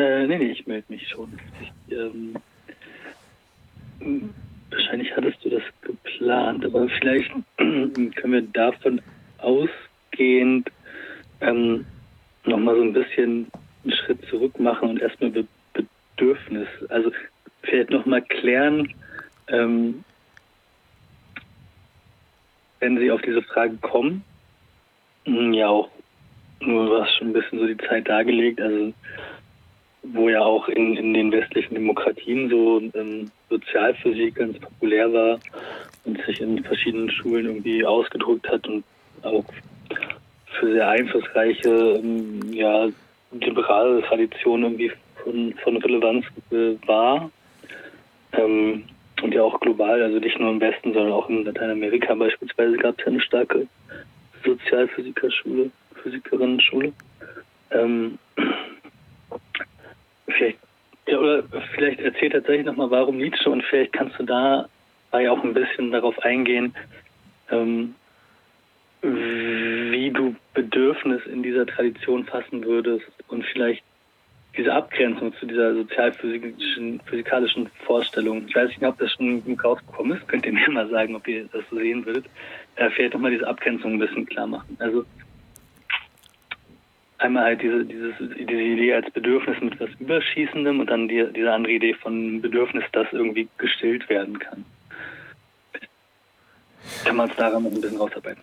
Äh, 0.00 0.26
nee, 0.26 0.38
nee, 0.38 0.52
ich 0.52 0.66
melde 0.66 0.86
mich 0.88 1.06
schon. 1.08 1.38
Ich, 1.60 1.94
ähm, 1.94 2.34
wahrscheinlich 4.70 5.14
hattest 5.14 5.44
du 5.44 5.50
das 5.50 5.62
geplant, 5.82 6.64
aber 6.64 6.88
vielleicht 6.88 7.30
können 7.58 8.32
wir 8.32 8.40
davon 8.40 9.02
ausgehend 9.36 10.70
ähm, 11.42 11.84
nochmal 12.46 12.76
so 12.76 12.82
ein 12.82 12.94
bisschen 12.94 13.50
einen 13.84 13.92
Schritt 13.92 14.24
zurück 14.30 14.58
machen 14.58 14.88
und 14.88 15.02
erstmal 15.02 15.30
Be 15.30 15.46
Bedürfnis, 15.74 16.68
also 16.88 17.12
vielleicht 17.62 17.90
nochmal 17.90 18.22
klären, 18.22 18.92
ähm, 19.48 20.02
wenn 22.78 22.98
Sie 22.98 23.10
auf 23.10 23.20
diese 23.20 23.42
Frage 23.42 23.76
kommen, 23.82 24.24
hm, 25.26 25.52
ja 25.52 25.68
auch 25.68 25.90
nur 26.60 27.00
was 27.00 27.14
schon 27.16 27.28
ein 27.28 27.32
bisschen 27.34 27.58
so 27.58 27.66
die 27.66 27.76
Zeit 27.76 28.08
dargelegt, 28.08 28.60
also 28.60 28.92
wo 30.02 30.28
ja 30.28 30.40
auch 30.40 30.68
in, 30.68 30.96
in 30.96 31.14
den 31.14 31.32
westlichen 31.32 31.74
Demokratien 31.74 32.48
so 32.48 32.80
ähm, 32.94 33.30
Sozialphysik 33.48 34.36
ganz 34.36 34.58
populär 34.58 35.12
war 35.12 35.40
und 36.04 36.20
sich 36.24 36.40
in 36.40 36.62
verschiedenen 36.64 37.10
Schulen 37.10 37.46
irgendwie 37.46 37.84
ausgedrückt 37.84 38.48
hat 38.48 38.66
und 38.66 38.84
auch 39.22 39.44
für 40.58 40.72
sehr 40.72 40.88
einflussreiche, 40.88 42.00
ähm, 42.02 42.40
ja, 42.52 42.88
liberale 43.32 44.02
Traditionen 44.02 44.64
irgendwie 44.64 44.92
von, 45.22 45.54
von 45.62 45.76
Relevanz 45.76 46.24
äh, 46.50 46.74
war. 46.86 47.30
Ähm, 48.32 48.84
und 49.22 49.34
ja 49.34 49.42
auch 49.42 49.60
global, 49.60 50.02
also 50.02 50.18
nicht 50.18 50.38
nur 50.38 50.50
im 50.50 50.60
Westen, 50.60 50.94
sondern 50.94 51.12
auch 51.12 51.28
in 51.28 51.44
Lateinamerika 51.44 52.14
beispielsweise 52.14 52.76
gab 52.78 52.98
es 52.98 53.04
ja 53.04 53.12
eine 53.12 53.20
starke 53.20 53.66
Sozialphysikerschule, 54.44 55.70
Physikerinnen-Schule. 56.02 56.92
Ähm, 57.70 58.18
vielleicht, 60.32 60.58
ja, 61.06 61.18
oder 61.18 61.44
vielleicht 61.74 62.00
erzähl 62.00 62.30
tatsächlich 62.30 62.66
nochmal, 62.66 62.90
warum 62.90 63.18
Nietzsche 63.18 63.48
und 63.50 63.62
vielleicht 63.64 63.92
kannst 63.92 64.18
du 64.18 64.24
da 64.24 64.68
auch 65.12 65.42
ein 65.42 65.54
bisschen 65.54 65.90
darauf 65.90 66.18
eingehen, 66.20 66.74
ähm, 67.50 67.94
wie 69.02 70.10
du 70.10 70.36
Bedürfnis 70.54 71.24
in 71.26 71.42
dieser 71.42 71.66
Tradition 71.66 72.24
fassen 72.24 72.64
würdest 72.64 73.06
und 73.28 73.44
vielleicht 73.46 73.82
diese 74.56 74.72
Abgrenzung 74.72 75.32
zu 75.34 75.46
dieser 75.46 75.74
sozialphysikalischen 75.74 77.00
physikalischen 77.06 77.68
Vorstellung. 77.86 78.44
Ich 78.48 78.54
weiß 78.54 78.68
nicht, 78.68 78.84
ob 78.84 78.98
das 78.98 79.12
schon 79.12 79.42
rausgekommen 79.64 80.18
ist. 80.18 80.28
Könnt 80.28 80.44
ihr 80.44 80.52
mir 80.52 80.70
mal 80.70 80.88
sagen, 80.88 81.14
ob 81.14 81.26
ihr 81.28 81.48
das 81.52 81.62
so 81.70 81.76
sehen 81.76 82.04
würdet. 82.04 82.26
Äh, 82.76 82.90
vielleicht 82.90 83.14
nochmal 83.14 83.30
diese 83.30 83.46
Abgrenzung 83.46 83.94
ein 83.94 83.98
bisschen 83.98 84.26
klar 84.26 84.46
machen. 84.46 84.76
Also 84.80 85.04
einmal 87.20 87.44
halt 87.44 87.62
diese, 87.62 87.84
dieses, 87.84 88.14
diese 88.18 88.52
Idee 88.52 88.94
als 88.94 89.10
Bedürfnis 89.12 89.60
mit 89.60 89.78
was 89.78 89.90
Überschießendem 89.98 90.80
und 90.80 90.86
dann 90.86 91.08
die, 91.08 91.26
diese 91.34 91.52
andere 91.52 91.72
Idee 91.72 91.94
von 91.94 92.40
Bedürfnis, 92.40 92.84
das 92.92 93.06
irgendwie 93.12 93.48
gestillt 93.58 94.08
werden 94.08 94.38
kann. 94.38 94.64
Kann 97.04 97.16
man 97.16 97.30
es 97.30 97.36
daran 97.36 97.62
noch 97.62 97.70
ein 97.70 97.80
bisschen 97.80 97.98
rausarbeiten. 97.98 98.42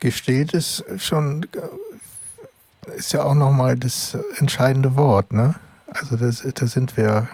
Gestillt 0.00 0.54
ist 0.54 0.84
schon, 0.98 1.46
ist 2.96 3.12
ja 3.12 3.24
auch 3.24 3.34
nochmal 3.34 3.76
das 3.76 4.16
entscheidende 4.38 4.94
Wort, 4.96 5.32
ne? 5.32 5.56
Also 5.88 6.16
da 6.16 6.30
sind 6.30 6.96
wir, 6.96 7.28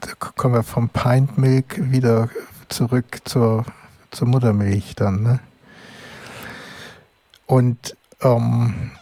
da 0.00 0.08
kommen 0.14 0.54
wir 0.54 0.62
vom 0.62 0.88
Pint 0.88 1.36
Milk 1.36 1.92
wieder 1.92 2.30
zurück 2.68 3.18
zur, 3.24 3.66
zur 4.12 4.28
Muttermilch 4.28 4.94
dann, 4.94 5.22
ne? 5.22 5.40
Und 7.46 7.96
ähm, 8.22 8.92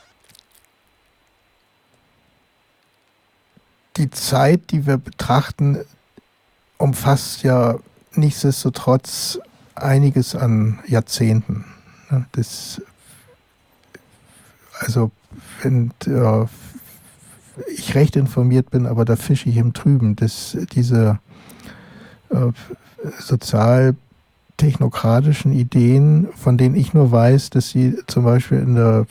die 3.97 4.11
Zeit, 4.11 4.71
die 4.71 4.87
wir 4.87 4.99
betrachten, 4.99 5.79
umfasst 6.79 7.43
ja 7.43 7.79
nichtsdestotrotz 8.13 9.39
einiges 9.75 10.35
an 10.35 10.81
Jahrzehnten. 10.87 11.65
Ne? 12.11 12.27
Das, 12.33 12.83
also, 14.81 15.11
wenn 15.63 15.93
äh, 16.07 16.47
ich 17.77 17.95
recht 17.95 18.17
informiert 18.17 18.71
bin, 18.71 18.87
aber 18.87 19.05
da 19.05 19.17
fische 19.17 19.49
ich 19.49 19.57
im 19.57 19.73
Trüben, 19.73 20.17
dass 20.17 20.57
diese 20.73 21.19
äh, 22.31 22.53
sozial 23.19 23.95
technokratischen 24.57 25.53
Ideen, 25.53 26.29
von 26.37 26.57
denen 26.57 26.75
ich 26.75 26.95
nur 26.95 27.11
weiß, 27.11 27.51
dass 27.51 27.71
sie 27.71 27.97
zum 28.07 28.25
Beispiel 28.25 28.59
in 28.59 28.75
der 28.75 29.07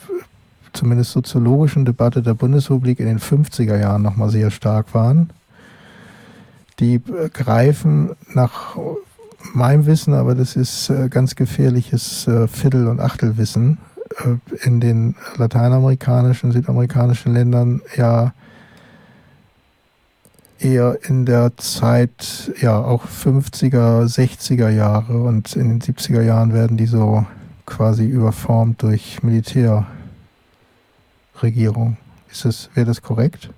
zumindest 0.72 1.12
soziologischen 1.12 1.84
Debatte 1.84 2.22
der 2.22 2.34
Bundesrepublik 2.34 2.98
in 3.00 3.06
den 3.06 3.20
50er 3.20 3.78
Jahren 3.78 4.02
nochmal 4.02 4.30
sehr 4.30 4.50
stark 4.50 4.92
waren. 4.94 5.30
Die 6.80 7.00
greifen 7.32 8.10
nach 8.32 8.76
meinem 9.52 9.86
Wissen, 9.86 10.14
aber 10.14 10.34
das 10.34 10.56
ist 10.56 10.90
äh, 10.90 11.08
ganz 11.08 11.36
gefährliches 11.36 12.26
äh, 12.26 12.48
Viertel- 12.48 12.88
und 12.88 13.00
Achtelwissen, 13.00 13.78
äh, 14.24 14.66
in 14.66 14.80
den 14.80 15.14
lateinamerikanischen, 15.36 16.50
südamerikanischen 16.52 17.34
Ländern 17.34 17.82
ja 17.96 18.32
eher 20.64 20.98
in 21.08 21.26
der 21.26 21.56
Zeit, 21.56 22.52
ja, 22.60 22.82
auch 22.82 23.04
50er, 23.04 24.06
60er 24.06 24.70
Jahre 24.70 25.22
und 25.22 25.54
in 25.56 25.68
den 25.68 25.80
70er 25.80 26.22
Jahren 26.22 26.54
werden 26.54 26.76
die 26.76 26.86
so 26.86 27.26
quasi 27.66 28.06
überformt 28.06 28.82
durch 28.82 29.22
Militärregierung. 29.22 31.96
Ist 32.30 32.44
das, 32.44 32.70
wäre 32.74 32.86
das 32.86 33.02
korrekt? 33.02 33.50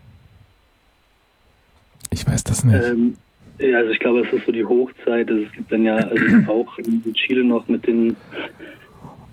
Ich 2.11 2.27
weiß 2.27 2.45
das 2.45 2.65
nicht. 2.65 2.85
Ähm, 2.85 3.17
ja, 3.59 3.79
also 3.79 3.91
ich 3.91 3.99
glaube, 3.99 4.21
es 4.21 4.33
ist 4.33 4.47
so 4.47 4.53
die 4.53 4.65
Hochzeit. 4.65 5.29
Es 5.31 5.53
gibt 5.53 5.73
dann 5.73 5.83
ja 5.83 5.97
also 5.97 6.51
auch 6.51 6.79
in 6.79 7.03
Chile 7.15 7.45
noch 7.45 7.69
mit 7.69 7.87
den 7.87 8.17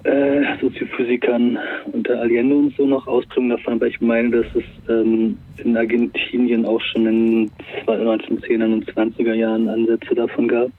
äh, 0.03 0.57
Soziophysikern 0.59 1.57
unter 1.91 2.19
Allende 2.19 2.55
und 2.55 2.75
so 2.75 2.85
noch 2.85 3.07
Ausprägungen 3.07 3.57
davon, 3.57 3.73
aber 3.73 3.87
ich 3.87 4.01
meine, 4.01 4.29
dass 4.31 4.45
es 4.55 4.63
ähm, 4.89 5.37
in 5.57 5.77
Argentinien 5.77 6.65
auch 6.65 6.81
schon 6.81 7.07
in 7.07 7.51
1910er 7.87 8.65
und 8.65 8.91
20er 8.91 9.33
Jahren 9.33 9.69
Ansätze 9.69 10.15
davon 10.15 10.47
gab, 10.47 10.69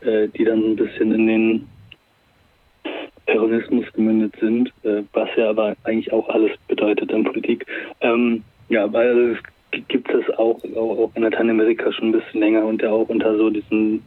äh, 0.00 0.28
die 0.28 0.44
dann 0.44 0.72
ein 0.72 0.76
bisschen 0.76 1.14
in 1.14 1.26
den 1.26 1.68
Terrorismus 3.26 3.84
gemündet 3.92 4.34
sind, 4.40 4.72
äh, 4.82 5.02
was 5.12 5.28
ja 5.36 5.50
aber 5.50 5.76
eigentlich 5.84 6.12
auch 6.12 6.28
alles 6.28 6.50
bedeutet 6.66 7.12
in 7.12 7.24
Politik. 7.24 7.64
Ähm, 8.00 8.42
ja, 8.68 8.92
weil 8.92 9.36
es 9.36 9.86
gibt 9.88 10.10
es 10.12 10.28
auch, 10.38 10.58
auch, 10.76 10.98
auch 10.98 11.10
in 11.14 11.22
Lateinamerika 11.22 11.92
schon 11.92 12.08
ein 12.08 12.12
bisschen 12.12 12.40
länger 12.40 12.64
und 12.64 12.82
ja 12.82 12.90
auch 12.90 13.08
unter 13.08 13.36
so 13.36 13.50
diesen, 13.50 14.02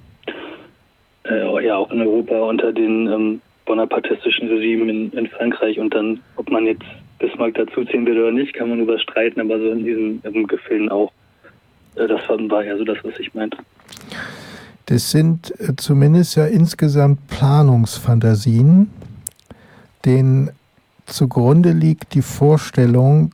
äh, 1.25 1.65
ja 1.65 1.77
auch 1.77 1.91
in 1.91 2.01
Europa 2.01 2.37
unter 2.41 2.73
den 2.73 3.07
ähm, 3.07 3.41
bonapartistischen 3.65 4.47
Regime 4.47 4.89
in, 4.91 5.11
in 5.11 5.27
Frankreich 5.27 5.79
und 5.79 5.93
dann, 5.93 6.19
ob 6.35 6.49
man 6.49 6.65
jetzt 6.65 6.83
Bismarck 7.19 7.53
dazuziehen 7.55 8.05
will 8.05 8.19
oder 8.19 8.31
nicht, 8.31 8.53
kann 8.53 8.69
man 8.69 8.79
überstreiten, 8.79 9.41
aber 9.41 9.59
so 9.59 9.71
in 9.71 9.85
diesem 9.85 10.21
im 10.23 10.47
Gefilden 10.47 10.89
auch. 10.89 11.11
Äh, 11.95 12.07
das 12.07 12.21
war 12.27 12.63
ja 12.63 12.77
so 12.77 12.83
das, 12.83 12.97
was 13.03 13.17
ich 13.19 13.33
meinte. 13.33 13.57
Das 14.87 15.11
sind 15.11 15.53
äh, 15.59 15.75
zumindest 15.77 16.35
ja 16.35 16.45
insgesamt 16.45 17.27
Planungsfantasien, 17.27 18.89
denen 20.03 20.51
zugrunde 21.05 21.71
liegt 21.71 22.13
die 22.13 22.21
Vorstellung, 22.21 23.31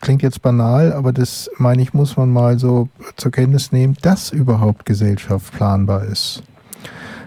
klingt 0.00 0.22
jetzt 0.22 0.42
banal, 0.42 0.92
aber 0.92 1.12
das 1.12 1.50
meine 1.58 1.82
ich, 1.82 1.94
muss 1.94 2.16
man 2.16 2.32
mal 2.32 2.58
so 2.58 2.88
zur 3.16 3.30
Kenntnis 3.30 3.72
nehmen, 3.72 3.96
dass 4.02 4.30
überhaupt 4.30 4.84
Gesellschaft 4.84 5.54
planbar 5.54 6.04
ist. 6.04 6.42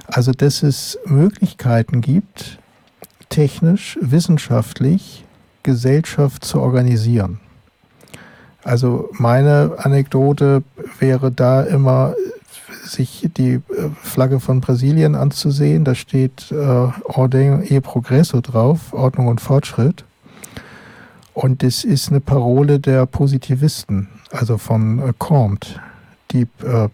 Also, 0.07 0.31
dass 0.31 0.63
es 0.63 0.97
Möglichkeiten 1.05 2.01
gibt, 2.01 2.59
technisch, 3.29 3.97
wissenschaftlich 4.01 5.25
Gesellschaft 5.63 6.45
zu 6.45 6.61
organisieren. 6.61 7.39
Also 8.63 9.09
meine 9.13 9.75
Anekdote 9.77 10.63
wäre 10.99 11.31
da 11.31 11.61
immer, 11.61 12.15
sich 12.83 13.29
die 13.37 13.53
äh, 13.53 13.61
Flagge 14.01 14.39
von 14.39 14.61
Brasilien 14.61 15.15
anzusehen. 15.15 15.83
Da 15.83 15.95
steht 15.95 16.51
äh, 16.51 16.55
Ordem 16.55 17.63
e 17.63 17.79
Progresso 17.81 18.41
drauf, 18.41 18.93
Ordnung 18.93 19.27
und 19.27 19.41
Fortschritt. 19.41 20.05
Und 21.33 21.63
das 21.63 21.83
ist 21.83 22.09
eine 22.09 22.19
Parole 22.19 22.79
der 22.79 23.05
Positivisten, 23.05 24.09
also 24.31 24.57
von 24.57 24.99
äh, 24.99 25.13
Comte, 25.17 25.79
die 26.31 26.47
äh, 26.63 26.89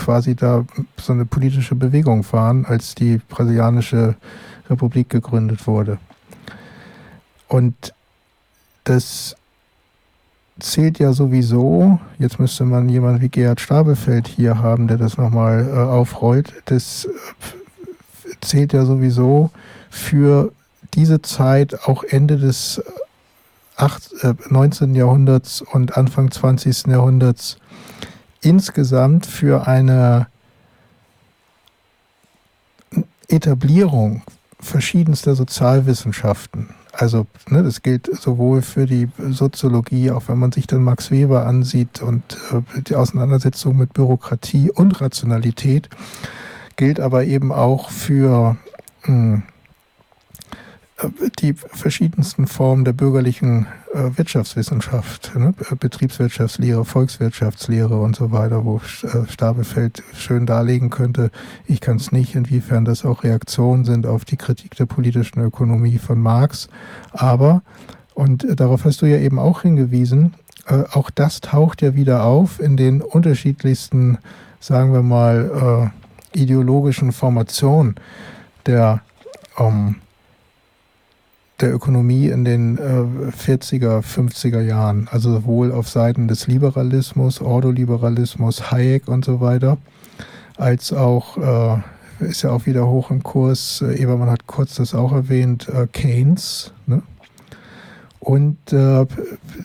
quasi 0.00 0.34
da 0.34 0.64
so 0.96 1.12
eine 1.12 1.26
politische 1.26 1.74
Bewegung 1.74 2.24
waren, 2.32 2.64
als 2.64 2.94
die 2.94 3.20
brasilianische 3.28 4.16
Republik 4.70 5.10
gegründet 5.10 5.66
wurde. 5.66 5.98
Und 7.48 7.92
das 8.84 9.36
zählt 10.58 10.98
ja 10.98 11.12
sowieso, 11.12 12.00
jetzt 12.18 12.40
müsste 12.40 12.64
man 12.64 12.88
jemanden 12.88 13.20
wie 13.20 13.28
Gerhard 13.28 13.60
Stabelfeld 13.60 14.26
hier 14.26 14.58
haben, 14.58 14.88
der 14.88 14.96
das 14.96 15.18
nochmal 15.18 15.68
äh, 15.68 15.78
aufrollt, 15.78 16.54
das 16.66 17.06
zählt 18.40 18.72
ja 18.72 18.86
sowieso 18.86 19.50
für 19.90 20.52
diese 20.94 21.20
Zeit 21.20 21.84
auch 21.84 22.04
Ende 22.04 22.38
des 22.38 22.82
8, 23.76 24.12
äh, 24.22 24.34
19. 24.48 24.94
Jahrhunderts 24.94 25.60
und 25.60 25.96
Anfang 25.96 26.30
20. 26.30 26.86
Jahrhunderts 26.86 27.58
insgesamt 28.42 29.26
für 29.26 29.66
eine 29.66 30.26
Etablierung 33.28 34.22
verschiedenster 34.60 35.34
Sozialwissenschaften. 35.34 36.70
Also 36.92 37.26
ne, 37.48 37.62
das 37.62 37.82
gilt 37.82 38.10
sowohl 38.20 38.62
für 38.62 38.86
die 38.86 39.08
Soziologie, 39.30 40.10
auch 40.10 40.28
wenn 40.28 40.38
man 40.38 40.52
sich 40.52 40.66
dann 40.66 40.82
Max 40.82 41.10
Weber 41.10 41.46
ansieht 41.46 42.02
und 42.02 42.22
äh, 42.52 42.82
die 42.82 42.96
Auseinandersetzung 42.96 43.76
mit 43.76 43.92
Bürokratie 43.92 44.70
und 44.70 45.00
Rationalität, 45.00 45.88
gilt 46.76 46.98
aber 46.98 47.24
eben 47.24 47.52
auch 47.52 47.90
für 47.90 48.56
mh, 49.04 49.06
hm, 49.06 49.42
die 51.38 51.54
verschiedensten 51.54 52.46
Formen 52.46 52.84
der 52.84 52.92
bürgerlichen 52.92 53.66
äh, 53.92 54.16
Wirtschaftswissenschaft, 54.16 55.32
ne? 55.34 55.54
Betriebswirtschaftslehre, 55.78 56.84
Volkswirtschaftslehre 56.84 58.00
und 58.00 58.16
so 58.16 58.32
weiter, 58.32 58.64
wo 58.64 58.80
äh, 59.02 59.26
Stabefeld 59.28 60.02
schön 60.14 60.46
darlegen 60.46 60.90
könnte, 60.90 61.30
ich 61.66 61.80
kann 61.80 61.96
es 61.96 62.12
nicht, 62.12 62.34
inwiefern 62.34 62.84
das 62.84 63.04
auch 63.04 63.24
Reaktionen 63.24 63.84
sind 63.84 64.06
auf 64.06 64.24
die 64.24 64.36
Kritik 64.36 64.76
der 64.76 64.86
politischen 64.86 65.40
Ökonomie 65.40 65.98
von 65.98 66.20
Marx. 66.20 66.68
Aber, 67.12 67.62
und 68.14 68.46
darauf 68.58 68.84
hast 68.84 69.02
du 69.02 69.06
ja 69.06 69.18
eben 69.18 69.38
auch 69.38 69.62
hingewiesen, 69.62 70.34
äh, 70.66 70.84
auch 70.92 71.10
das 71.10 71.40
taucht 71.40 71.82
ja 71.82 71.94
wieder 71.94 72.24
auf 72.24 72.60
in 72.60 72.76
den 72.76 73.02
unterschiedlichsten, 73.02 74.18
sagen 74.60 74.92
wir 74.92 75.02
mal, 75.02 75.92
äh, 76.34 76.38
ideologischen 76.38 77.12
Formationen 77.12 77.96
der 78.66 79.00
ähm, 79.58 79.96
der 81.60 81.74
Ökonomie 81.74 82.28
in 82.28 82.44
den 82.44 82.78
äh, 82.78 83.30
40er, 83.30 84.02
50er 84.02 84.60
Jahren. 84.60 85.08
Also 85.10 85.32
sowohl 85.32 85.72
auf 85.72 85.88
Seiten 85.88 86.28
des 86.28 86.46
Liberalismus, 86.46 87.40
Ordoliberalismus, 87.40 88.70
Hayek 88.70 89.08
und 89.08 89.24
so 89.24 89.40
weiter, 89.40 89.78
als 90.56 90.92
auch, 90.92 91.36
äh, 91.38 92.24
ist 92.24 92.42
ja 92.42 92.50
auch 92.50 92.66
wieder 92.66 92.86
hoch 92.86 93.10
im 93.10 93.22
Kurs, 93.22 93.82
äh, 93.82 93.94
Ebermann 93.94 94.30
hat 94.30 94.46
kurz 94.46 94.74
das 94.74 94.94
auch 94.94 95.12
erwähnt, 95.12 95.68
äh, 95.68 95.86
Keynes. 95.86 96.72
Ne? 96.86 97.02
Und 98.20 98.72
äh, 98.72 99.06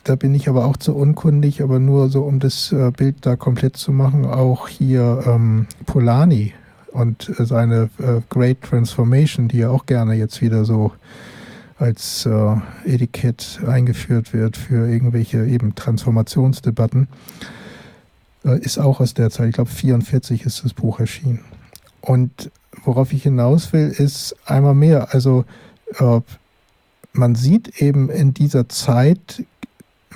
da 0.05 0.15
bin 0.15 0.33
ich 0.33 0.47
aber 0.47 0.65
auch 0.65 0.77
zu 0.77 0.95
unkundig, 0.95 1.61
aber 1.61 1.79
nur 1.79 2.09
so, 2.09 2.23
um 2.23 2.39
das 2.39 2.71
äh, 2.71 2.91
Bild 2.91 3.25
da 3.25 3.35
komplett 3.35 3.75
zu 3.75 3.91
machen, 3.91 4.25
auch 4.25 4.69
hier 4.69 5.23
ähm, 5.27 5.67
Polanyi 5.85 6.53
und 6.91 7.29
seine 7.37 7.89
äh, 7.99 8.21
Great 8.29 8.61
Transformation, 8.61 9.49
die 9.49 9.57
ja 9.57 9.69
auch 9.69 9.85
gerne 9.85 10.13
jetzt 10.13 10.41
wieder 10.41 10.63
so 10.63 10.93
als 11.78 12.26
äh, 12.26 12.55
Etikett 12.86 13.59
eingeführt 13.67 14.34
wird 14.34 14.57
für 14.57 14.88
irgendwelche 14.89 15.45
eben 15.45 15.76
Transformationsdebatten, 15.76 17.07
äh, 18.45 18.59
ist 18.59 18.78
auch 18.78 18.99
aus 18.99 19.13
der 19.13 19.30
Zeit. 19.30 19.49
Ich 19.49 19.55
glaube, 19.55 19.69
44 19.69 20.45
ist 20.45 20.63
das 20.63 20.73
Buch 20.73 20.99
erschienen. 20.99 21.41
Und 22.01 22.51
worauf 22.84 23.11
ich 23.11 23.23
hinaus 23.23 23.73
will, 23.73 23.89
ist 23.89 24.36
einmal 24.45 24.76
mehr, 24.76 25.13
also 25.13 25.45
äh, 25.99 26.21
man 27.11 27.36
sieht 27.36 27.82
eben 27.82 28.09
in 28.09 28.34
dieser 28.34 28.69
Zeit 28.69 29.43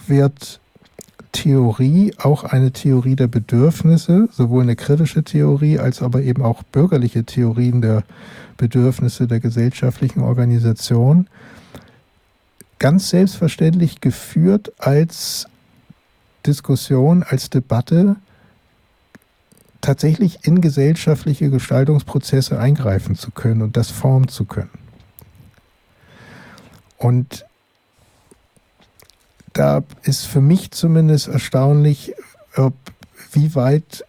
wird 0.07 0.59
Theorie 1.43 2.13
auch 2.17 2.43
eine 2.43 2.71
Theorie 2.71 3.15
der 3.15 3.27
Bedürfnisse, 3.27 4.27
sowohl 4.29 4.63
eine 4.63 4.75
kritische 4.75 5.23
Theorie 5.23 5.79
als 5.79 6.01
aber 6.01 6.21
eben 6.21 6.43
auch 6.43 6.63
bürgerliche 6.63 7.23
Theorien 7.23 7.81
der 7.81 8.03
Bedürfnisse 8.57 9.25
der 9.25 9.39
gesellschaftlichen 9.39 10.19
Organisation 10.19 11.27
ganz 12.77 13.09
selbstverständlich 13.09 14.01
geführt 14.01 14.73
als 14.79 15.47
Diskussion, 16.45 17.23
als 17.23 17.49
Debatte, 17.49 18.17
tatsächlich 19.79 20.45
in 20.45 20.59
gesellschaftliche 20.59 21.49
Gestaltungsprozesse 21.49 22.59
eingreifen 22.59 23.15
zu 23.15 23.31
können 23.31 23.61
und 23.61 23.77
das 23.77 23.89
formen 23.89 24.27
zu 24.27 24.43
können. 24.43 24.71
Und 26.97 27.45
da 29.53 29.83
ist 30.03 30.25
für 30.25 30.41
mich 30.41 30.71
zumindest 30.71 31.27
erstaunlich, 31.27 32.13
wie 33.31 33.55
weit 33.55 34.05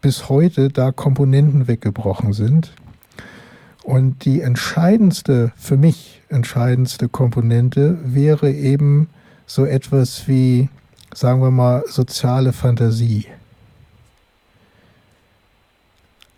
bis 0.00 0.28
heute 0.28 0.68
da 0.68 0.92
Komponenten 0.92 1.66
weggebrochen 1.68 2.32
sind. 2.32 2.72
Und 3.82 4.24
die 4.24 4.40
entscheidendste, 4.40 5.52
für 5.56 5.76
mich 5.76 6.22
entscheidendste 6.28 7.08
Komponente 7.08 7.98
wäre 8.02 8.50
eben 8.50 9.08
so 9.46 9.64
etwas 9.66 10.26
wie, 10.26 10.70
sagen 11.12 11.42
wir 11.42 11.50
mal, 11.50 11.84
soziale 11.86 12.52
Fantasie. 12.52 13.26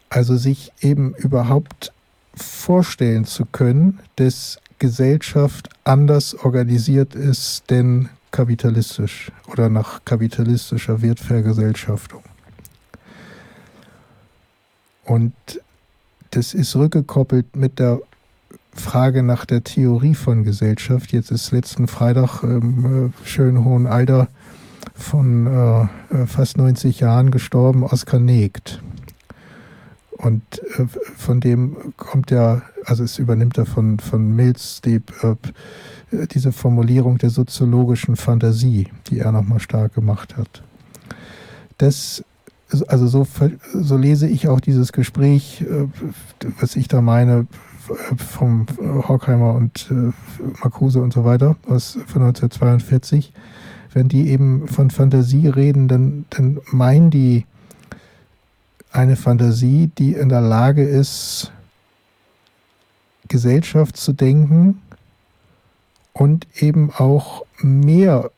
Also 0.09 0.36
sich 0.36 0.72
eben 0.80 1.14
überhaupt 1.14 1.92
vorstellen 2.34 3.24
zu 3.24 3.44
können, 3.47 4.01
dass 4.16 4.59
Gesellschaft 4.78 5.70
anders 5.84 6.34
organisiert 6.34 7.14
ist 7.14 7.70
denn 7.70 8.09
kapitalistisch 8.37 9.32
oder 9.51 9.70
nach 9.70 10.05
kapitalistischer 10.05 11.01
Wertvergesellschaftung. 11.01 12.22
Und 15.07 15.32
das 16.32 16.53
ist 16.53 16.76
rückgekoppelt 16.76 17.57
mit 17.57 17.78
der 17.78 17.99
Frage 18.74 19.22
nach 19.22 19.47
der 19.47 19.64
Theorie 19.64 20.14
von 20.14 20.45
Gesellschaft. 20.45 21.12
Jetzt 21.12 21.30
ist 21.30 21.51
letzten 21.51 21.89
Freitag 21.89 22.43
im 22.43 23.07
äh, 23.07 23.26
schönen 23.26 23.64
hohen 23.64 23.87
Alter 23.87 24.28
von 24.95 25.47
äh, 25.47 25.82
äh 26.14 26.26
fast 26.26 26.59
90 26.59 27.01
Jahren 27.01 27.30
gestorben 27.30 27.84
Oskar 27.84 28.20
Negt. 28.20 28.82
Und 30.11 30.43
äh, 30.76 30.87
von 31.16 31.41
dem 31.41 31.95
kommt 31.97 32.30
ja, 32.30 32.61
also 32.84 33.03
es 33.03 33.18
übernimmt 33.18 33.57
er 33.57 33.64
von, 33.64 33.99
von 33.99 34.37
Mills 34.37 34.82
die, 34.82 34.97
äh, 35.22 35.37
diese 36.11 36.52
Formulierung 36.52 37.18
der 37.18 37.30
soziologischen 37.30 38.16
Fantasie, 38.16 38.88
die 39.09 39.18
er 39.18 39.32
nochmal 39.32 39.61
stark 39.61 39.94
gemacht 39.94 40.36
hat. 40.36 40.62
Das 41.78 42.24
also 42.88 43.07
so, 43.07 43.26
so 43.74 43.96
lese 43.96 44.26
ich 44.26 44.48
auch 44.48 44.61
dieses 44.61 44.92
Gespräch, 44.92 45.62
äh, 45.62 45.86
was 46.61 46.76
ich 46.76 46.88
da 46.88 47.00
meine, 47.00 47.46
vom 48.16 48.66
Horkheimer 48.80 49.54
und 49.54 49.88
äh, 49.90 50.12
Marcuse 50.61 51.00
und 51.00 51.12
so 51.12 51.24
weiter 51.24 51.57
aus 51.68 51.92
von 52.07 52.22
1942. 52.22 53.32
Wenn 53.92 54.09
die 54.09 54.28
eben 54.28 54.66
von 54.66 54.90
Fantasie 54.90 55.46
reden, 55.46 55.86
dann, 55.86 56.24
dann 56.30 56.59
meinen 56.72 57.11
die 57.11 57.46
eine 58.90 59.16
Fantasie, 59.16 59.90
die 59.98 60.14
in 60.14 60.28
der 60.28 60.40
Lage 60.40 60.82
ist, 60.82 61.52
Gesellschaft 63.28 63.96
zu 63.96 64.12
denken 64.12 64.82
und 66.16 66.46
eben 66.60 66.90
auch 66.90 67.44
mehr 67.60 68.30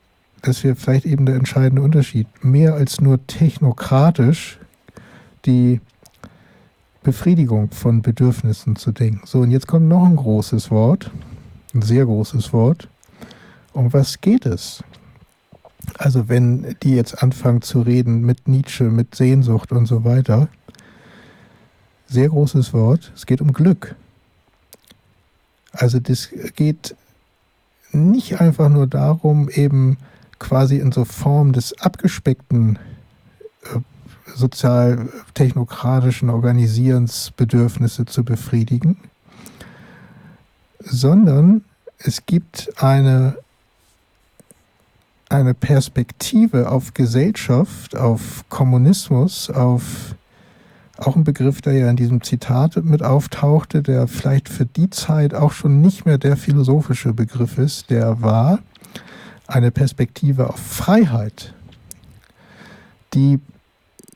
das 0.42 0.64
wäre 0.64 0.76
vielleicht 0.76 1.06
eben 1.06 1.26
der 1.26 1.36
entscheidende 1.36 1.82
Unterschied, 1.82 2.26
mehr 2.42 2.74
als 2.74 3.00
nur 3.00 3.24
technokratisch 3.26 4.58
die 5.44 5.80
Befriedigung 7.02 7.70
von 7.70 8.02
Bedürfnissen 8.02 8.76
zu 8.76 8.92
denken. 8.92 9.22
So, 9.24 9.40
und 9.40 9.50
jetzt 9.50 9.66
kommt 9.66 9.88
noch 9.88 10.04
ein 10.04 10.16
großes 10.16 10.70
Wort, 10.70 11.10
ein 11.74 11.82
sehr 11.82 12.04
großes 12.04 12.52
Wort. 12.52 12.88
Um 13.72 13.92
was 13.92 14.20
geht 14.20 14.46
es? 14.46 14.82
Also 15.96 16.28
wenn 16.28 16.76
die 16.82 16.94
jetzt 16.94 17.22
anfangen 17.22 17.62
zu 17.62 17.80
reden 17.80 18.20
mit 18.22 18.46
Nietzsche, 18.46 18.84
mit 18.84 19.14
Sehnsucht 19.14 19.72
und 19.72 19.86
so 19.86 20.04
weiter, 20.04 20.48
sehr 22.06 22.28
großes 22.28 22.72
Wort, 22.72 23.12
es 23.14 23.26
geht 23.26 23.40
um 23.40 23.52
Glück. 23.52 23.94
Also 25.72 25.98
das 25.98 26.30
geht 26.56 26.96
nicht 27.92 28.40
einfach 28.40 28.68
nur 28.68 28.86
darum, 28.86 29.48
eben 29.48 29.98
quasi 30.38 30.76
in 30.76 30.92
so 30.92 31.04
Form 31.04 31.52
des 31.52 31.78
abgespeckten 31.80 32.78
äh, 33.64 33.80
sozial-technokratischen 34.34 36.30
Organisierens 36.30 37.32
Bedürfnisse 37.36 38.06
zu 38.06 38.24
befriedigen, 38.24 38.98
sondern 40.80 41.64
es 41.98 42.26
gibt 42.26 42.70
eine, 42.80 43.36
eine 45.28 45.54
Perspektive 45.54 46.70
auf 46.70 46.94
Gesellschaft, 46.94 47.96
auf 47.96 48.44
Kommunismus, 48.48 49.50
auf 49.50 50.14
auch 50.98 51.16
ein 51.16 51.24
Begriff, 51.24 51.60
der 51.60 51.74
ja 51.74 51.88
in 51.88 51.96
diesem 51.96 52.22
Zitat 52.22 52.82
mit 52.84 53.02
auftauchte, 53.02 53.82
der 53.82 54.08
vielleicht 54.08 54.48
für 54.48 54.66
die 54.66 54.90
Zeit 54.90 55.34
auch 55.34 55.52
schon 55.52 55.80
nicht 55.80 56.06
mehr 56.06 56.18
der 56.18 56.36
philosophische 56.36 57.12
Begriff 57.12 57.58
ist, 57.58 57.90
der 57.90 58.20
war, 58.20 58.58
eine 59.46 59.70
Perspektive 59.70 60.50
auf 60.50 60.58
Freiheit, 60.58 61.54
die 63.14 63.40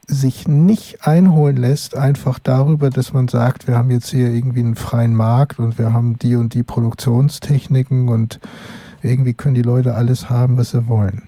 sich 0.07 0.47
nicht 0.47 1.07
einholen 1.07 1.57
lässt, 1.57 1.97
einfach 1.97 2.39
darüber, 2.39 2.91
dass 2.91 3.13
man 3.13 3.29
sagt, 3.29 3.67
wir 3.67 3.77
haben 3.77 3.91
jetzt 3.91 4.11
hier 4.11 4.29
irgendwie 4.29 4.61
einen 4.61 4.77
freien 4.77 5.15
Markt 5.15 5.59
und 5.59 5.79
wir 5.79 5.93
haben 5.93 6.19
die 6.19 6.37
und 6.37 6.53
die 6.53 6.65
Produktionstechniken 6.65 8.09
und 8.09 8.41
irgendwie 9.03 9.33
können 9.33 9.55
die 9.55 9.63
Leute 9.63 9.95
alles 9.95 10.29
haben, 10.29 10.59
was 10.59 10.73
sie 10.73 10.87
wollen. 10.89 11.23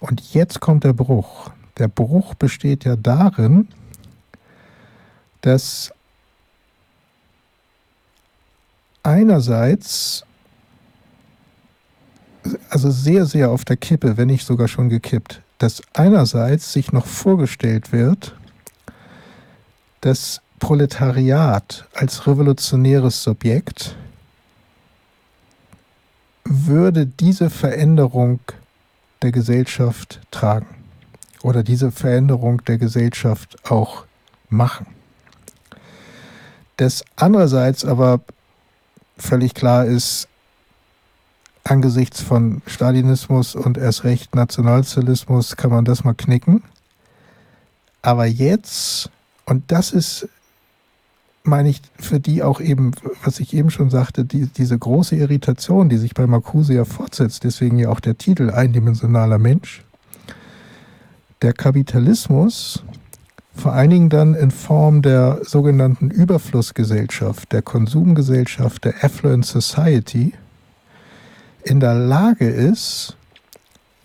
Und 0.00 0.32
jetzt 0.32 0.60
kommt 0.60 0.84
der 0.84 0.94
Bruch. 0.94 1.50
Der 1.78 1.88
Bruch 1.88 2.34
besteht 2.34 2.84
ja 2.84 2.96
darin, 2.96 3.68
dass 5.42 5.92
einerseits, 9.02 10.24
also 12.70 12.90
sehr, 12.90 13.26
sehr 13.26 13.50
auf 13.50 13.64
der 13.64 13.76
Kippe, 13.76 14.16
wenn 14.16 14.28
nicht 14.28 14.46
sogar 14.46 14.68
schon 14.68 14.88
gekippt, 14.88 15.42
dass 15.58 15.82
einerseits 15.92 16.72
sich 16.72 16.92
noch 16.92 17.06
vorgestellt 17.06 17.92
wird, 17.92 18.34
das 20.00 20.40
Proletariat 20.58 21.86
als 21.92 22.26
revolutionäres 22.26 23.22
Subjekt 23.22 23.96
würde 26.44 27.06
diese 27.06 27.50
Veränderung 27.50 28.40
der 29.22 29.32
Gesellschaft 29.32 30.20
tragen 30.30 30.66
oder 31.42 31.62
diese 31.62 31.90
Veränderung 31.90 32.64
der 32.64 32.78
Gesellschaft 32.78 33.70
auch 33.70 34.04
machen. 34.48 34.86
Das 36.76 37.04
andererseits 37.16 37.84
aber 37.84 38.20
völlig 39.16 39.54
klar 39.54 39.84
ist, 39.84 40.28
angesichts 41.64 42.20
von 42.20 42.62
Stalinismus 42.66 43.54
und 43.54 43.78
erst 43.78 44.04
recht 44.04 44.34
Nationalsozialismus 44.34 45.56
kann 45.56 45.70
man 45.70 45.84
das 45.84 46.04
mal 46.04 46.14
knicken. 46.14 46.62
Aber 48.02 48.26
jetzt, 48.26 49.10
und 49.44 49.70
das 49.70 49.92
ist, 49.92 50.28
meine 51.44 51.68
ich, 51.68 51.80
für 51.98 52.18
die 52.18 52.42
auch 52.42 52.60
eben, 52.60 52.92
was 53.22 53.38
ich 53.38 53.54
eben 53.54 53.70
schon 53.70 53.90
sagte, 53.90 54.24
die, 54.24 54.46
diese 54.46 54.76
große 54.76 55.14
Irritation, 55.14 55.88
die 55.88 55.98
sich 55.98 56.14
bei 56.14 56.26
Marcuse 56.26 56.74
ja 56.74 56.84
fortsetzt, 56.84 57.44
deswegen 57.44 57.78
ja 57.78 57.90
auch 57.90 58.00
der 58.00 58.18
Titel 58.18 58.50
Eindimensionaler 58.50 59.38
Mensch. 59.38 59.84
Der 61.42 61.52
Kapitalismus 61.52 62.82
vor 63.54 63.72
allen 63.72 63.90
Dingen 63.90 64.08
dann 64.08 64.34
in 64.34 64.50
Form 64.50 65.02
der 65.02 65.40
sogenannten 65.42 66.10
Überflussgesellschaft, 66.10 67.52
der 67.52 67.62
Konsumgesellschaft, 67.62 68.84
der 68.84 69.04
Affluent 69.04 69.44
Society, 69.44 70.32
in 71.64 71.80
der 71.80 71.94
Lage 71.94 72.48
ist, 72.48 73.16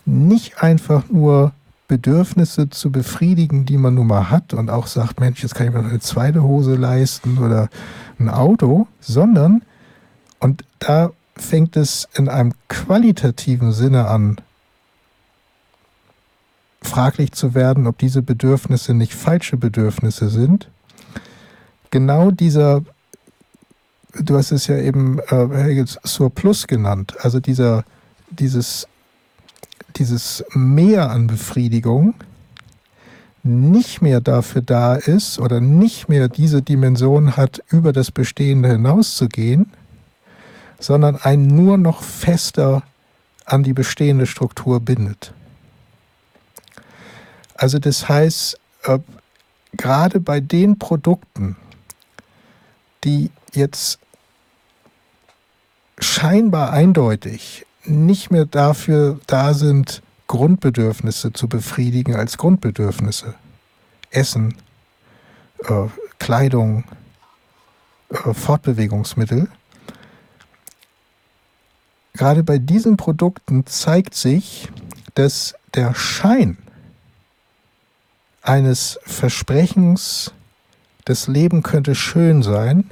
nicht 0.06 0.62
einfach 0.62 1.10
nur 1.10 1.54
Bedürfnisse 1.88 2.70
zu 2.70 2.92
befriedigen, 2.92 3.66
die 3.66 3.78
man 3.78 3.96
nun 3.96 4.08
mal 4.08 4.30
hat 4.30 4.54
und 4.54 4.70
auch 4.70 4.88
sagt, 4.88 5.20
Mensch, 5.20 5.42
jetzt 5.42 5.56
kann 5.56 5.68
ich 5.68 5.74
mir 5.74 5.82
noch 5.82 5.90
eine 5.90 6.00
zweite 6.00 6.44
Hose 6.44 6.76
leisten 6.76 7.38
oder 7.38 7.70
ein 8.20 8.30
Auto, 8.30 8.88
sondern, 9.00 9.64
und 10.40 10.66
da 10.80 11.12
fängt 11.36 11.78
es 11.78 12.08
in 12.16 12.30
einem 12.30 12.54
qualitativen 12.68 13.72
Sinne 13.72 14.08
an, 14.08 14.38
fraglich 16.82 17.32
zu 17.32 17.54
werden, 17.54 17.88
ob 17.88 17.98
diese 17.98 18.22
Bedürfnisse 18.22 18.94
nicht 18.94 19.14
falsche 19.14 19.58
Bedürfnisse 19.58 20.30
sind. 20.30 20.70
Genau 21.92 22.32
dieser, 22.32 22.84
du 24.14 24.38
hast 24.38 24.52
es 24.52 24.68
ja 24.68 24.78
eben 24.78 25.20
äh, 25.20 25.48
Hegels 25.52 26.00
Surplus 26.04 26.68
genannt, 26.68 27.16
also 27.22 27.40
dieser, 27.40 27.84
dieses, 28.30 28.88
dieses 29.96 30.44
Mehr 30.54 31.10
an 31.12 31.28
Befriedigung 31.28 32.14
nicht 33.48 34.02
mehr 34.02 34.20
dafür 34.20 34.62
da 34.62 34.96
ist 34.96 35.40
oder 35.40 35.62
nicht 35.62 36.10
mehr 36.10 36.28
diese 36.28 36.62
Dimension 36.62 37.38
hat, 37.38 37.64
über 37.70 37.94
das 37.94 38.12
Bestehende 38.12 38.70
hinauszugehen, 38.70 39.72
sondern 40.80 41.16
einen 41.16 41.48
nur 41.48 41.78
noch 41.78 42.04
fester 42.04 42.84
an 43.46 43.64
die 43.64 43.74
bestehende 43.74 44.26
Struktur 44.26 44.82
bindet. 44.82 45.34
Also 47.58 47.80
das 47.80 48.08
heißt, 48.08 48.60
äh, 48.84 49.00
gerade 49.74 50.20
bei 50.20 50.40
den 50.40 50.80
Produkten, 50.80 51.58
die 53.04 53.32
jetzt 53.54 54.00
scheinbar 56.00 56.72
eindeutig 56.72 57.66
nicht 57.84 58.32
mehr 58.32 58.46
dafür 58.46 59.20
da 59.28 59.54
sind, 59.54 60.02
Grundbedürfnisse 60.28 61.34
zu 61.34 61.48
befriedigen 61.48 62.16
als 62.16 62.38
Grundbedürfnisse. 62.38 63.34
Essen, 64.12 64.56
äh, 65.64 65.88
Kleidung, 66.20 66.84
äh, 68.10 68.34
Fortbewegungsmittel. 68.34 69.50
Gerade 72.14 72.44
bei 72.44 72.58
diesen 72.58 72.98
Produkten 72.98 73.66
zeigt 73.66 74.16
sich, 74.16 74.70
dass 75.16 75.56
der 75.76 75.94
Schein 75.94 76.58
eines 78.48 79.00
Versprechens, 79.04 80.32
das 81.06 81.28
Leben 81.28 81.64
könnte 81.64 81.96
schön 81.96 82.44
sein, 82.44 82.90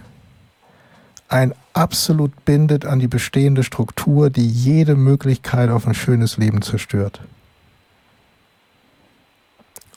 ein 1.29 1.53
absolut 1.73 2.45
bindet 2.45 2.85
an 2.85 2.99
die 2.99 3.07
bestehende 3.07 3.63
Struktur, 3.63 4.29
die 4.29 4.47
jede 4.47 4.95
Möglichkeit 4.95 5.69
auf 5.69 5.87
ein 5.87 5.93
schönes 5.93 6.37
Leben 6.37 6.61
zerstört. 6.61 7.21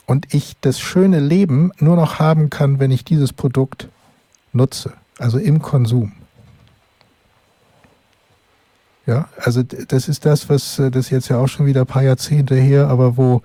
Und 0.07 0.33
ich 0.33 0.57
das 0.61 0.81
schöne 0.81 1.21
Leben 1.21 1.73
nur 1.79 1.97
noch 1.97 2.19
haben 2.19 2.51
kann, 2.51 2.79
wenn 2.79 2.91
ich 2.91 3.05
dieses 3.05 3.33
Produkt 3.33 3.89
nutze, 4.53 4.95
also 5.19 5.39
im 5.39 5.61
Konsum. 5.61 6.13
Ja, 9.09 9.27
also 9.41 9.63
das 9.63 10.07
ist 10.07 10.27
das, 10.27 10.51
was 10.51 10.79
äh, 10.79 10.91
das 10.91 11.09
jetzt 11.09 11.29
ja 11.29 11.39
auch 11.39 11.47
schon 11.47 11.65
wieder 11.65 11.81
ein 11.81 11.87
paar 11.87 12.03
Jahrzehnte 12.03 12.55
her, 12.57 12.89
aber 12.89 13.17
wo 13.17 13.41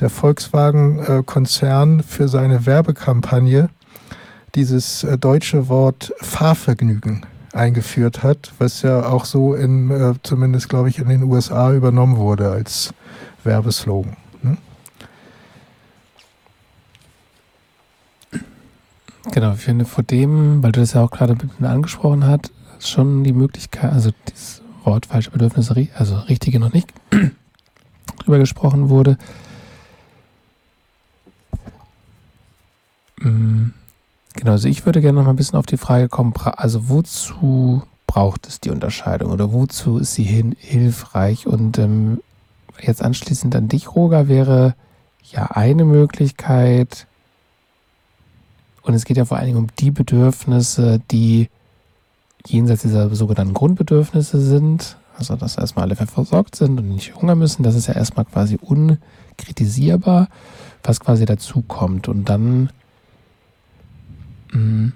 der 0.00 0.08
Volkswagen-Konzern 0.08 2.02
für 2.02 2.28
seine 2.28 2.64
Werbekampagne 2.64 3.68
dieses 4.54 5.04
äh, 5.04 5.18
deutsche 5.18 5.68
Wort 5.68 6.14
Fahrvergnügen 6.22 7.26
eingeführt 7.52 8.22
hat, 8.22 8.54
was 8.58 8.80
ja 8.80 9.04
auch 9.04 9.26
so 9.26 9.52
in, 9.52 9.90
äh, 9.90 10.14
zumindest 10.22 10.70
glaube 10.70 10.88
ich, 10.88 10.98
in 10.98 11.10
den 11.10 11.24
USA 11.24 11.74
übernommen 11.74 12.16
wurde 12.16 12.50
als 12.50 12.94
Werbeslogan. 13.44 14.16
Ne? 14.40 14.56
Genau, 19.30 19.52
ich 19.52 19.60
finde 19.60 19.84
vor 19.84 20.04
dem, 20.04 20.62
weil 20.62 20.72
du 20.72 20.80
das 20.80 20.94
ja 20.94 21.02
auch 21.02 21.10
gerade 21.10 21.36
angesprochen 21.60 22.26
hast, 22.26 22.50
schon 22.78 23.24
die 23.24 23.34
Möglichkeit, 23.34 23.92
also 23.92 24.10
dieses 24.30 24.61
Wort 24.84 25.06
falsche 25.06 25.30
Bedürfnisse, 25.30 25.88
also 25.94 26.16
richtige 26.16 26.58
noch 26.58 26.72
nicht, 26.72 26.92
drüber 28.18 28.38
gesprochen 28.38 28.88
wurde. 28.88 29.18
Mm, 33.18 33.70
genau, 34.34 34.52
also 34.52 34.68
ich 34.68 34.84
würde 34.86 35.00
gerne 35.00 35.18
noch 35.18 35.24
mal 35.24 35.32
ein 35.32 35.36
bisschen 35.36 35.58
auf 35.58 35.66
die 35.66 35.76
Frage 35.76 36.08
kommen, 36.08 36.34
also 36.36 36.88
wozu 36.88 37.82
braucht 38.06 38.46
es 38.46 38.60
die 38.60 38.70
Unterscheidung 38.70 39.30
oder 39.30 39.52
wozu 39.52 39.98
ist 39.98 40.14
sie 40.14 40.24
hin, 40.24 40.54
hilfreich? 40.58 41.46
Und 41.46 41.78
ähm, 41.78 42.20
jetzt 42.80 43.02
anschließend 43.02 43.54
an 43.56 43.68
dich, 43.68 43.94
Roger, 43.94 44.28
wäre 44.28 44.74
ja 45.30 45.46
eine 45.52 45.84
Möglichkeit, 45.84 47.06
und 48.82 48.94
es 48.94 49.04
geht 49.04 49.16
ja 49.16 49.24
vor 49.24 49.38
allen 49.38 49.46
Dingen 49.46 49.58
um 49.58 49.68
die 49.78 49.90
Bedürfnisse, 49.90 51.00
die 51.10 51.48
jenseits 52.46 52.82
dieser 52.82 53.14
sogenannten 53.14 53.54
Grundbedürfnisse 53.54 54.40
sind, 54.40 54.96
also 55.16 55.36
dass 55.36 55.56
erstmal 55.56 55.84
alle 55.84 55.96
versorgt 55.96 56.56
sind 56.56 56.78
und 56.78 56.88
nicht 56.88 57.14
hungern 57.16 57.38
müssen, 57.38 57.62
das 57.62 57.74
ist 57.74 57.86
ja 57.86 57.94
erstmal 57.94 58.24
quasi 58.24 58.58
unkritisierbar, 58.60 60.28
was 60.82 61.00
quasi 61.00 61.24
dazu 61.24 61.62
kommt. 61.62 62.08
Und 62.08 62.28
dann 62.28 62.70
mh, 64.52 64.58
mm, 64.58 64.92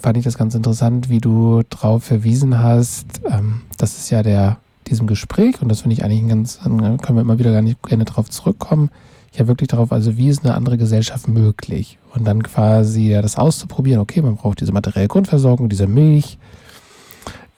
fand 0.00 0.16
ich 0.16 0.24
das 0.24 0.38
ganz 0.38 0.54
interessant, 0.54 1.08
wie 1.08 1.20
du 1.20 1.62
darauf 1.68 2.04
verwiesen 2.04 2.58
hast, 2.58 3.20
ähm, 3.30 3.62
das 3.78 3.98
ist 3.98 4.10
ja 4.10 4.22
der 4.22 4.58
diesem 4.88 5.06
Gespräch, 5.06 5.62
und 5.62 5.68
das 5.68 5.82
finde 5.82 5.94
ich 5.94 6.04
eigentlich 6.04 6.22
ein 6.22 6.28
ganz, 6.28 6.58
können 6.60 7.00
wir 7.14 7.20
immer 7.20 7.38
wieder 7.38 7.52
gar 7.52 7.62
nicht 7.62 7.82
gerne 7.82 8.04
darauf 8.04 8.28
zurückkommen, 8.28 8.90
ja 9.34 9.46
wirklich 9.46 9.68
darauf, 9.68 9.92
also 9.92 10.16
wie 10.16 10.28
ist 10.28 10.44
eine 10.44 10.54
andere 10.54 10.76
Gesellschaft 10.76 11.28
möglich? 11.28 11.98
Und 12.14 12.24
dann 12.24 12.42
quasi 12.42 13.08
ja, 13.08 13.22
das 13.22 13.36
auszuprobieren, 13.36 14.00
okay, 14.00 14.20
man 14.22 14.36
braucht 14.36 14.60
diese 14.60 14.72
materielle 14.72 15.08
Grundversorgung, 15.08 15.68
diese 15.68 15.86
Milch 15.86 16.38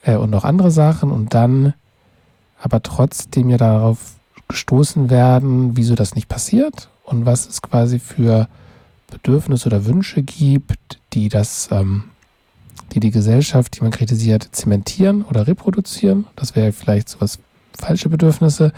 äh, 0.03 0.15
und 0.15 0.29
noch 0.29 0.43
andere 0.43 0.71
Sachen 0.71 1.11
und 1.11 1.33
dann 1.33 1.73
aber 2.59 2.81
trotzdem 2.81 3.49
ja 3.49 3.57
darauf 3.57 4.15
gestoßen 4.47 5.09
werden, 5.09 5.75
wieso 5.75 5.95
das 5.95 6.15
nicht 6.15 6.29
passiert 6.29 6.89
und 7.03 7.25
was 7.25 7.47
es 7.47 7.61
quasi 7.61 7.99
für 7.99 8.47
Bedürfnisse 9.11 9.67
oder 9.67 9.85
Wünsche 9.85 10.23
gibt, 10.23 10.99
die 11.13 11.29
das, 11.29 11.69
ähm, 11.71 12.05
die 12.93 12.99
die 12.99 13.11
Gesellschaft, 13.11 13.77
die 13.77 13.81
man 13.81 13.91
kritisiert, 13.91 14.49
zementieren 14.51 15.23
oder 15.23 15.47
reproduzieren. 15.47 16.25
Das 16.35 16.55
wäre 16.55 16.71
vielleicht 16.71 17.09
sowas 17.09 17.39
falsche 17.77 18.09
Bedürfnisse 18.09 18.71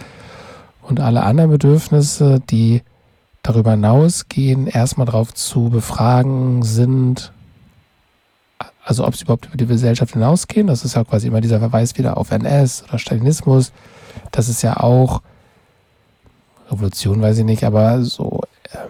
und 0.87 0.99
alle 0.99 1.23
anderen 1.23 1.51
Bedürfnisse, 1.51 2.41
die 2.49 2.81
darüber 3.43 3.71
hinausgehen, 3.71 4.67
erstmal 4.67 5.05
darauf 5.05 5.33
zu 5.33 5.69
befragen 5.69 6.63
sind, 6.63 7.31
also 8.83 9.05
ob 9.05 9.15
sie 9.15 9.23
überhaupt 9.23 9.47
über 9.47 9.57
die 9.57 9.65
Gesellschaft 9.65 10.13
hinausgehen. 10.13 10.67
Das 10.67 10.85
ist 10.85 10.95
ja 10.95 11.03
quasi 11.03 11.27
immer 11.27 11.41
dieser 11.41 11.59
Verweis 11.59 11.97
wieder 11.97 12.17
auf 12.17 12.31
NS 12.31 12.85
oder 12.87 12.99
Stalinismus. 12.99 13.73
Das 14.31 14.47
ist 14.47 14.61
ja 14.61 14.77
auch 14.77 15.21
Revolution, 16.69 17.21
weiß 17.21 17.39
ich 17.39 17.45
nicht, 17.45 17.63
aber 17.63 18.03
so 18.03 18.41
ähm, 18.73 18.89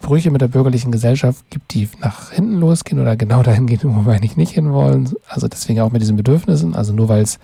Brüche 0.00 0.30
mit 0.30 0.40
der 0.40 0.48
bürgerlichen 0.48 0.92
Gesellschaft 0.92 1.48
gibt, 1.50 1.74
die 1.74 1.88
nach 2.00 2.30
hinten 2.30 2.58
losgehen 2.58 3.00
oder 3.00 3.16
genau 3.16 3.42
dahin 3.42 3.66
gehen, 3.66 3.80
wo 3.82 4.06
wir 4.06 4.12
eigentlich 4.12 4.36
nicht 4.36 4.52
hinwollen. 4.52 5.12
Also 5.28 5.48
deswegen 5.48 5.80
auch 5.80 5.92
mit 5.92 6.02
diesen 6.02 6.16
Bedürfnissen. 6.16 6.74
Also 6.74 6.92
nur 6.92 7.08
weil 7.08 7.22
es 7.22 7.38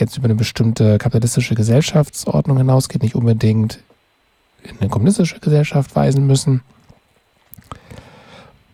jetzt 0.00 0.16
über 0.16 0.26
eine 0.26 0.34
bestimmte 0.34 0.98
kapitalistische 0.98 1.54
Gesellschaftsordnung 1.54 2.58
hinausgeht, 2.58 3.02
nicht 3.02 3.14
unbedingt 3.14 3.80
in 4.62 4.78
eine 4.80 4.88
kommunistische 4.88 5.40
Gesellschaft 5.40 5.94
weisen 5.94 6.26
müssen. 6.26 6.62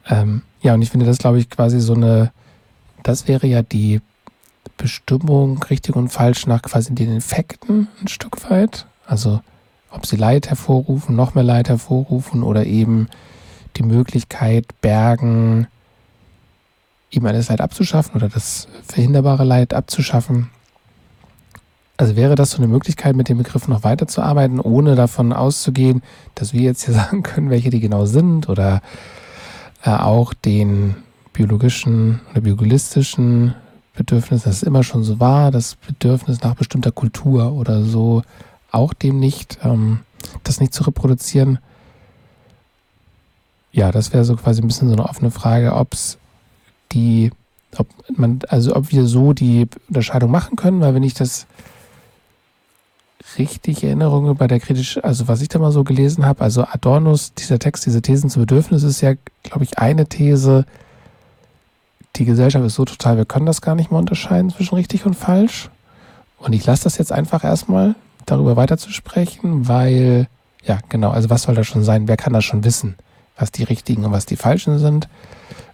Ähm, 0.08 0.42
ja, 0.62 0.74
und 0.74 0.82
ich 0.82 0.90
finde 0.90 1.06
das, 1.06 1.18
glaube 1.18 1.38
ich, 1.38 1.50
quasi 1.50 1.80
so 1.80 1.94
eine, 1.94 2.32
das 3.02 3.28
wäre 3.28 3.46
ja 3.46 3.62
die 3.62 4.00
Bestimmung, 4.76 5.62
richtig 5.64 5.96
und 5.96 6.08
falsch, 6.08 6.46
nach 6.46 6.62
quasi 6.62 6.94
den 6.94 7.16
Effekten 7.16 7.88
ein 8.00 8.08
Stück 8.08 8.50
weit. 8.50 8.86
Also 9.06 9.40
ob 9.90 10.06
sie 10.06 10.16
Leid 10.16 10.48
hervorrufen, 10.48 11.16
noch 11.16 11.34
mehr 11.34 11.44
Leid 11.44 11.68
hervorrufen 11.68 12.42
oder 12.42 12.64
eben 12.66 13.08
die 13.76 13.82
Möglichkeit 13.82 14.66
bergen, 14.80 15.66
ihm 17.10 17.26
alles 17.26 17.48
Leid 17.48 17.60
abzuschaffen 17.60 18.14
oder 18.16 18.28
das 18.28 18.68
verhinderbare 18.86 19.44
Leid 19.44 19.74
abzuschaffen. 19.74 20.50
Also 22.00 22.16
wäre 22.16 22.34
das 22.34 22.52
so 22.52 22.56
eine 22.56 22.66
Möglichkeit, 22.66 23.14
mit 23.14 23.28
dem 23.28 23.36
Begriff 23.36 23.68
noch 23.68 23.84
weiterzuarbeiten, 23.84 24.58
ohne 24.58 24.94
davon 24.94 25.34
auszugehen, 25.34 26.02
dass 26.34 26.54
wir 26.54 26.62
jetzt 26.62 26.86
hier 26.86 26.94
sagen 26.94 27.22
können, 27.22 27.50
welche 27.50 27.68
die 27.68 27.78
genau 27.78 28.06
sind 28.06 28.48
oder 28.48 28.80
äh, 29.84 29.90
auch 29.90 30.32
den 30.32 30.94
biologischen 31.34 32.22
oder 32.30 32.40
biologistischen 32.40 33.54
Bedürfnissen, 33.92 34.50
das 34.50 34.62
immer 34.62 34.82
schon 34.82 35.04
so 35.04 35.20
war, 35.20 35.50
das 35.50 35.74
Bedürfnis 35.74 36.40
nach 36.40 36.54
bestimmter 36.54 36.90
Kultur 36.90 37.52
oder 37.52 37.82
so, 37.82 38.22
auch 38.70 38.94
dem 38.94 39.20
nicht, 39.20 39.58
ähm, 39.62 40.00
das 40.42 40.58
nicht 40.58 40.72
zu 40.72 40.84
reproduzieren. 40.84 41.58
Ja, 43.72 43.92
das 43.92 44.14
wäre 44.14 44.24
so 44.24 44.36
quasi 44.36 44.62
ein 44.62 44.68
bisschen 44.68 44.88
so 44.88 44.94
eine 44.94 45.04
offene 45.06 45.30
Frage, 45.30 45.74
ob 45.74 45.92
es 45.92 46.16
die, 46.92 47.30
ob 47.76 47.88
man, 48.16 48.38
also 48.48 48.74
ob 48.74 48.90
wir 48.90 49.04
so 49.04 49.34
die 49.34 49.68
Unterscheidung 49.88 50.30
machen 50.30 50.56
können, 50.56 50.80
weil 50.80 50.94
wenn 50.94 51.02
ich 51.02 51.12
das 51.12 51.46
richtig 53.38 53.84
Erinnerungen 53.84 54.36
bei 54.36 54.46
der 54.46 54.60
kritisch, 54.60 55.02
also 55.02 55.28
was 55.28 55.42
ich 55.42 55.48
da 55.48 55.58
mal 55.58 55.72
so 55.72 55.84
gelesen 55.84 56.26
habe, 56.26 56.42
also 56.42 56.64
Adornos, 56.64 57.34
dieser 57.34 57.58
Text, 57.58 57.86
diese 57.86 58.02
Thesen 58.02 58.30
zu 58.30 58.40
Bedürfnis 58.40 58.82
ist 58.82 59.00
ja, 59.00 59.14
glaube 59.42 59.64
ich, 59.64 59.78
eine 59.78 60.06
These, 60.06 60.66
die 62.16 62.24
Gesellschaft 62.24 62.64
ist 62.64 62.74
so 62.74 62.84
total, 62.84 63.16
wir 63.16 63.24
können 63.24 63.46
das 63.46 63.60
gar 63.60 63.74
nicht 63.74 63.90
mehr 63.90 64.00
unterscheiden 64.00 64.50
zwischen 64.50 64.74
richtig 64.74 65.06
und 65.06 65.14
falsch. 65.14 65.70
Und 66.38 66.52
ich 66.52 66.64
lasse 66.64 66.84
das 66.84 66.98
jetzt 66.98 67.12
einfach 67.12 67.44
erstmal, 67.44 67.94
darüber 68.26 68.56
weiterzusprechen, 68.56 69.68
weil, 69.68 70.28
ja, 70.64 70.78
genau, 70.88 71.10
also 71.10 71.30
was 71.30 71.42
soll 71.42 71.54
das 71.54 71.66
schon 71.66 71.84
sein? 71.84 72.08
Wer 72.08 72.16
kann 72.16 72.32
das 72.32 72.44
schon 72.44 72.64
wissen, 72.64 72.96
was 73.36 73.52
die 73.52 73.64
richtigen 73.64 74.04
und 74.04 74.12
was 74.12 74.26
die 74.26 74.36
falschen 74.36 74.78
sind? 74.78 75.08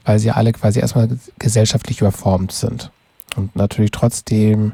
Weil 0.04 0.18
sie 0.18 0.30
alle 0.30 0.52
quasi 0.52 0.80
erstmal 0.80 1.08
gesellschaftlich 1.38 2.00
überformt 2.00 2.52
sind. 2.52 2.90
Und 3.36 3.54
natürlich 3.56 3.90
trotzdem, 3.90 4.72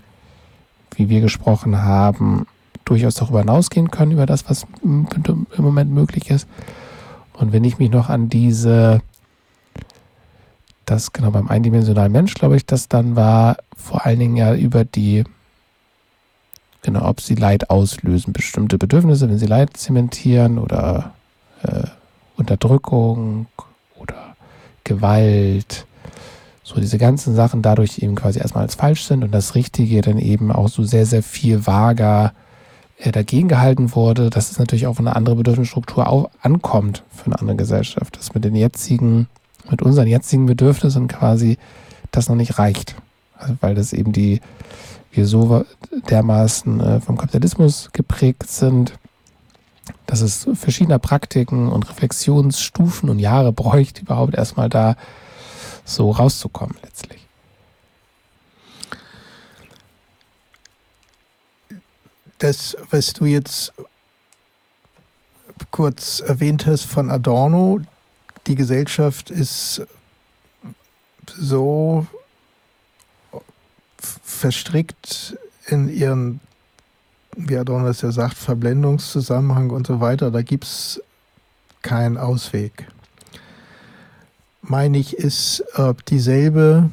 wie 0.94 1.08
wir 1.08 1.20
gesprochen 1.20 1.82
haben, 1.82 2.46
durchaus 2.84 3.14
darüber 3.14 3.40
hinausgehen 3.40 3.90
können, 3.90 4.12
über 4.12 4.26
das, 4.26 4.48
was 4.48 4.66
im 4.82 5.06
Moment 5.58 5.90
möglich 5.90 6.30
ist. 6.30 6.46
Und 7.34 7.52
wenn 7.52 7.64
ich 7.64 7.78
mich 7.78 7.90
noch 7.90 8.08
an 8.08 8.28
diese, 8.28 9.00
das 10.86 11.12
genau 11.12 11.30
beim 11.30 11.48
eindimensionalen 11.48 12.12
Mensch, 12.12 12.34
glaube 12.34 12.56
ich, 12.56 12.66
das 12.66 12.88
dann 12.88 13.16
war, 13.16 13.56
vor 13.76 14.04
allen 14.04 14.18
Dingen 14.18 14.36
ja 14.36 14.54
über 14.54 14.84
die, 14.84 15.24
genau, 16.82 17.08
ob 17.08 17.20
sie 17.20 17.34
Leid 17.34 17.70
auslösen, 17.70 18.32
bestimmte 18.32 18.78
Bedürfnisse, 18.78 19.28
wenn 19.28 19.38
sie 19.38 19.46
Leid 19.46 19.76
zementieren 19.76 20.58
oder 20.58 21.14
äh, 21.62 21.84
Unterdrückung 22.36 23.46
oder 23.96 24.36
Gewalt, 24.84 25.86
so 26.62 26.80
diese 26.80 26.98
ganzen 26.98 27.34
Sachen 27.34 27.62
dadurch 27.62 27.98
eben 27.98 28.14
quasi 28.14 28.38
erstmal 28.38 28.64
als 28.64 28.74
falsch 28.74 29.04
sind 29.04 29.24
und 29.24 29.32
das 29.32 29.54
Richtige 29.54 30.00
dann 30.00 30.18
eben 30.18 30.52
auch 30.52 30.68
so 30.68 30.84
sehr, 30.84 31.06
sehr 31.06 31.22
viel 31.22 31.66
vager 31.66 32.32
dagegen 33.10 33.48
gehalten 33.48 33.94
wurde, 33.94 34.30
dass 34.30 34.50
es 34.50 34.58
natürlich 34.58 34.86
auch 34.86 34.98
eine 34.98 35.16
andere 35.16 35.34
Bedürfnisstruktur 35.36 36.08
auch 36.08 36.30
ankommt 36.40 37.02
für 37.10 37.26
eine 37.26 37.40
andere 37.40 37.56
Gesellschaft. 37.56 38.16
Dass 38.16 38.34
mit 38.34 38.44
den 38.44 38.54
jetzigen, 38.54 39.28
mit 39.68 39.82
unseren 39.82 40.06
jetzigen 40.06 40.46
Bedürfnissen 40.46 41.08
quasi 41.08 41.58
das 42.12 42.28
noch 42.28 42.36
nicht 42.36 42.58
reicht. 42.58 42.94
Also 43.36 43.56
weil 43.60 43.74
das 43.74 43.92
eben 43.92 44.12
die, 44.12 44.40
wir 45.10 45.26
so 45.26 45.64
dermaßen 46.08 46.80
äh, 46.80 47.00
vom 47.00 47.18
Kapitalismus 47.18 47.90
geprägt 47.92 48.48
sind, 48.48 48.94
dass 50.06 50.20
es 50.20 50.48
verschiedener 50.54 50.98
Praktiken 50.98 51.68
und 51.68 51.88
Reflexionsstufen 51.88 53.10
und 53.10 53.18
Jahre 53.18 53.52
bräuchte, 53.52 54.02
überhaupt 54.02 54.34
erstmal 54.34 54.68
da 54.68 54.96
so 55.84 56.10
rauszukommen 56.10 56.76
letztlich. 56.82 57.21
Das, 62.42 62.76
was 62.90 63.12
du 63.12 63.24
jetzt 63.24 63.72
kurz 65.70 66.20
erwähnt 66.20 66.66
hast 66.66 66.84
von 66.84 67.10
Adorno, 67.10 67.80
die 68.46 68.56
Gesellschaft 68.56 69.30
ist 69.30 69.82
so 71.26 72.06
verstrickt 73.98 75.38
in 75.66 75.88
ihren, 75.88 76.40
wie 77.36 77.56
Adorno 77.56 77.86
das 77.86 78.02
ja 78.02 78.10
sagt, 78.10 78.36
Verblendungszusammenhang 78.36 79.70
und 79.70 79.86
so 79.86 80.00
weiter, 80.00 80.32
da 80.32 80.42
gibt 80.42 80.64
es 80.64 81.00
keinen 81.82 82.18
Ausweg. 82.18 82.88
Meine 84.62 84.98
ich, 84.98 85.16
ist 85.16 85.60
äh, 85.74 85.94
dieselbe 86.08 86.90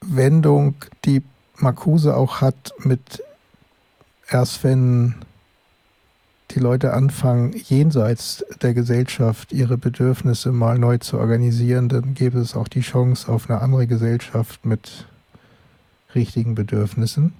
Wendung, 0.00 0.74
die 1.04 1.22
Marcuse 1.56 2.16
auch 2.16 2.40
hat 2.40 2.72
mit 2.78 3.22
erst 4.28 4.64
wenn 4.64 5.14
die 6.50 6.60
Leute 6.60 6.92
anfangen, 6.92 7.54
jenseits 7.54 8.44
der 8.60 8.74
Gesellschaft 8.74 9.52
ihre 9.52 9.78
Bedürfnisse 9.78 10.52
mal 10.52 10.78
neu 10.78 10.98
zu 10.98 11.18
organisieren, 11.18 11.88
dann 11.88 12.14
gäbe 12.14 12.38
es 12.38 12.54
auch 12.54 12.68
die 12.68 12.80
Chance 12.80 13.30
auf 13.30 13.48
eine 13.48 13.60
andere 13.60 13.86
Gesellschaft 13.86 14.64
mit 14.66 15.06
richtigen 16.14 16.54
Bedürfnissen. 16.54 17.32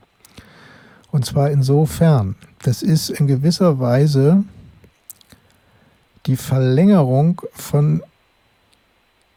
Und 1.10 1.26
zwar 1.26 1.50
insofern, 1.50 2.36
das 2.62 2.82
ist 2.82 3.10
in 3.10 3.26
gewisser 3.26 3.78
Weise 3.78 4.44
die 6.26 6.36
Verlängerung 6.36 7.42
von 7.52 8.02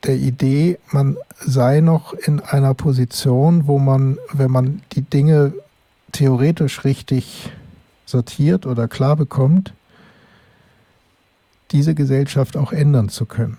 der 0.06 0.16
Idee, 0.16 0.78
man 0.92 1.18
sei 1.40 1.82
noch 1.82 2.14
in 2.14 2.40
einer 2.40 2.74
Position, 2.74 3.68
wo 3.68 3.80
man, 3.80 4.18
wenn 4.32 4.52
man 4.52 4.82
die 4.94 5.02
Dinge 5.02 5.54
theoretisch 6.12 6.84
richtig 6.84 7.52
sortiert 8.06 8.66
oder 8.66 8.88
klar 8.88 9.16
bekommt, 9.16 9.74
diese 11.72 11.96
Gesellschaft 11.96 12.58
auch 12.58 12.72
ändern 12.72 13.10
zu 13.10 13.26
können. 13.26 13.58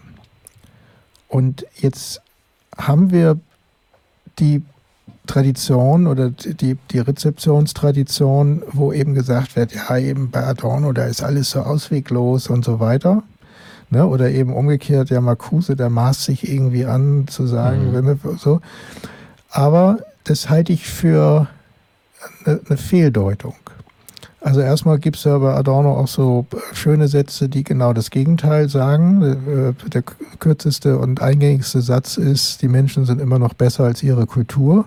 Und 1.29 1.67
jetzt 1.77 2.23
haben 2.77 3.11
wir 3.11 3.39
die 4.39 4.63
Tradition 5.27 6.07
oder 6.07 6.31
die, 6.31 6.77
die 6.91 6.99
Rezeptionstradition, 6.99 8.63
wo 8.71 8.93
eben 8.93 9.15
gesagt 9.15 9.57
wird, 9.57 9.75
ja, 9.75 9.99
eben 9.99 10.31
bei 10.31 10.47
Adorno, 10.47 10.93
da 10.93 11.05
ist 11.05 11.23
alles 11.23 11.51
so 11.51 11.61
ausweglos 11.61 12.49
und 12.49 12.65
so 12.65 12.79
weiter. 12.79 13.23
Ne? 13.91 14.07
Oder 14.07 14.31
eben 14.31 14.53
umgekehrt, 14.53 15.11
ja, 15.11 15.21
Marcuse, 15.21 15.77
der 15.77 15.91
maßt 15.91 16.25
sich 16.25 16.51
irgendwie 16.51 16.87
an 16.87 17.29
zu 17.29 17.47
sagen, 17.47 17.93
mhm. 17.93 18.19
so. 18.39 18.61
Aber 19.51 19.99
das 20.25 20.51
halte 20.51 20.73
ich 20.73 20.89
für 20.89 21.47
eine, 22.45 22.61
eine 22.69 22.77
Fehldeutung. 22.77 23.55
Also 24.41 24.61
erstmal 24.61 24.99
gibt 24.99 25.17
es 25.17 25.25
ja 25.25 25.39
bei 25.39 25.55
Adorno 25.55 25.99
auch 25.99 26.07
so 26.07 26.47
schöne 26.73 27.09
Sätze, 27.09 27.49
die 27.49 27.65
genau 27.65 27.93
das 27.93 28.11
Gegenteil 28.11 28.69
sagen. 28.69 29.23
Äh, 29.23 29.89
der 29.89 30.05
kürzeste 30.39 30.99
und 30.99 31.21
eingängigste 31.21 31.81
Satz 31.81 32.17
ist, 32.17 32.63
die 32.63 32.69
Menschen 32.69 33.07
sind 33.07 33.21
immer 33.21 33.41
noch 33.41 33.55
besser 33.55 33.85
als 33.85 34.03
ihre 34.03 34.27
Kultur. 34.27 34.85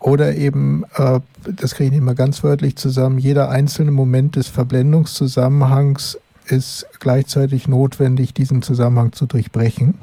Oder 0.00 0.34
eben, 0.34 0.84
äh, 0.96 1.20
das 1.44 1.74
kriege 1.74 1.86
ich 1.86 1.92
nicht 1.92 2.02
mal 2.02 2.14
ganz 2.14 2.42
wörtlich 2.42 2.76
zusammen, 2.76 3.18
jeder 3.18 3.50
einzelne 3.50 3.90
Moment 3.90 4.36
des 4.36 4.48
Verblendungszusammenhangs 4.48 6.18
ist 6.50 6.86
gleichzeitig 7.00 7.68
notwendig, 7.68 8.34
diesen 8.34 8.62
Zusammenhang 8.62 9.12
zu 9.12 9.26
durchbrechen. 9.26 9.94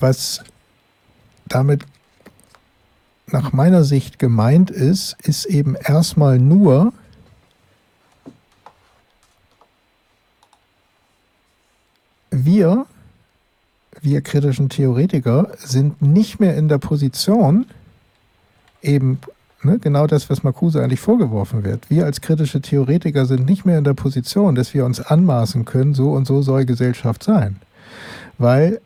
Was 0.00 0.42
damit 1.46 1.84
nach 3.26 3.52
meiner 3.52 3.84
Sicht 3.84 4.18
gemeint 4.18 4.70
ist, 4.70 5.16
ist 5.22 5.46
eben 5.46 5.74
erstmal 5.76 6.38
nur, 6.38 6.92
wir, 12.30 12.86
wir 14.00 14.20
kritischen 14.20 14.68
Theoretiker, 14.68 15.52
sind 15.58 16.02
nicht 16.02 16.38
mehr 16.40 16.56
in 16.56 16.68
der 16.68 16.78
Position, 16.78 17.66
eben 18.82 19.18
ne, 19.64 19.78
genau 19.78 20.06
das, 20.06 20.30
was 20.30 20.42
Marcuse 20.42 20.82
eigentlich 20.82 21.00
vorgeworfen 21.00 21.64
wird. 21.64 21.90
Wir 21.90 22.04
als 22.04 22.20
kritische 22.20 22.60
Theoretiker 22.60 23.26
sind 23.26 23.46
nicht 23.46 23.64
mehr 23.64 23.78
in 23.78 23.84
der 23.84 23.94
Position, 23.94 24.54
dass 24.54 24.74
wir 24.74 24.84
uns 24.84 25.00
anmaßen 25.00 25.64
können, 25.64 25.94
so 25.94 26.12
und 26.12 26.26
so 26.26 26.42
soll 26.42 26.64
Gesellschaft 26.64 27.22
sein. 27.22 27.56
Weil 28.38 28.80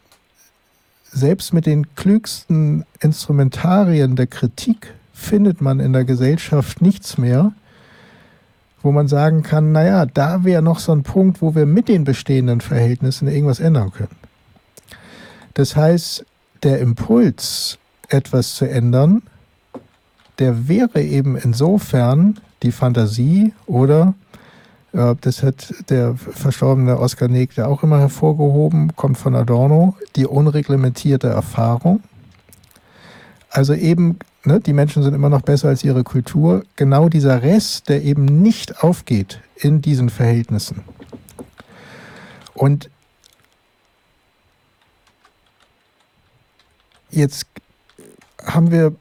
selbst 1.11 1.53
mit 1.53 1.67
den 1.67 1.95
klügsten 1.95 2.85
Instrumentarien 3.01 4.17
der 4.17 4.27
Kritik 4.27 4.95
findet 5.13 5.61
man 5.61 5.81
in 5.81 5.93
der 5.93 6.05
Gesellschaft 6.05 6.81
nichts 6.81 7.19
mehr, 7.19 7.53
wo 8.83 8.93
man 8.93 9.09
sagen 9.09 9.43
kann, 9.43 9.73
naja, 9.73 10.07
da 10.07 10.45
wäre 10.45 10.63
noch 10.63 10.79
so 10.79 10.93
ein 10.93 11.03
Punkt, 11.03 11.43
wo 11.43 11.55
wir 11.55 11.67
mit 11.67 11.89
den 11.89 12.05
bestehenden 12.05 12.61
Verhältnissen 12.61 13.27
irgendwas 13.27 13.59
ändern 13.59 13.93
können. 13.93 14.17
Das 15.55 15.75
heißt, 15.75 16.25
der 16.63 16.79
Impuls, 16.79 17.79
etwas 18.09 18.55
zu 18.55 18.69
ändern, 18.69 19.23
der 20.39 20.69
wäre 20.69 21.03
eben 21.03 21.37
insofern 21.37 22.39
die 22.63 22.73
Fantasie 22.73 23.53
oder 23.67 24.15
äh, 24.93 25.15
das 25.21 25.43
hat 25.43 25.75
der 25.91 26.17
verstorbene 26.17 26.99
Oskar 26.99 27.29
Negre 27.29 27.67
auch 27.67 27.83
immer 27.83 27.99
hervorgehoben, 27.99 28.95
kommt 28.97 29.19
von 29.19 29.35
Adorno, 29.35 29.97
die 30.17 30.27
unreglementierte 30.27 31.29
Erfahrung. 31.29 32.03
Also 33.51 33.75
eben, 33.75 34.19
ne, 34.45 34.61
die 34.61 34.73
Menschen 34.73 35.03
sind 35.03 35.15
immer 35.15 35.29
noch 35.31 35.43
besser 35.43 35.69
als 35.69 35.85
ihre 35.85 36.05
Kultur. 36.05 36.65
Genau 36.77 37.09
dieser 37.09 37.43
Rest, 37.43 37.89
der 37.89 38.03
eben 38.03 38.25
nicht 38.25 38.83
aufgeht 38.83 39.41
in 39.57 39.81
diesen 39.81 40.11
Verhältnissen. 40.11 40.85
Und 42.55 42.91
jetzt 47.11 47.47
haben 48.45 48.71
wir 48.71 48.95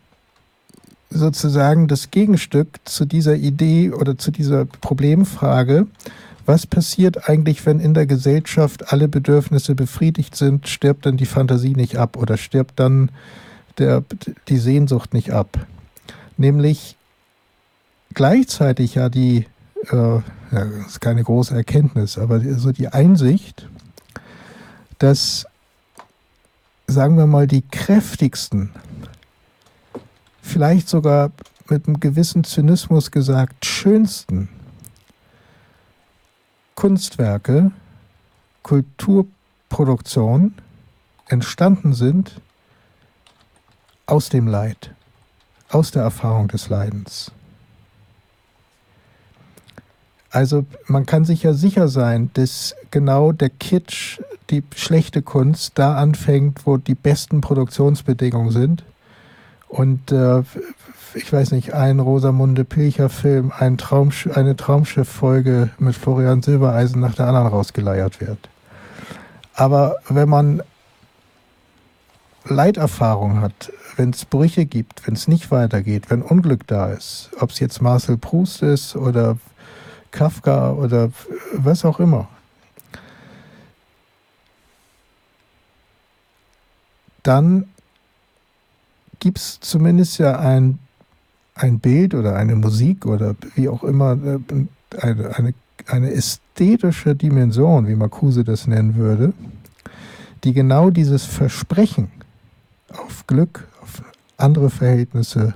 sozusagen 1.10 1.88
das 1.88 2.12
Gegenstück 2.12 2.80
zu 2.86 3.06
dieser 3.06 3.36
Idee 3.36 3.92
oder 3.92 4.18
zu 4.18 4.32
dieser 4.32 4.66
Problemfrage, 4.66 5.88
was 6.46 6.66
passiert 6.66 7.30
eigentlich, 7.30 7.66
wenn 7.66 7.80
in 7.80 7.94
der 7.94 8.06
Gesellschaft 8.06 8.94
alle 8.94 9.08
Bedürfnisse 9.08 9.76
befriedigt 9.76 10.36
sind, 10.36 10.68
stirbt 10.68 11.06
dann 11.06 11.18
die 11.18 11.26
Fantasie 11.26 11.74
nicht 11.76 11.98
ab 11.98 12.16
oder 12.18 12.38
stirbt 12.38 12.80
dann 12.80 13.12
der, 13.78 14.04
die 14.48 14.58
Sehnsucht 14.58 15.14
nicht 15.14 15.32
ab? 15.32 15.60
Nämlich 16.38 16.96
gleichzeitig 18.14 18.96
ja 18.96 19.10
die, 19.10 19.46
äh, 19.92 19.96
ja, 19.96 20.22
das 20.52 20.88
ist 20.88 21.02
keine 21.02 21.24
große 21.24 21.54
Erkenntnis, 21.54 22.18
aber 22.18 22.40
so 22.40 22.72
die 22.72 22.88
Einsicht, 22.88 23.68
dass, 25.00 25.46
sagen 26.88 27.18
wir 27.18 27.28
mal, 27.28 27.48
die 27.48 27.62
kräftigsten 27.62 28.70
vielleicht 30.48 30.90
sogar 30.90 31.32
mit 31.70 31.88
einem 31.88 32.00
gewissen 32.00 32.44
Zynismus 32.44 33.12
gesagt, 33.12 33.66
schönsten 33.66 34.50
Kunstwerke, 36.76 37.72
Kulturproduktion 38.64 40.56
entstanden 41.28 41.94
sind 41.94 42.40
aus 44.06 44.30
dem 44.30 44.48
Leid, 44.48 44.94
aus 45.70 45.92
der 45.92 46.04
Erfahrung 46.04 46.48
des 46.48 46.70
Leidens. 46.70 47.32
Also 50.30 50.66
man 50.88 51.06
kann 51.06 51.26
sich 51.26 51.44
ja 51.44 51.54
sicher 51.54 51.88
sein, 51.88 52.30
dass 52.34 52.76
genau 52.92 53.32
der 53.32 53.50
Kitsch, 53.50 54.20
die 54.50 54.64
schlechte 54.76 55.22
Kunst 55.22 55.74
da 55.76 55.96
anfängt, 55.96 56.66
wo 56.66 56.78
die 56.78 56.96
besten 56.96 57.42
Produktionsbedingungen 57.42 58.52
sind 58.52 58.84
und 59.68 60.12
äh, 60.12 60.44
ich 61.14 61.32
weiß 61.32 61.52
nicht, 61.52 61.74
ein 61.74 62.00
Rosamunde 62.00 62.64
Pilcher-Film, 62.64 63.52
ein 63.58 63.78
Traumsch 63.78 64.28
eine 64.28 64.56
Traumschiff-Folge 64.56 65.70
mit 65.80 65.96
Florian 65.96 66.42
Silbereisen 66.42 67.02
nach 67.02 67.16
der 67.16 67.28
anderen 67.28 67.48
rausgeleiert 67.48 68.22
wird. 68.22 68.50
Aber 69.54 69.96
wenn 70.10 70.30
man 70.30 70.62
Leiterfahrung 72.46 73.42
hat, 73.42 73.72
wenn 73.96 74.12
es 74.12 74.26
Brüche 74.26 74.66
gibt, 74.66 75.08
wenn 75.08 75.16
es 75.16 75.28
nicht 75.28 75.52
weitergeht, 75.52 76.10
wenn 76.10 76.22
Unglück 76.22 76.68
da 76.68 76.92
ist, 76.92 77.32
ob 77.40 77.50
es 77.50 77.60
jetzt 77.60 77.82
Marcel 77.82 78.18
Proust 78.18 78.62
ist 78.62 78.96
oder 78.96 79.38
Kafka 80.12 80.72
oder 80.72 81.10
was 81.54 81.84
auch 81.84 82.00
immer, 82.00 82.28
dann 87.24 87.68
gibt 89.20 89.38
es 89.38 89.60
zumindest 89.60 90.18
ja 90.20 90.40
ein, 90.40 90.80
ein 91.56 91.80
Bild 91.80 92.14
oder 92.14 92.36
eine 92.36 92.56
Musik 92.56 93.06
oder 93.06 93.36
wie 93.56 93.70
auch 93.70 93.84
immer, 93.84 94.14
äh, 94.14 94.40
eine, 95.02 95.36
eine, 95.36 95.54
eine 95.88 96.12
ästhetische 96.12 97.16
Dimension, 97.16 97.88
wie 97.88 97.96
Marcuse 97.96 98.44
das 98.44 98.68
nennen 98.68 98.96
würde, 98.96 99.34
die 100.44 100.54
genau 100.54 100.90
dieses 100.90 101.26
Versprechen 101.26 102.12
auf 102.90 103.26
Glück, 103.28 103.68
auf 103.82 104.02
andere 104.38 104.70
Verhältnisse 104.70 105.56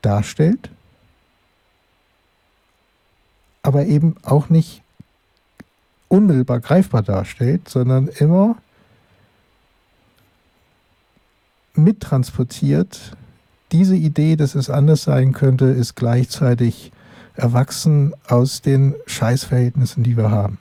darstellt, 0.00 0.70
aber 3.62 3.86
eben 3.86 4.16
auch 4.22 4.48
nicht 4.48 4.82
unmittelbar 6.08 6.60
greifbar 6.60 7.02
darstellt, 7.02 7.68
sondern 7.68 8.08
immer 8.08 8.56
mittransportiert. 11.74 13.16
Diese 13.72 13.96
Idee, 13.96 14.36
dass 14.36 14.54
es 14.54 14.70
anders 14.70 15.04
sein 15.04 15.32
könnte, 15.32 15.66
ist 15.66 15.96
gleichzeitig 15.96 16.92
erwachsen 17.34 18.12
aus 18.28 18.60
den 18.60 18.94
Scheißverhältnissen, 19.06 20.02
die 20.02 20.16
wir 20.16 20.30
haben. 20.30 20.58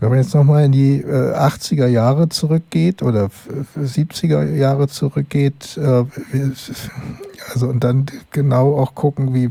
Wenn 0.00 0.10
man 0.10 0.18
jetzt 0.18 0.34
nochmal 0.34 0.64
in 0.64 0.72
die 0.72 1.00
äh, 1.00 1.34
80er 1.34 1.88
Jahre 1.88 2.28
zurückgeht 2.28 3.02
oder 3.02 3.30
70er 3.76 4.54
Jahre 4.54 4.86
zurückgeht, 4.86 5.76
äh, 5.76 6.04
also 7.52 7.66
und 7.66 7.82
dann 7.82 8.06
genau 8.30 8.78
auch 8.78 8.94
gucken, 8.94 9.34
wie 9.34 9.50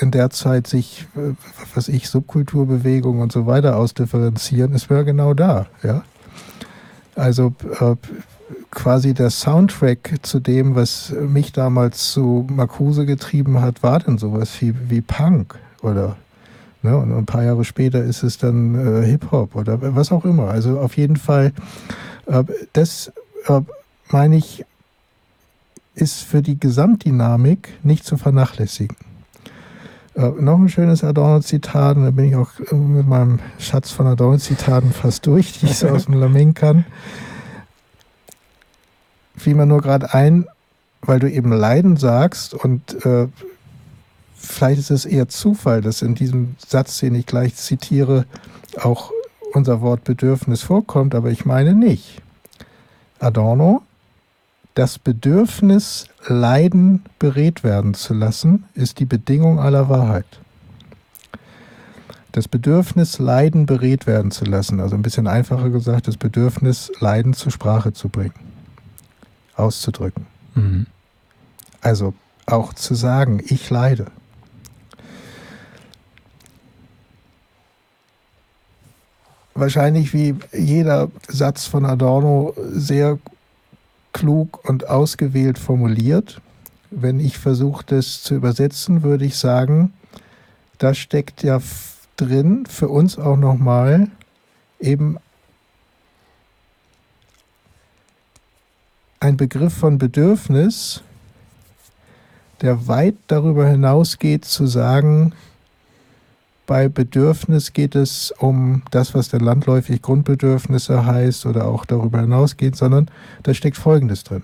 in 0.00 0.10
der 0.10 0.30
Zeit 0.30 0.66
sich, 0.66 1.06
äh, 1.16 1.34
was 1.74 1.88
ich, 1.88 2.08
Subkulturbewegungen 2.08 3.20
und 3.20 3.32
so 3.32 3.46
weiter 3.46 3.76
ausdifferenzieren, 3.76 4.72
ist 4.72 4.90
mir 4.90 5.04
genau 5.04 5.34
da, 5.34 5.66
ja. 5.82 6.02
Also 7.16 7.54
äh, 7.80 7.96
quasi 8.70 9.14
der 9.14 9.30
Soundtrack 9.30 10.18
zu 10.22 10.38
dem, 10.38 10.74
was 10.74 11.10
mich 11.10 11.52
damals 11.52 12.12
zu 12.12 12.46
Marcuse 12.50 13.06
getrieben 13.06 13.60
hat, 13.60 13.82
war 13.82 14.00
dann 14.00 14.18
sowas 14.18 14.60
wie, 14.60 14.74
wie 14.90 15.00
Punk 15.00 15.58
oder 15.82 16.16
ne? 16.82 16.96
und 16.96 17.12
ein 17.12 17.26
paar 17.26 17.42
Jahre 17.42 17.64
später 17.64 18.02
ist 18.04 18.22
es 18.22 18.38
dann 18.38 18.74
äh, 18.74 19.06
Hip-Hop 19.06 19.56
oder 19.56 19.78
was 19.94 20.12
auch 20.12 20.24
immer. 20.24 20.48
Also 20.48 20.78
auf 20.78 20.96
jeden 20.96 21.16
Fall, 21.16 21.52
äh, 22.26 22.44
das 22.74 23.12
äh, 23.46 23.60
meine 24.10 24.36
ich, 24.36 24.64
ist 25.94 26.20
für 26.20 26.42
die 26.42 26.60
Gesamtdynamik 26.60 27.72
nicht 27.82 28.04
zu 28.04 28.18
vernachlässigen. 28.18 28.96
Äh, 30.16 30.30
noch 30.40 30.58
ein 30.58 30.68
schönes 30.70 31.04
Adorno-Zitat, 31.04 31.98
und 31.98 32.04
da 32.04 32.10
bin 32.10 32.24
ich 32.24 32.36
auch 32.36 32.50
mit 32.72 33.06
meinem 33.06 33.38
Schatz 33.58 33.90
von 33.90 34.06
Adorno-Zitaten 34.06 34.92
fast 34.92 35.26
durch, 35.26 35.58
die 35.58 35.66
ich 35.66 35.76
so 35.76 35.88
aus 35.88 36.06
dem 36.06 36.14
Lameng 36.20 36.54
kann. 36.54 36.86
Fiel 39.36 39.54
mir 39.54 39.66
nur 39.66 39.82
gerade 39.82 40.14
ein, 40.14 40.46
weil 41.02 41.18
du 41.18 41.30
eben 41.30 41.52
Leiden 41.52 41.98
sagst 41.98 42.54
und 42.54 43.04
äh, 43.04 43.28
vielleicht 44.34 44.78
ist 44.78 44.90
es 44.90 45.04
eher 45.04 45.28
Zufall, 45.28 45.82
dass 45.82 46.00
in 46.00 46.14
diesem 46.14 46.56
Satz, 46.66 46.98
den 46.98 47.14
ich 47.14 47.26
gleich 47.26 47.54
zitiere, 47.54 48.24
auch 48.80 49.12
unser 49.52 49.82
Wort 49.82 50.04
Bedürfnis 50.04 50.62
vorkommt, 50.62 51.14
aber 51.14 51.30
ich 51.30 51.44
meine 51.44 51.74
nicht. 51.74 52.22
Adorno 53.18 53.82
das 54.76 54.98
Bedürfnis, 54.98 56.06
Leiden 56.26 57.02
beredt 57.18 57.64
werden 57.64 57.94
zu 57.94 58.12
lassen, 58.12 58.66
ist 58.74 59.00
die 59.00 59.06
Bedingung 59.06 59.58
aller 59.58 59.88
Wahrheit. 59.88 60.26
Das 62.32 62.46
Bedürfnis, 62.46 63.18
Leiden 63.18 63.64
beredt 63.64 64.06
werden 64.06 64.30
zu 64.30 64.44
lassen, 64.44 64.80
also 64.80 64.94
ein 64.94 65.00
bisschen 65.00 65.26
einfacher 65.28 65.70
gesagt, 65.70 66.08
das 66.08 66.18
Bedürfnis, 66.18 66.92
Leiden 67.00 67.32
zur 67.32 67.52
Sprache 67.52 67.94
zu 67.94 68.10
bringen, 68.10 68.34
auszudrücken. 69.56 70.26
Mhm. 70.54 70.86
Also 71.80 72.12
auch 72.44 72.74
zu 72.74 72.94
sagen, 72.94 73.42
ich 73.46 73.70
leide. 73.70 74.08
Wahrscheinlich 79.54 80.12
wie 80.12 80.34
jeder 80.52 81.10
Satz 81.28 81.64
von 81.64 81.86
Adorno 81.86 82.54
sehr 82.58 83.18
klug 84.16 84.66
und 84.66 84.88
ausgewählt 84.88 85.58
formuliert. 85.58 86.40
Wenn 86.90 87.20
ich 87.20 87.36
versuche, 87.36 87.84
das 87.84 88.22
zu 88.22 88.34
übersetzen, 88.34 89.02
würde 89.02 89.26
ich 89.26 89.36
sagen, 89.36 89.92
da 90.78 90.94
steckt 90.94 91.42
ja 91.42 91.60
drin 92.16 92.64
für 92.64 92.88
uns 92.88 93.18
auch 93.18 93.36
nochmal 93.36 94.08
eben 94.80 95.18
ein 99.20 99.36
Begriff 99.36 99.74
von 99.74 99.98
Bedürfnis, 99.98 101.02
der 102.62 102.88
weit 102.88 103.16
darüber 103.26 103.68
hinausgeht 103.68 104.46
zu 104.46 104.66
sagen, 104.66 105.34
bei 106.66 106.88
Bedürfnis 106.88 107.72
geht 107.72 107.94
es 107.94 108.32
um 108.38 108.82
das, 108.90 109.14
was 109.14 109.28
der 109.28 109.40
landläufig 109.40 110.02
Grundbedürfnisse 110.02 111.06
heißt 111.06 111.46
oder 111.46 111.66
auch 111.66 111.84
darüber 111.84 112.20
hinausgeht, 112.20 112.76
sondern 112.76 113.08
da 113.44 113.54
steckt 113.54 113.76
Folgendes 113.76 114.24
drin. 114.24 114.42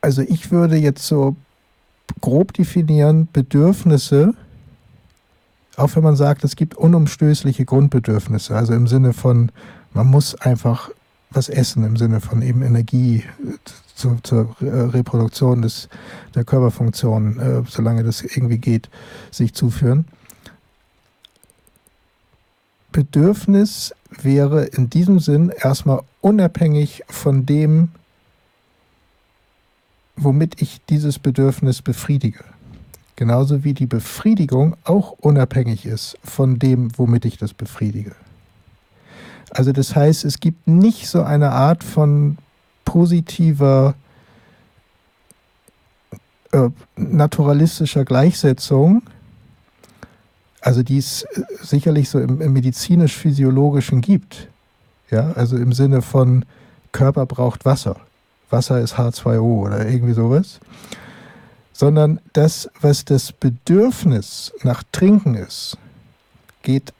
Also 0.00 0.20
ich 0.20 0.50
würde 0.50 0.76
jetzt 0.76 1.06
so 1.06 1.34
grob 2.20 2.52
definieren, 2.52 3.28
Bedürfnisse, 3.32 4.34
auch 5.76 5.96
wenn 5.96 6.02
man 6.02 6.16
sagt, 6.16 6.44
es 6.44 6.56
gibt 6.56 6.74
unumstößliche 6.74 7.64
Grundbedürfnisse, 7.64 8.54
also 8.54 8.74
im 8.74 8.86
Sinne 8.86 9.12
von, 9.12 9.50
man 9.94 10.06
muss 10.06 10.34
einfach 10.34 10.90
was 11.30 11.48
essen, 11.48 11.84
im 11.84 11.96
Sinne 11.96 12.20
von 12.20 12.42
eben 12.42 12.62
Energie, 12.62 13.24
zu, 13.94 14.18
zur 14.22 14.56
äh, 14.60 14.66
Reproduktion 14.66 15.62
des, 15.62 15.88
der 16.34 16.44
Körperfunktion, 16.44 17.38
äh, 17.38 17.62
solange 17.68 18.02
das 18.02 18.22
irgendwie 18.22 18.58
geht, 18.58 18.90
sich 19.30 19.54
zuführen. 19.54 20.06
Bedürfnis 22.92 23.94
wäre 24.22 24.64
in 24.64 24.88
diesem 24.88 25.18
Sinn 25.18 25.50
erstmal 25.50 26.02
unabhängig 26.20 27.02
von 27.08 27.44
dem, 27.44 27.88
womit 30.16 30.62
ich 30.62 30.80
dieses 30.88 31.18
Bedürfnis 31.18 31.82
befriedige. 31.82 32.44
Genauso 33.16 33.64
wie 33.64 33.74
die 33.74 33.86
Befriedigung 33.86 34.76
auch 34.84 35.12
unabhängig 35.12 35.86
ist 35.86 36.18
von 36.24 36.58
dem, 36.58 36.96
womit 36.96 37.24
ich 37.24 37.36
das 37.36 37.54
befriedige. 37.54 38.14
Also 39.50 39.72
das 39.72 39.94
heißt, 39.94 40.24
es 40.24 40.40
gibt 40.40 40.66
nicht 40.66 41.08
so 41.08 41.22
eine 41.22 41.50
Art 41.50 41.84
von 41.84 42.38
positiver 42.84 43.94
äh, 46.52 46.70
naturalistischer 46.96 48.04
Gleichsetzung, 48.04 49.02
also 50.60 50.82
die 50.82 50.98
es 50.98 51.22
äh, 51.22 51.42
sicherlich 51.60 52.08
so 52.08 52.20
im, 52.20 52.40
im 52.40 52.52
medizinisch-physiologischen 52.52 54.00
gibt. 54.00 54.48
Ja, 55.10 55.32
also 55.32 55.56
im 55.56 55.72
Sinne 55.72 56.00
von 56.00 56.44
Körper 56.92 57.26
braucht 57.26 57.64
Wasser. 57.64 57.96
Wasser 58.50 58.80
ist 58.80 58.94
H2O 58.94 59.66
oder 59.66 59.86
irgendwie 59.86 60.12
sowas. 60.12 60.60
Sondern 61.72 62.20
das, 62.32 62.70
was 62.80 63.04
das 63.04 63.32
Bedürfnis 63.32 64.52
nach 64.62 64.84
Trinken 64.92 65.34
ist, 65.34 65.76
geht 66.62 66.92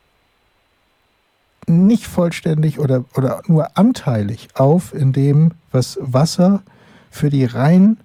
nicht 1.67 2.07
vollständig 2.07 2.79
oder, 2.79 3.05
oder 3.15 3.43
nur 3.47 3.77
anteilig 3.77 4.49
auf 4.55 4.95
in 4.95 5.13
dem, 5.13 5.53
was 5.73 5.99
Wasser 6.01 6.63
für 7.11 7.31
die 7.31 7.45
rein 7.45 7.99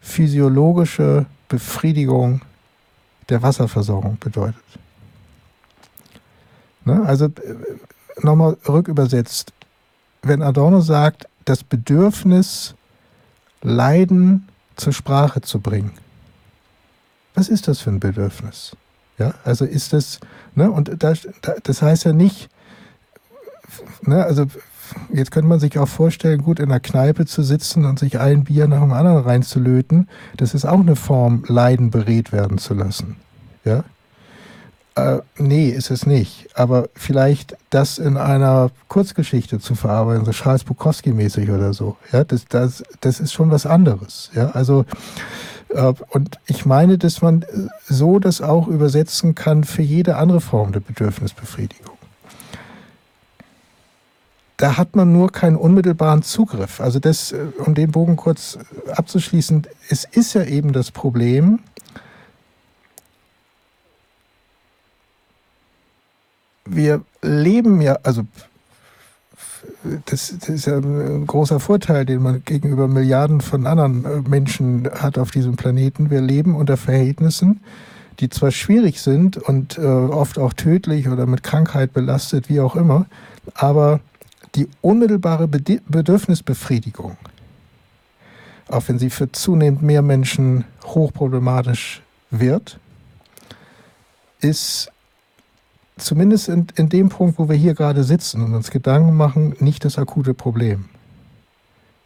physiologische 0.00 1.26
Befriedigung 1.48 2.42
der 3.28 3.42
Wasserversorgung 3.42 4.18
bedeutet. 4.18 4.62
Ne? 6.84 7.02
Also 7.04 7.26
äh, 7.26 7.30
nochmal 8.20 8.56
rückübersetzt, 8.66 9.52
wenn 10.22 10.42
Adorno 10.42 10.80
sagt, 10.80 11.26
das 11.44 11.62
Bedürfnis, 11.62 12.74
Leiden 13.62 14.48
zur 14.76 14.92
Sprache 14.92 15.40
zu 15.40 15.60
bringen, 15.60 15.92
was 17.34 17.48
ist 17.48 17.68
das 17.68 17.80
für 17.80 17.90
ein 17.90 18.00
Bedürfnis? 18.00 18.76
Ja, 19.18 19.34
also 19.44 19.64
ist 19.64 19.92
das, 19.92 20.20
ne, 20.54 20.70
und 20.70 21.02
das, 21.02 21.28
das 21.62 21.82
heißt 21.82 22.04
ja 22.04 22.12
nicht, 22.12 22.48
ne, 24.02 24.24
also 24.24 24.46
jetzt 25.12 25.30
könnte 25.30 25.48
man 25.48 25.60
sich 25.60 25.78
auch 25.78 25.88
vorstellen, 25.88 26.42
gut 26.42 26.60
in 26.60 26.70
einer 26.70 26.80
Kneipe 26.80 27.26
zu 27.26 27.42
sitzen 27.42 27.84
und 27.84 27.98
sich 27.98 28.18
ein 28.18 28.44
Bier 28.44 28.68
nach 28.68 28.80
dem 28.80 28.92
anderen 28.92 29.18
reinzulöten. 29.18 30.08
Das 30.36 30.54
ist 30.54 30.64
auch 30.64 30.80
eine 30.80 30.96
Form, 30.96 31.44
Leiden 31.46 31.90
beredt 31.90 32.32
werden 32.32 32.58
zu 32.58 32.74
lassen. 32.74 33.16
Ja? 33.64 33.84
Äh, 34.94 35.20
nee, 35.36 35.68
ist 35.68 35.90
es 35.90 36.06
nicht. 36.06 36.48
Aber 36.54 36.88
vielleicht 36.94 37.56
das 37.70 37.98
in 37.98 38.16
einer 38.16 38.70
Kurzgeschichte 38.88 39.58
zu 39.58 39.74
verarbeiten, 39.74 40.24
so 40.24 40.32
Charles 40.32 40.64
Bukowski-mäßig 40.64 41.50
oder 41.50 41.74
so. 41.74 41.96
Ja, 42.12 42.24
das, 42.24 42.46
das, 42.46 42.82
das 43.00 43.20
ist 43.20 43.32
schon 43.32 43.50
was 43.50 43.66
anderes. 43.66 44.30
Ja, 44.34 44.50
also, 44.50 44.86
äh, 45.68 45.92
und 46.10 46.38
ich 46.46 46.64
meine, 46.64 46.96
dass 46.96 47.20
man 47.20 47.44
so 47.86 48.18
das 48.18 48.40
auch 48.40 48.68
übersetzen 48.68 49.34
kann 49.34 49.64
für 49.64 49.82
jede 49.82 50.16
andere 50.16 50.40
Form 50.40 50.72
der 50.72 50.80
Bedürfnisbefriedigung 50.80 51.95
da 54.56 54.76
hat 54.76 54.96
man 54.96 55.12
nur 55.12 55.30
keinen 55.30 55.56
unmittelbaren 55.56 56.22
Zugriff. 56.22 56.80
Also 56.80 56.98
das, 56.98 57.32
äh, 57.32 57.48
um 57.58 57.74
den 57.74 57.90
Bogen 57.90 58.16
kurz 58.16 58.58
abzuschließen, 58.94 59.66
es 59.88 60.04
ist 60.04 60.34
ja 60.34 60.44
eben 60.44 60.72
das 60.72 60.90
Problem, 60.90 61.60
wir 66.64 67.02
leben 67.22 67.80
ja, 67.80 67.98
also 68.02 68.22
das, 70.06 70.34
das, 70.38 70.48
ist 70.48 70.66
ja 70.66 70.78
ein 70.78 71.26
großer 71.26 71.60
Vorteil, 71.60 72.04
den 72.04 72.22
man 72.22 72.42
gegenüber 72.44 72.88
Milliarden 72.88 73.40
von 73.40 73.66
anderen 73.66 74.04
äh, 74.04 74.28
Menschen 74.28 74.88
hat 74.92 75.18
auf 75.18 75.30
diesem 75.30 75.56
Planeten. 75.56 76.10
Wir 76.10 76.20
leben 76.20 76.56
unter 76.56 76.76
Verhältnissen, 76.76 77.60
die 78.20 78.28
zwar 78.28 78.50
schwierig 78.50 79.00
sind 79.00 79.36
und 79.36 79.78
äh, 79.78 79.82
oft 79.82 80.38
auch 80.38 80.54
tödlich 80.54 81.08
oder 81.08 81.26
mit 81.26 81.42
Krankheit 81.42 81.92
belastet, 81.92 82.48
wie 82.48 82.60
auch 82.60 82.74
immer, 82.74 83.06
aber 83.54 84.00
die 84.56 84.68
unmittelbare 84.80 85.46
Bedürfnisbefriedigung, 85.46 87.16
auch 88.68 88.82
wenn 88.88 88.98
sie 88.98 89.10
für 89.10 89.30
zunehmend 89.30 89.82
mehr 89.82 90.02
Menschen 90.02 90.64
hochproblematisch 90.84 92.02
wird, 92.30 92.80
ist 94.40 94.90
zumindest 95.98 96.48
in, 96.48 96.66
in 96.76 96.88
dem 96.88 97.08
Punkt, 97.08 97.38
wo 97.38 97.48
wir 97.48 97.56
hier 97.56 97.74
gerade 97.74 98.04
sitzen 98.04 98.42
und 98.42 98.54
uns 98.54 98.70
Gedanken 98.70 99.16
machen, 99.16 99.54
nicht 99.60 99.84
das 99.84 99.98
akute 99.98 100.34
Problem. 100.34 100.86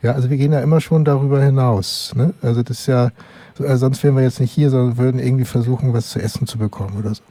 Ja, 0.03 0.13
also 0.13 0.31
wir 0.31 0.39
gehen 0.39 0.53
ja 0.53 0.61
immer 0.61 0.81
schon 0.81 1.05
darüber 1.05 1.43
hinaus. 1.43 2.13
Ne? 2.15 2.33
Also 2.41 2.63
das 2.63 2.81
ist 2.81 2.87
ja, 2.87 3.11
also 3.59 3.77
sonst 3.77 4.03
wären 4.03 4.17
wir 4.17 4.23
jetzt 4.23 4.41
nicht 4.41 4.53
hier, 4.53 4.71
sondern 4.71 4.97
würden 4.97 5.21
irgendwie 5.21 5.45
versuchen, 5.45 5.93
was 5.93 6.11
zu 6.11 6.21
essen 6.21 6.47
zu 6.47 6.57
bekommen 6.57 6.97
oder 6.99 7.15
so. 7.15 7.23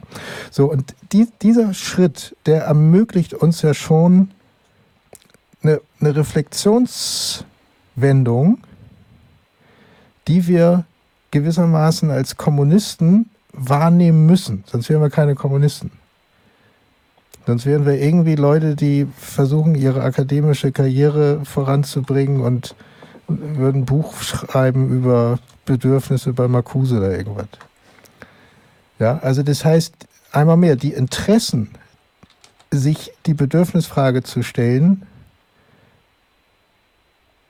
So, 0.52 0.72
und 0.72 0.94
die, 1.12 1.28
dieser 1.42 1.74
Schritt, 1.74 2.36
der 2.46 2.64
ermöglicht 2.64 3.34
uns 3.34 3.64
ja 3.64 3.74
schon 3.74 4.30
eine, 5.62 5.82
eine 6.00 6.16
Reflexionswendung, 6.16 8.60
die 10.28 10.48
wir 10.48 10.86
gewissermaßen 11.32 12.10
als 12.12 12.38
Kommunisten 12.38 13.30
wahrnehmen 13.52 14.26
müssen. 14.26 14.64
Sonst 14.68 14.90
wären 14.90 15.02
wir 15.02 15.10
keine 15.10 15.36
Kommunisten. 15.36 15.92
Sonst 17.46 17.66
wären 17.66 17.86
wir 17.86 18.00
irgendwie 18.00 18.36
Leute, 18.36 18.76
die 18.76 19.08
versuchen, 19.18 19.76
ihre 19.76 20.04
akademische 20.04 20.72
Karriere 20.72 21.44
voranzubringen 21.46 22.42
und 22.42 22.76
würden 23.28 23.82
ein 23.82 23.86
Buch 23.86 24.22
schreiben 24.22 24.90
über 24.90 25.40
Bedürfnisse 25.66 26.34
bei 26.34 26.48
Marcuse 26.48 26.98
oder 26.98 27.18
irgendwas. 27.18 27.48
Ja, 29.00 29.18
also 29.20 29.44
das 29.44 29.66
heißt, 29.66 29.94
einmal 30.32 30.58
mehr, 30.58 30.76
die 30.76 30.94
Interessen, 30.94 31.72
sich 32.72 33.12
die 33.26 33.34
Bedürfnisfrage 33.34 34.24
zu 34.24 34.44
stellen, 34.44 35.04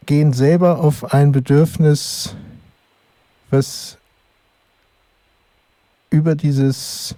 gehen 0.10 0.34
selber 0.34 0.80
auf 0.80 1.14
ein 1.14 1.32
Bedürfnis, 1.32 2.36
was 3.52 4.00
über 6.10 6.34
dieses 6.34 7.14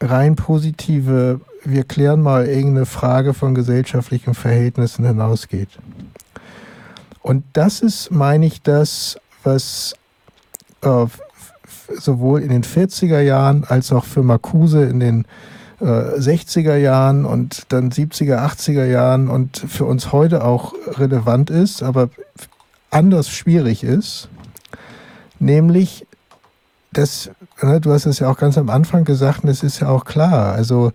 rein 0.00 0.36
positive, 0.36 1.42
wir 1.64 1.84
klären 1.84 2.22
mal 2.22 2.46
irgendeine 2.46 2.86
Frage 2.86 3.34
von 3.34 3.54
gesellschaftlichen 3.54 4.32
Verhältnissen 4.32 5.04
hinausgeht. 5.04 5.68
Und 7.20 7.44
das 7.52 7.80
ist, 7.80 8.10
meine 8.10 8.46
ich, 8.46 8.62
das, 8.62 9.20
was 9.44 9.96
äh, 10.80 11.04
sowohl 11.98 12.40
in 12.40 12.48
den 12.48 12.64
40er 12.64 13.20
Jahren 13.20 13.64
als 13.64 13.92
auch 13.92 14.06
für 14.06 14.22
Marcuse 14.22 14.82
in 14.84 14.98
den 14.98 15.26
60er 15.80 16.72
äh, 16.72 16.82
Jahren 16.82 17.24
und 17.24 17.72
dann 17.72 17.90
70er, 17.90 18.38
80er 18.38 18.84
Jahren 18.84 19.28
und 19.28 19.58
für 19.58 19.84
uns 19.84 20.12
heute 20.12 20.44
auch 20.44 20.74
relevant 20.98 21.50
ist, 21.50 21.82
aber 21.82 22.10
anders 22.90 23.28
schwierig 23.28 23.84
ist, 23.84 24.28
nämlich 25.38 26.06
das, 26.92 27.30
ne, 27.62 27.80
du 27.80 27.92
hast 27.92 28.06
es 28.06 28.18
ja 28.18 28.30
auch 28.30 28.38
ganz 28.38 28.58
am 28.58 28.70
Anfang 28.70 29.04
gesagt, 29.04 29.44
und 29.44 29.50
es 29.50 29.62
ist 29.62 29.80
ja 29.80 29.88
auch 29.88 30.04
klar, 30.04 30.52
also 30.52 30.92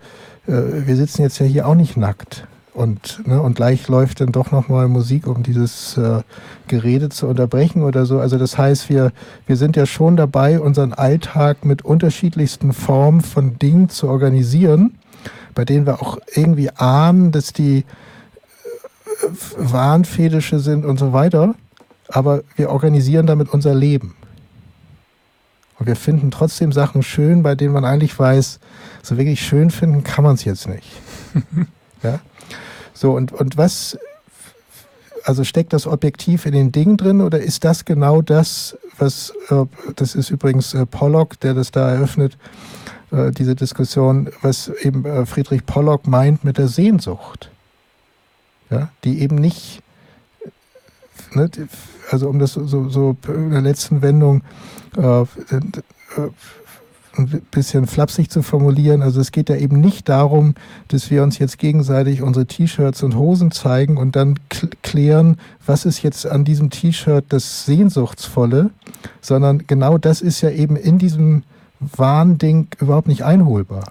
äh, 0.47 0.85
wir 0.85 0.95
sitzen 0.95 1.21
jetzt 1.21 1.39
ja 1.39 1.45
hier 1.45 1.67
auch 1.67 1.75
nicht 1.75 1.97
nackt. 1.97 2.45
Und, 2.73 3.27
ne, 3.27 3.39
und 3.39 3.55
gleich 3.55 3.87
läuft 3.87 4.19
dann 4.19 4.31
doch 4.31 4.51
nochmal 4.51 4.87
Musik, 4.87 5.27
um 5.27 5.43
dieses 5.43 5.95
äh, 5.95 6.23
Gerede 6.67 7.09
zu 7.09 7.27
unterbrechen 7.27 7.83
oder 7.83 8.07
so. 8.07 8.19
Also 8.19 8.39
das 8.39 8.57
heißt, 8.57 8.89
wir, 8.89 9.11
wir 9.45 9.57
sind 9.57 9.75
ja 9.75 9.85
schon 9.85 10.17
dabei, 10.17 10.59
unseren 10.59 10.91
Alltag 10.91 11.65
mit 11.65 11.85
unterschiedlichsten 11.85 12.73
Formen 12.73 13.21
von 13.21 13.59
Dingen 13.59 13.89
zu 13.89 14.07
organisieren, 14.07 14.97
bei 15.53 15.65
denen 15.65 15.85
wir 15.85 16.01
auch 16.01 16.17
irgendwie 16.33 16.71
ahnen, 16.71 17.31
dass 17.31 17.53
die 17.53 17.79
äh, 17.79 17.83
Wahnfedische 19.57 20.57
sind 20.57 20.83
und 20.83 20.97
so 20.97 21.13
weiter. 21.13 21.53
Aber 22.07 22.41
wir 22.55 22.71
organisieren 22.71 23.27
damit 23.27 23.49
unser 23.49 23.75
Leben. 23.75 24.15
Und 25.77 25.85
wir 25.85 25.95
finden 25.95 26.31
trotzdem 26.31 26.71
Sachen 26.71 27.03
schön, 27.03 27.43
bei 27.43 27.53
denen 27.53 27.73
man 27.73 27.85
eigentlich 27.85 28.17
weiß, 28.17 28.59
so 29.03 29.17
wirklich 29.17 29.45
schön 29.45 29.69
finden 29.69 30.03
kann 30.03 30.23
man 30.23 30.35
es 30.35 30.43
jetzt 30.43 30.67
nicht. 30.67 30.87
ja? 32.03 32.19
So, 32.93 33.13
und, 33.13 33.31
und 33.31 33.57
was, 33.57 33.97
also 35.23 35.43
steckt 35.43 35.73
das 35.73 35.87
Objektiv 35.87 36.45
in 36.45 36.53
den 36.53 36.71
Dingen 36.71 36.97
drin 36.97 37.21
oder 37.21 37.39
ist 37.39 37.63
das 37.63 37.85
genau 37.85 38.21
das, 38.21 38.77
was, 38.97 39.33
äh, 39.49 39.65
das 39.95 40.15
ist 40.15 40.29
übrigens 40.29 40.73
äh, 40.73 40.85
Pollock, 40.85 41.39
der 41.39 41.53
das 41.53 41.71
da 41.71 41.89
eröffnet, 41.89 42.37
äh, 43.11 43.31
diese 43.31 43.55
Diskussion, 43.55 44.29
was 44.41 44.67
eben 44.67 45.05
äh, 45.05 45.25
Friedrich 45.25 45.65
Pollock 45.65 46.07
meint 46.07 46.43
mit 46.43 46.57
der 46.57 46.67
Sehnsucht. 46.67 47.49
Ja, 48.69 48.89
die 49.03 49.21
eben 49.21 49.35
nicht, 49.35 49.83
ne, 51.33 51.49
also 52.09 52.27
um 52.27 52.39
das 52.39 52.53
so, 52.53 52.89
so 52.89 53.15
in 53.27 53.51
der 53.51 53.61
letzten 53.61 54.01
Wendung 54.01 54.41
äh, 54.97 55.21
äh, 55.21 55.25
ein 57.17 57.41
bisschen 57.51 57.87
flapsig 57.87 58.29
zu 58.29 58.41
formulieren. 58.41 59.01
Also 59.01 59.21
es 59.21 59.31
geht 59.31 59.49
ja 59.49 59.55
eben 59.55 59.79
nicht 59.79 60.09
darum, 60.09 60.55
dass 60.87 61.11
wir 61.11 61.23
uns 61.23 61.37
jetzt 61.39 61.57
gegenseitig 61.57 62.21
unsere 62.21 62.45
T-Shirts 62.45 63.03
und 63.03 63.15
Hosen 63.15 63.51
zeigen 63.51 63.97
und 63.97 64.15
dann 64.15 64.39
klären, 64.81 65.37
was 65.65 65.85
ist 65.85 66.01
jetzt 66.01 66.25
an 66.25 66.43
diesem 66.43 66.69
T-Shirt 66.69 67.25
das 67.29 67.65
Sehnsuchtsvolle, 67.65 68.71
sondern 69.21 69.65
genau 69.67 69.97
das 69.97 70.21
ist 70.21 70.41
ja 70.41 70.49
eben 70.49 70.75
in 70.75 70.97
diesem 70.97 71.43
Wahnding 71.79 72.67
überhaupt 72.79 73.07
nicht 73.07 73.23
einholbar. 73.23 73.83